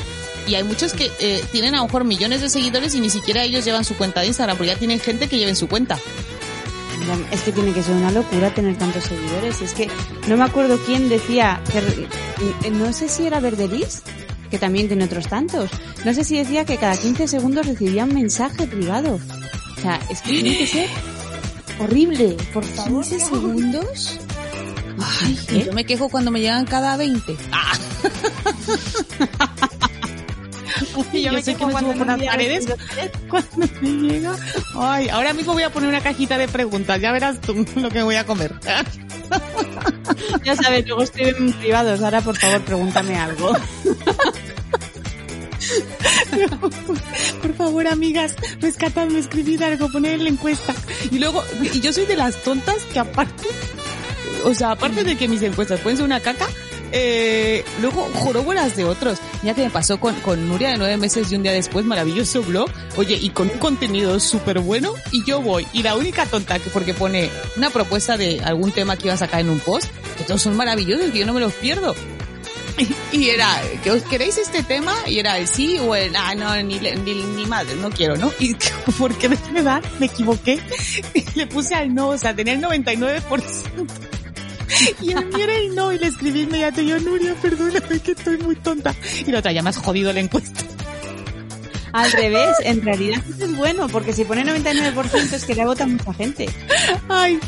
Y 0.49 0.55
hay 0.55 0.65
muchos 0.65 0.95
que 0.95 1.11
eh, 1.21 1.45
tienen 1.53 1.75
a 1.75 1.79
lo 1.79 1.85
mejor 1.85 2.05
millones 2.05 2.41
de 2.41 2.49
seguidores 2.49 2.95
y 2.95 3.01
ni 3.01 3.11
siquiera 3.11 3.43
ellos 3.43 3.65
llevan 3.65 3.85
su 3.85 3.97
cuenta 3.97 4.21
de 4.21 4.29
Instagram, 4.29 4.57
porque 4.57 4.73
ya 4.73 4.79
tienen 4.79 4.99
gente 4.99 5.29
que 5.29 5.39
lleven 5.39 5.57
su 5.57 5.69
cuenta. 5.69 5.99
Es 7.31 7.43
que 7.43 7.53
tiene 7.53 7.73
que 7.73 7.83
ser 7.83 7.95
una 7.95 8.11
locura 8.11 8.53
tener 8.55 8.77
tantos 8.77 9.05
seguidores. 9.05 9.63
Es 9.63 9.73
que 9.73 9.89
no 10.27 10.37
me 10.37 10.45
acuerdo 10.45 10.79
quién 10.85 11.09
decía, 11.09 11.63
que, 11.71 11.79
eh, 11.79 12.71
no 12.71 12.93
sé 12.93 13.09
si 13.09 13.27
era 13.27 13.41
Verdelis, 13.41 14.03
que 14.51 14.59
también 14.59 14.89
tiene 14.89 15.05
otros 15.05 15.29
tantos. 15.29 15.71
No 16.05 16.13
sé 16.13 16.25
si 16.25 16.37
decía 16.37 16.65
que 16.65 16.77
cada 16.77 16.97
15 16.97 17.29
segundos 17.29 17.67
recibía 17.67 18.05
un 18.05 18.15
mensaje 18.15 18.67
privado. 18.67 19.19
O 19.77 19.81
sea, 19.81 20.01
es 20.11 20.21
que 20.23 20.31
tiene 20.33 20.59
que 20.59 20.67
ser 20.67 20.89
horrible, 21.79 22.37
por 22.53 22.65
favor. 22.65 23.05
¿15 23.05 23.19
segundos? 23.21 24.21
Ay, 25.01 25.39
¿Eh? 25.49 25.65
yo 25.67 25.73
me 25.73 25.85
quejo 25.85 26.09
cuando 26.09 26.31
me 26.31 26.41
llegan 26.41 26.67
cada 26.67 26.97
20. 26.97 27.37
Ah. 27.53 27.73
Y 31.13 31.23
yo, 31.23 31.41
sé 31.41 31.55
que 31.55 31.67
me 31.67 31.73
subo 31.79 31.93
por 31.95 32.07
las 32.07 32.23
paredes 32.23 32.67
cuando 33.31 33.67
me 33.81 33.89
llega. 33.89 34.37
Ay, 34.77 35.09
ahora 35.09 35.33
mismo 35.33 35.53
voy 35.53 35.63
a 35.63 35.71
poner 35.71 35.89
una 35.89 36.01
cajita 36.01 36.39
de 36.39 36.49
preguntas. 36.49 37.01
Ya 37.01 37.13
verás 37.13 37.41
tú 37.41 37.67
lo 37.77 37.91
que 37.91 38.03
voy 38.03 38.17
a 38.17 38.25
comer. 38.25 38.55
Ya 40.45 40.57
sabes, 40.57 40.87
luego 40.87 41.03
estoy 41.03 41.29
en 41.29 41.53
privados. 41.53 42.03
Ahora, 42.03 42.21
por 42.21 42.37
favor, 42.37 42.63
pregúntame 42.63 43.17
algo. 43.17 43.53
Por 47.43 47.55
favor, 47.55 47.87
amigas, 47.87 48.37
rescatadme, 48.61 49.19
escribid 49.19 49.61
algo, 49.63 49.91
poned 49.91 50.13
en 50.13 50.25
la 50.25 50.31
encuesta. 50.31 50.75
Y 51.11 51.19
luego, 51.19 51.45
y 51.61 51.81
yo 51.81 51.93
soy 51.93 52.07
de 52.07 52.17
las 52.17 52.43
tontas 52.43 52.85
que 52.93 52.99
aparte, 52.99 53.49
o 54.45 54.55
sea, 54.55 54.73
aparte 54.73 55.05
de 55.05 55.17
que 55.17 55.29
mis 55.29 55.43
encuestas 55.43 55.81
pueden 55.81 55.99
ser 55.99 56.07
una 56.07 56.21
caca, 56.21 56.47
eh, 56.93 57.65
luego 57.81 58.09
jorobo 58.15 58.55
las 58.55 58.77
de 58.77 58.85
otros. 58.85 59.19
Ya 59.43 59.55
que 59.55 59.63
me 59.63 59.71
pasó 59.71 60.01
con, 60.01 60.15
con 60.21 60.49
Nuria 60.49 60.71
de 60.71 60.79
nueve 60.79 60.97
meses 60.97 61.31
y 61.31 61.37
un 61.37 61.43
día 61.43 61.53
después, 61.53 61.85
maravilloso 61.85 62.43
blog, 62.43 62.71
oye, 62.97 63.19
y 63.21 63.31
con 63.31 63.51
un 63.51 63.59
contenido 63.59 64.19
súper 64.21 64.61
bueno, 64.61 64.95
y 65.13 65.25
yo 65.25 65.41
voy, 65.41 65.67
y 65.73 65.83
la 65.83 65.97
única 65.97 66.27
tonta 66.27 66.59
que 66.59 66.71
porque 66.71 66.95
pone 66.95 67.31
una 67.57 67.71
propuesta 67.71 68.17
de 68.17 68.41
algún 68.45 68.73
tema 68.73 68.97
que 68.97 69.07
iba 69.07 69.15
a 69.15 69.19
sacar 69.19 69.41
en 69.41 69.51
un 69.51 69.61
post, 69.61 69.89
que 70.17 70.25
todos 70.25 70.43
son 70.43 70.57
maravillosos, 70.57 71.11
que 71.11 71.19
yo 71.19 71.27
no 71.27 71.35
me 71.35 71.41
los 71.41 71.53
pierdo. 71.55 71.95
Y 73.13 73.31
era, 73.31 73.61
¿que 73.83 73.91
os 73.91 74.03
queréis 74.03 74.39
este 74.39 74.63
tema? 74.63 74.95
Y 75.07 75.19
era 75.19 75.39
el 75.39 75.49
sí 75.49 75.79
o 75.79 75.95
el, 75.95 76.15
ah, 76.15 76.35
no, 76.35 76.55
ni, 76.63 76.79
ni, 76.79 77.15
ni 77.15 77.47
madre, 77.47 77.75
no 77.77 77.91
quiero, 77.91 78.17
¿no? 78.17 78.33
Y 78.39 78.55
porque 78.99 79.29
de 79.29 79.37
verdad 79.53 79.83
me 79.99 80.07
equivoqué. 80.07 80.61
Y 81.15 81.25
le 81.35 81.47
puse 81.47 81.75
al 81.75 81.95
no, 81.95 82.09
o 82.09 82.19
sea, 82.19 82.35
tenía 82.35 82.55
el 82.55 82.61
99%. 82.61 83.23
Y 85.01 85.13
a 85.13 85.21
mí 85.21 85.43
era 85.43 85.57
el 85.57 85.75
no, 85.75 85.93
y 85.93 85.99
le 85.99 86.07
escribí 86.07 86.43
inmediato, 86.43 86.81
yo, 86.81 86.99
Nuria, 87.01 87.35
perdóname 87.41 88.01
que 88.01 88.13
estoy 88.13 88.39
muy 88.39 88.57
tonta. 88.57 88.95
Y 89.27 89.31
la 89.31 89.39
otra, 89.39 89.53
ya 89.53 89.63
me 89.63 89.71
has 89.71 89.79
jodido 89.79 90.13
la 90.13 90.21
encuesta. 90.21 90.61
Al 91.93 92.13
revés, 92.13 92.57
en 92.65 92.83
realidad 92.83 93.23
eso 93.29 93.45
es 93.45 93.57
bueno, 93.57 93.89
porque 93.89 94.13
si 94.13 94.25
pone 94.25 94.45
99% 94.45 95.33
es 95.33 95.45
que 95.45 95.55
le 95.55 95.65
vota 95.65 95.87
mucha 95.87 96.13
gente. 96.13 96.49
Ay, 97.09 97.41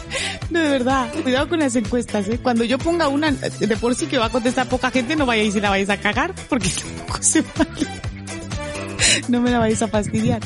no, 0.49 0.61
de 0.61 0.71
verdad, 0.71 1.12
cuidado 1.23 1.49
con 1.49 1.59
las 1.59 1.77
encuestas, 1.77 2.27
¿eh? 2.29 2.39
Cuando 2.43 2.64
yo 2.64 2.79
ponga 2.79 3.09
una, 3.09 3.33
de 3.33 3.77
por 3.77 3.95
sí 3.95 4.07
que 4.07 4.18
va 4.18 4.27
a 4.27 4.31
contestar 4.31 4.66
poca 4.66 4.91
gente, 4.91 5.14
no 5.14 5.27
vayáis 5.27 5.55
y 5.57 5.61
la 5.61 5.71
vais 5.71 5.91
a 5.91 5.99
cagar, 5.99 6.35
porque 6.49 6.68
tampoco 6.97 7.23
se 7.23 7.43
vale. 7.43 7.87
No 9.29 9.41
me 9.41 9.51
la 9.51 9.59
vais 9.59 9.81
a 9.83 9.89
fastidiar. 9.89 10.41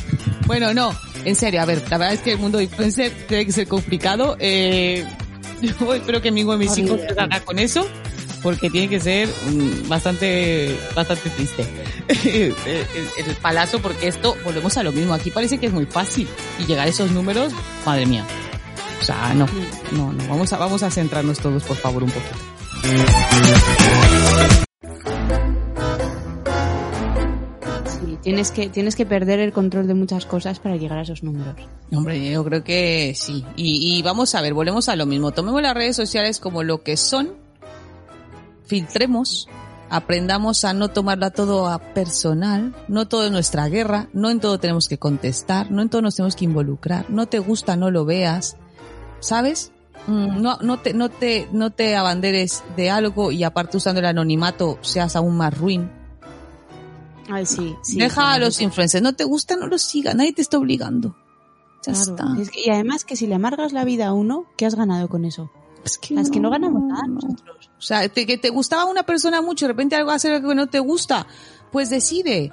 Bueno, 0.46 0.74
no, 0.74 0.92
en 1.24 1.36
serio, 1.36 1.62
a 1.62 1.64
ver, 1.64 1.82
la 1.88 1.98
verdad 1.98 2.14
es 2.14 2.20
que 2.20 2.32
el 2.32 2.38
mundo 2.38 2.58
de 2.58 2.64
influencer 2.64 3.12
tiene 3.28 3.46
que 3.46 3.52
ser 3.52 3.68
complicado. 3.68 4.36
Eh, 4.40 5.06
yo 5.80 5.94
espero 5.94 6.20
que 6.22 6.30
ninguno 6.30 6.58
de 6.58 6.64
mis 6.66 6.76
hijos 6.78 7.00
se 7.00 7.14
salga 7.14 7.40
con 7.40 7.58
eso, 7.58 7.86
porque 8.42 8.68
tiene 8.70 8.88
que 8.88 9.00
ser 9.00 9.28
mm, 9.28 9.88
bastante, 9.88 10.76
bastante 10.94 11.30
triste. 11.30 11.64
el, 12.24 12.54
el- 12.66 13.26
el 13.26 13.36
palazo, 13.36 13.80
porque 13.80 14.08
esto, 14.08 14.36
volvemos 14.44 14.76
a 14.76 14.82
lo 14.82 14.92
mismo, 14.92 15.14
aquí 15.14 15.30
parece 15.30 15.58
que 15.58 15.66
es 15.66 15.72
muy 15.72 15.86
fácil, 15.86 16.28
y 16.58 16.66
llegar 16.66 16.86
a 16.86 16.90
esos 16.90 17.10
números, 17.10 17.52
madre 17.86 18.06
mía. 18.06 18.24
O 19.00 19.04
sea, 19.04 19.34
no, 19.34 19.46
no, 19.92 20.12
no, 20.12 20.28
vamos 20.28 20.52
a, 20.52 20.56
vamos 20.58 20.82
a 20.82 20.90
centrarnos 20.90 21.38
todos, 21.38 21.62
por 21.64 21.76
favor, 21.76 22.02
un 22.04 22.10
poquito. 22.10 22.36
Tienes 28.24 28.50
que, 28.50 28.68
tienes 28.68 28.96
que 28.96 29.06
perder 29.06 29.38
el 29.38 29.52
control 29.52 29.86
de 29.86 29.94
muchas 29.94 30.26
cosas 30.26 30.58
para 30.58 30.76
llegar 30.76 30.98
a 30.98 31.02
esos 31.02 31.22
números. 31.22 31.54
Hombre, 31.92 32.30
yo 32.30 32.44
creo 32.44 32.64
que 32.64 33.12
sí. 33.14 33.44
Y, 33.54 33.96
y 33.98 34.02
vamos 34.02 34.34
a 34.34 34.40
ver, 34.40 34.54
volvemos 34.54 34.88
a 34.88 34.96
lo 34.96 35.06
mismo. 35.06 35.30
Tomemos 35.30 35.62
las 35.62 35.74
redes 35.74 35.94
sociales 35.94 36.40
como 36.40 36.62
lo 36.64 36.82
que 36.82 36.96
son, 36.96 37.34
filtremos, 38.66 39.48
aprendamos 39.90 40.64
a 40.64 40.72
no 40.72 40.88
tomarla 40.88 41.30
todo 41.30 41.68
a 41.68 41.78
personal, 41.78 42.74
no 42.88 43.06
todo 43.06 43.26
es 43.26 43.30
nuestra 43.30 43.68
guerra, 43.68 44.08
no 44.12 44.30
en 44.30 44.40
todo 44.40 44.58
tenemos 44.58 44.88
que 44.88 44.98
contestar, 44.98 45.70
no 45.70 45.82
en 45.82 45.88
todo 45.88 46.02
nos 46.02 46.16
tenemos 46.16 46.34
que 46.34 46.46
involucrar, 46.46 47.08
no 47.10 47.26
te 47.26 47.38
gusta, 47.38 47.76
no 47.76 47.90
lo 47.90 48.04
veas, 48.04 48.56
¿sabes? 49.20 49.70
Mm, 50.06 50.40
No, 50.40 50.58
no 50.62 50.80
te, 50.80 50.94
no 50.94 51.10
te, 51.10 51.48
no 51.52 51.70
te 51.70 51.96
abanderes 51.96 52.64
de 52.76 52.90
algo 52.90 53.30
y 53.30 53.44
aparte 53.44 53.76
usando 53.76 54.00
el 54.00 54.06
anonimato 54.06 54.78
seas 54.80 55.14
aún 55.16 55.36
más 55.36 55.56
ruin. 55.56 55.90
Ay, 57.30 57.46
sí, 57.46 57.74
sí. 57.82 57.98
Deja 57.98 58.32
a 58.32 58.38
los 58.38 58.60
influencers, 58.60 59.02
no 59.02 59.14
te 59.14 59.24
gusta, 59.24 59.56
no 59.56 59.66
los 59.66 59.82
sigas, 59.82 60.14
nadie 60.14 60.32
te 60.32 60.42
está 60.42 60.58
obligando. 60.58 61.16
Ya 61.86 61.92
Claro. 61.92 62.10
está. 62.10 62.42
Es 62.42 62.50
que- 62.50 62.60
y 62.66 62.70
además 62.70 63.04
que 63.04 63.16
si 63.16 63.26
le 63.26 63.34
amargas 63.34 63.72
la 63.72 63.84
vida 63.84 64.06
a 64.08 64.12
uno, 64.12 64.46
¿qué 64.56 64.66
has 64.66 64.74
ganado 64.74 65.08
con 65.08 65.24
eso? 65.24 65.50
Es 65.84 65.98
que 65.98 66.14
Las 66.14 66.30
que 66.30 66.40
no 66.40 66.48
ganamos 66.50 66.82
nada 66.82 67.02
nosotros. 67.06 67.70
O 67.78 67.82
sea, 67.82 68.08
te- 68.08 68.24
que 68.24 68.38
te 68.38 68.48
gustaba 68.48 68.86
una 68.86 69.02
persona 69.02 69.42
mucho, 69.42 69.66
de 69.66 69.72
repente 69.72 69.94
algo 69.96 70.10
hace 70.10 70.32
algo 70.34 70.48
que 70.48 70.54
no 70.54 70.66
te 70.68 70.78
gusta, 70.78 71.26
pues 71.72 71.90
decide. 71.90 72.52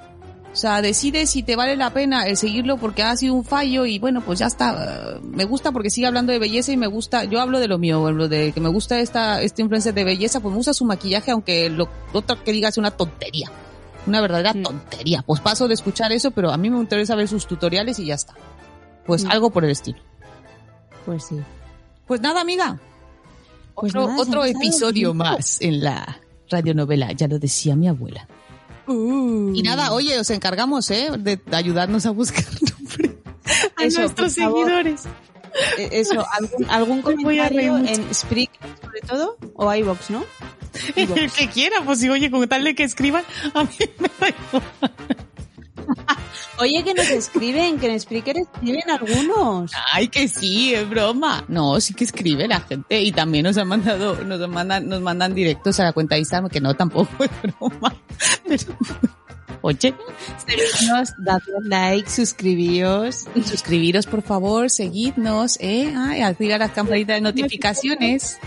O 0.52 0.54
sea, 0.54 0.82
decide 0.82 1.24
si 1.26 1.42
te 1.42 1.56
vale 1.56 1.76
la 1.76 1.94
pena 1.94 2.26
el 2.26 2.36
seguirlo 2.36 2.76
porque 2.76 3.02
ha 3.02 3.16
sido 3.16 3.32
un 3.32 3.42
fallo 3.42 3.86
y 3.86 3.98
bueno, 3.98 4.20
pues 4.20 4.38
ya 4.38 4.46
está. 4.48 5.14
Eh, 5.16 5.20
Me 5.24 5.46
gusta 5.46 5.72
porque 5.72 5.88
sigue 5.88 6.06
hablando 6.06 6.30
de 6.30 6.38
belleza 6.38 6.72
y 6.72 6.76
me 6.76 6.86
gusta, 6.88 7.24
yo 7.24 7.40
hablo 7.40 7.58
de 7.58 7.68
lo 7.68 7.78
mío, 7.78 8.12
lo 8.12 8.28
de 8.28 8.52
que 8.52 8.60
me 8.60 8.68
gusta 8.68 8.98
esta, 9.00 9.40
este 9.40 9.62
influencer 9.62 9.94
de 9.94 10.04
belleza, 10.04 10.40
pues 10.40 10.50
me 10.52 10.56
gusta 10.58 10.74
su 10.74 10.84
maquillaje, 10.84 11.30
aunque 11.30 11.70
lo 11.70 11.88
otro 12.12 12.44
que 12.44 12.52
diga 12.52 12.68
es 12.68 12.76
una 12.76 12.90
tontería. 12.90 13.50
Una 14.06 14.20
verdadera 14.20 14.52
Mm. 14.54 14.62
tontería. 14.62 15.22
Pues 15.22 15.40
paso 15.40 15.68
de 15.68 15.74
escuchar 15.74 16.12
eso, 16.12 16.30
pero 16.32 16.50
a 16.50 16.56
mí 16.56 16.70
me 16.70 16.78
interesa 16.78 17.14
ver 17.14 17.28
sus 17.28 17.46
tutoriales 17.46 17.98
y 17.98 18.06
ya 18.06 18.14
está. 18.14 18.34
Pues 19.06 19.24
Mm. 19.24 19.30
algo 19.30 19.50
por 19.50 19.64
el 19.64 19.70
estilo. 19.70 19.98
Pues 21.06 21.24
sí. 21.24 21.36
Pues 22.06 22.20
nada, 22.20 22.40
amiga. 22.40 22.78
Pues 23.74 23.92
otro 23.94 24.06
nada, 24.08 24.20
otro 24.22 24.44
episodio 24.44 25.14
más 25.14 25.60
en 25.60 25.82
la 25.82 26.18
radionovela, 26.50 27.12
ya 27.12 27.26
lo 27.28 27.38
decía 27.38 27.74
mi 27.76 27.88
abuela. 27.88 28.26
Uh. 28.86 29.52
Y 29.54 29.62
nada, 29.62 29.92
oye, 29.92 30.18
os 30.18 30.28
encargamos, 30.30 30.90
¿eh? 30.90 31.10
De 31.18 31.40
ayudarnos 31.52 32.04
a 32.04 32.10
buscar 32.10 32.44
nombre 32.78 33.16
a 33.78 33.84
Eso, 33.84 34.00
nuestros 34.00 34.36
favor. 34.36 34.68
Eh, 35.78 35.88
Eso, 35.92 36.24
algún, 36.32 36.70
algún 36.70 37.02
comentario 37.02 37.76
en 37.76 38.14
Spreak, 38.14 38.50
sobre 38.80 39.00
todo, 39.00 39.36
o 39.54 39.74
iVox, 39.74 40.10
¿no? 40.10 40.24
El 40.96 41.30
que 41.30 41.48
quiera, 41.48 41.82
pues 41.84 42.00
si 42.00 42.08
oye, 42.08 42.30
con 42.30 42.46
tal 42.48 42.64
de 42.64 42.74
que 42.74 42.84
escriban, 42.84 43.24
a 43.54 43.64
mí 43.64 43.70
me 43.98 44.10
da 44.18 44.28
igual. 44.28 44.92
Oye, 46.58 46.84
que 46.84 46.94
nos 46.94 47.08
escriben, 47.10 47.78
que 47.78 47.90
en 47.90 47.98
Spreaker 47.98 48.36
escriben 48.38 48.88
algunos. 48.90 49.72
Ay, 49.92 50.08
que 50.08 50.28
sí, 50.28 50.74
es 50.74 50.88
broma. 50.88 51.44
No, 51.48 51.80
sí 51.80 51.94
que 51.94 52.04
escribe 52.04 52.46
la 52.46 52.60
gente 52.60 53.00
y 53.00 53.10
también 53.10 53.44
nos 53.44 53.58
han 53.58 53.68
mandado, 53.68 54.22
nos 54.22 54.48
mandan, 54.48 54.88
nos 54.88 55.00
mandan 55.00 55.34
directos 55.34 55.80
a 55.80 55.84
la 55.84 55.92
cuenta 55.92 56.14
de 56.14 56.20
Instagram, 56.20 56.50
que 56.50 56.60
no, 56.60 56.74
tampoco 56.74 57.10
es 57.24 57.30
broma. 57.42 57.94
Pero, 58.46 58.76
oye, 59.60 59.94
Seguidnos, 60.46 61.12
dadle 61.18 61.52
like, 61.64 62.10
suscribíos. 62.10 63.24
suscribiros 63.44 64.06
por 64.06 64.22
favor, 64.22 64.70
seguidnos, 64.70 65.56
eh, 65.60 65.92
Ay, 65.96 66.22
activar 66.22 66.58
las 66.60 66.72
campanitas 66.72 67.16
de 67.16 67.20
notificaciones. 67.20 68.38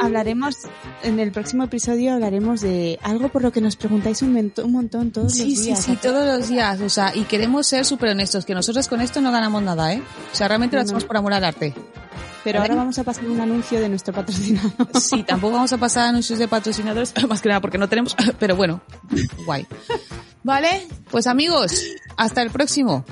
hablaremos, 0.00 0.56
en 1.02 1.20
el 1.20 1.32
próximo 1.32 1.64
episodio 1.64 2.12
hablaremos 2.14 2.60
de 2.60 2.98
algo 3.02 3.28
por 3.28 3.42
lo 3.42 3.52
que 3.52 3.60
nos 3.60 3.76
preguntáis 3.76 4.22
un, 4.22 4.52
un 4.62 4.72
montón 4.72 5.10
todos 5.10 5.32
Sí, 5.34 5.50
los 5.50 5.58
sí, 5.58 5.64
días. 5.66 5.84
sí, 5.84 5.96
todos 6.00 6.24
los 6.38 6.48
días. 6.48 6.80
O 6.80 6.88
sea, 6.88 7.12
y 7.14 7.22
queremos 7.24 7.66
ser 7.66 7.84
súper 7.84 8.10
honestos, 8.10 8.44
que 8.44 8.54
nosotros 8.54 8.88
con 8.88 9.00
esto 9.00 9.20
no 9.20 9.30
ganamos 9.32 9.62
nada, 9.62 9.92
¿eh? 9.92 10.02
O 10.32 10.34
sea, 10.36 10.48
realmente 10.48 10.76
lo 10.76 10.82
no. 10.82 10.86
hacemos 10.86 11.04
por 11.04 11.16
amor 11.16 11.32
al 11.34 11.44
arte. 11.44 11.74
Pero 12.42 12.60
ahora 12.60 12.74
vamos 12.74 12.98
a 12.98 13.04
pasar 13.04 13.24
un 13.24 13.40
anuncio 13.40 13.80
de 13.80 13.88
nuestro 13.88 14.12
patrocinador. 14.12 14.72
Sí, 15.00 15.22
tampoco 15.22 15.54
vamos 15.54 15.72
a 15.72 15.78
pasar 15.78 16.08
anuncios 16.08 16.38
de 16.38 16.46
patrocinadores, 16.46 17.14
más 17.28 17.40
que 17.40 17.48
nada 17.48 17.62
porque 17.62 17.78
no 17.78 17.88
tenemos, 17.88 18.14
pero 18.38 18.54
bueno, 18.54 18.82
guay. 19.46 19.66
Vale, 20.44 20.86
pues 21.10 21.26
amigos, 21.26 21.82
hasta 22.18 22.42
el 22.42 22.50
próximo. 22.50 23.04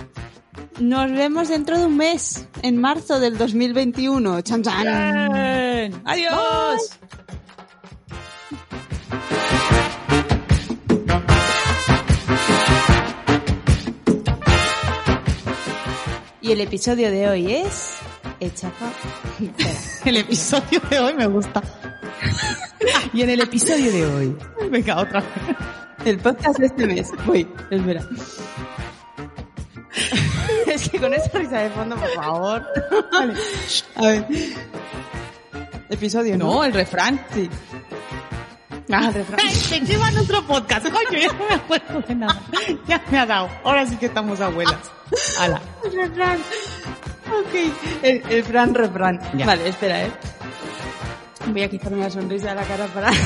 Nos 0.78 1.11
vemos 1.12 1.49
dentro 1.49 1.78
de 1.78 1.87
un 1.87 1.97
mes, 1.97 2.47
en 2.62 2.78
marzo 2.78 3.20
del 3.20 3.39
2021. 3.39 4.43
Chan, 4.43 4.62
chan. 4.62 6.03
Adiós. 6.05 6.99
Y 16.43 16.53
el 16.53 16.61
episodio 16.61 17.11
de 17.11 17.30
hoy 17.30 17.51
es... 17.51 17.95
Echapa... 18.41 18.93
Espera. 19.41 19.70
El 20.05 20.16
episodio 20.16 20.80
de 20.91 20.99
hoy 20.99 21.14
me 21.14 21.26
gusta. 21.28 21.62
Y 23.14 23.22
en 23.22 23.30
el 23.30 23.41
episodio 23.41 23.93
de 23.93 24.07
hoy. 24.07 24.37
Venga, 24.70 24.99
otra 24.99 25.20
vez. 25.20 25.82
El 26.05 26.18
podcast 26.18 26.59
de 26.59 26.66
este 26.66 26.86
mes. 26.86 27.11
Voy, 27.26 27.48
espera. 27.70 28.03
es 30.66 30.88
que 30.88 30.98
con 30.98 31.14
esa 31.14 31.38
risa 31.38 31.59
de 31.59 31.70
fondo, 31.70 31.96
por 31.96 32.09
favor. 32.11 32.66
Vale. 33.12 33.34
A 33.96 34.03
ver. 34.03 34.26
Episodio, 35.90 36.36
¿no? 36.36 36.46
No, 36.46 36.64
el 36.64 36.72
refrán. 36.72 37.24
Sí. 37.32 37.48
Ah, 38.90 39.09
el 39.09 39.14
refrán. 39.14 39.40
Ay, 39.46 39.80
¿De 39.80 39.86
qué 39.86 39.96
va 39.96 40.11
nuestro 40.11 40.42
podcast? 40.46 40.88
Coño, 40.88 41.18
ya 41.18 41.32
no 41.32 41.48
me 41.48 41.55
acuerdo 41.55 42.00
de 42.00 42.14
nada. 42.14 42.40
Ya 42.88 43.03
me 43.11 43.18
ha 43.18 43.26
dado. 43.26 43.48
Ahora 43.62 43.86
sí 43.86 43.96
que 43.96 44.07
estamos 44.07 44.40
abuelas. 44.40 44.90
Ala. 45.38 45.61
El 45.84 45.92
refrán. 45.92 46.38
Ok. 47.28 47.72
El, 48.03 48.22
el 48.28 48.44
fran 48.44 48.74
refrán. 48.74 49.20
Ya. 49.34 49.46
Vale, 49.46 49.68
espera, 49.68 50.05
eh. 50.05 50.12
Voy 51.49 51.62
a 51.62 51.68
quitarme 51.68 51.99
la 51.99 52.11
sonrisa 52.11 52.51
de 52.51 52.55
la 52.55 52.64
cara 52.64 52.86
para... 52.88 53.11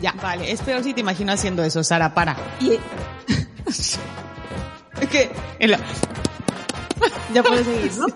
Ya, 0.00 0.12
vale. 0.20 0.50
Es 0.52 0.60
peor 0.60 0.82
si 0.82 0.92
te 0.92 1.00
imagino 1.00 1.32
haciendo 1.32 1.64
eso, 1.64 1.82
Sara, 1.82 2.12
para. 2.14 2.36
y... 2.60 2.72
es 3.66 3.98
que... 5.10 5.30
La- 5.60 5.80
Ya 7.32 7.42
puedes 7.42 7.66
seguir, 7.66 7.92
¿no? 7.96 8.06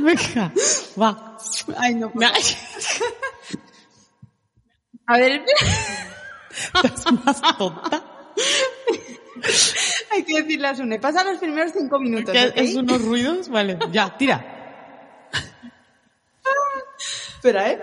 Venga, 0.00 0.52
va. 1.00 1.38
Ay, 1.78 1.94
no. 1.94 2.10
Me- 2.14 2.26
A 5.06 5.18
ver, 5.18 5.42
Estás 6.84 7.12
más 7.24 7.40
tonta. 7.56 8.04
hay 10.12 10.22
que 10.24 10.42
decirle 10.42 10.68
a 10.68 10.74
Sune. 10.74 10.98
Pasa 10.98 11.24
los 11.24 11.38
primeros 11.38 11.72
cinco 11.72 11.98
minutos, 11.98 12.34
es 12.54 12.74
unos 12.74 13.02
ruidos. 13.02 13.48
Vale, 13.48 13.78
ya, 13.92 14.16
tira. 14.16 15.28
Espera, 17.34 17.70
¿eh? 17.70 17.80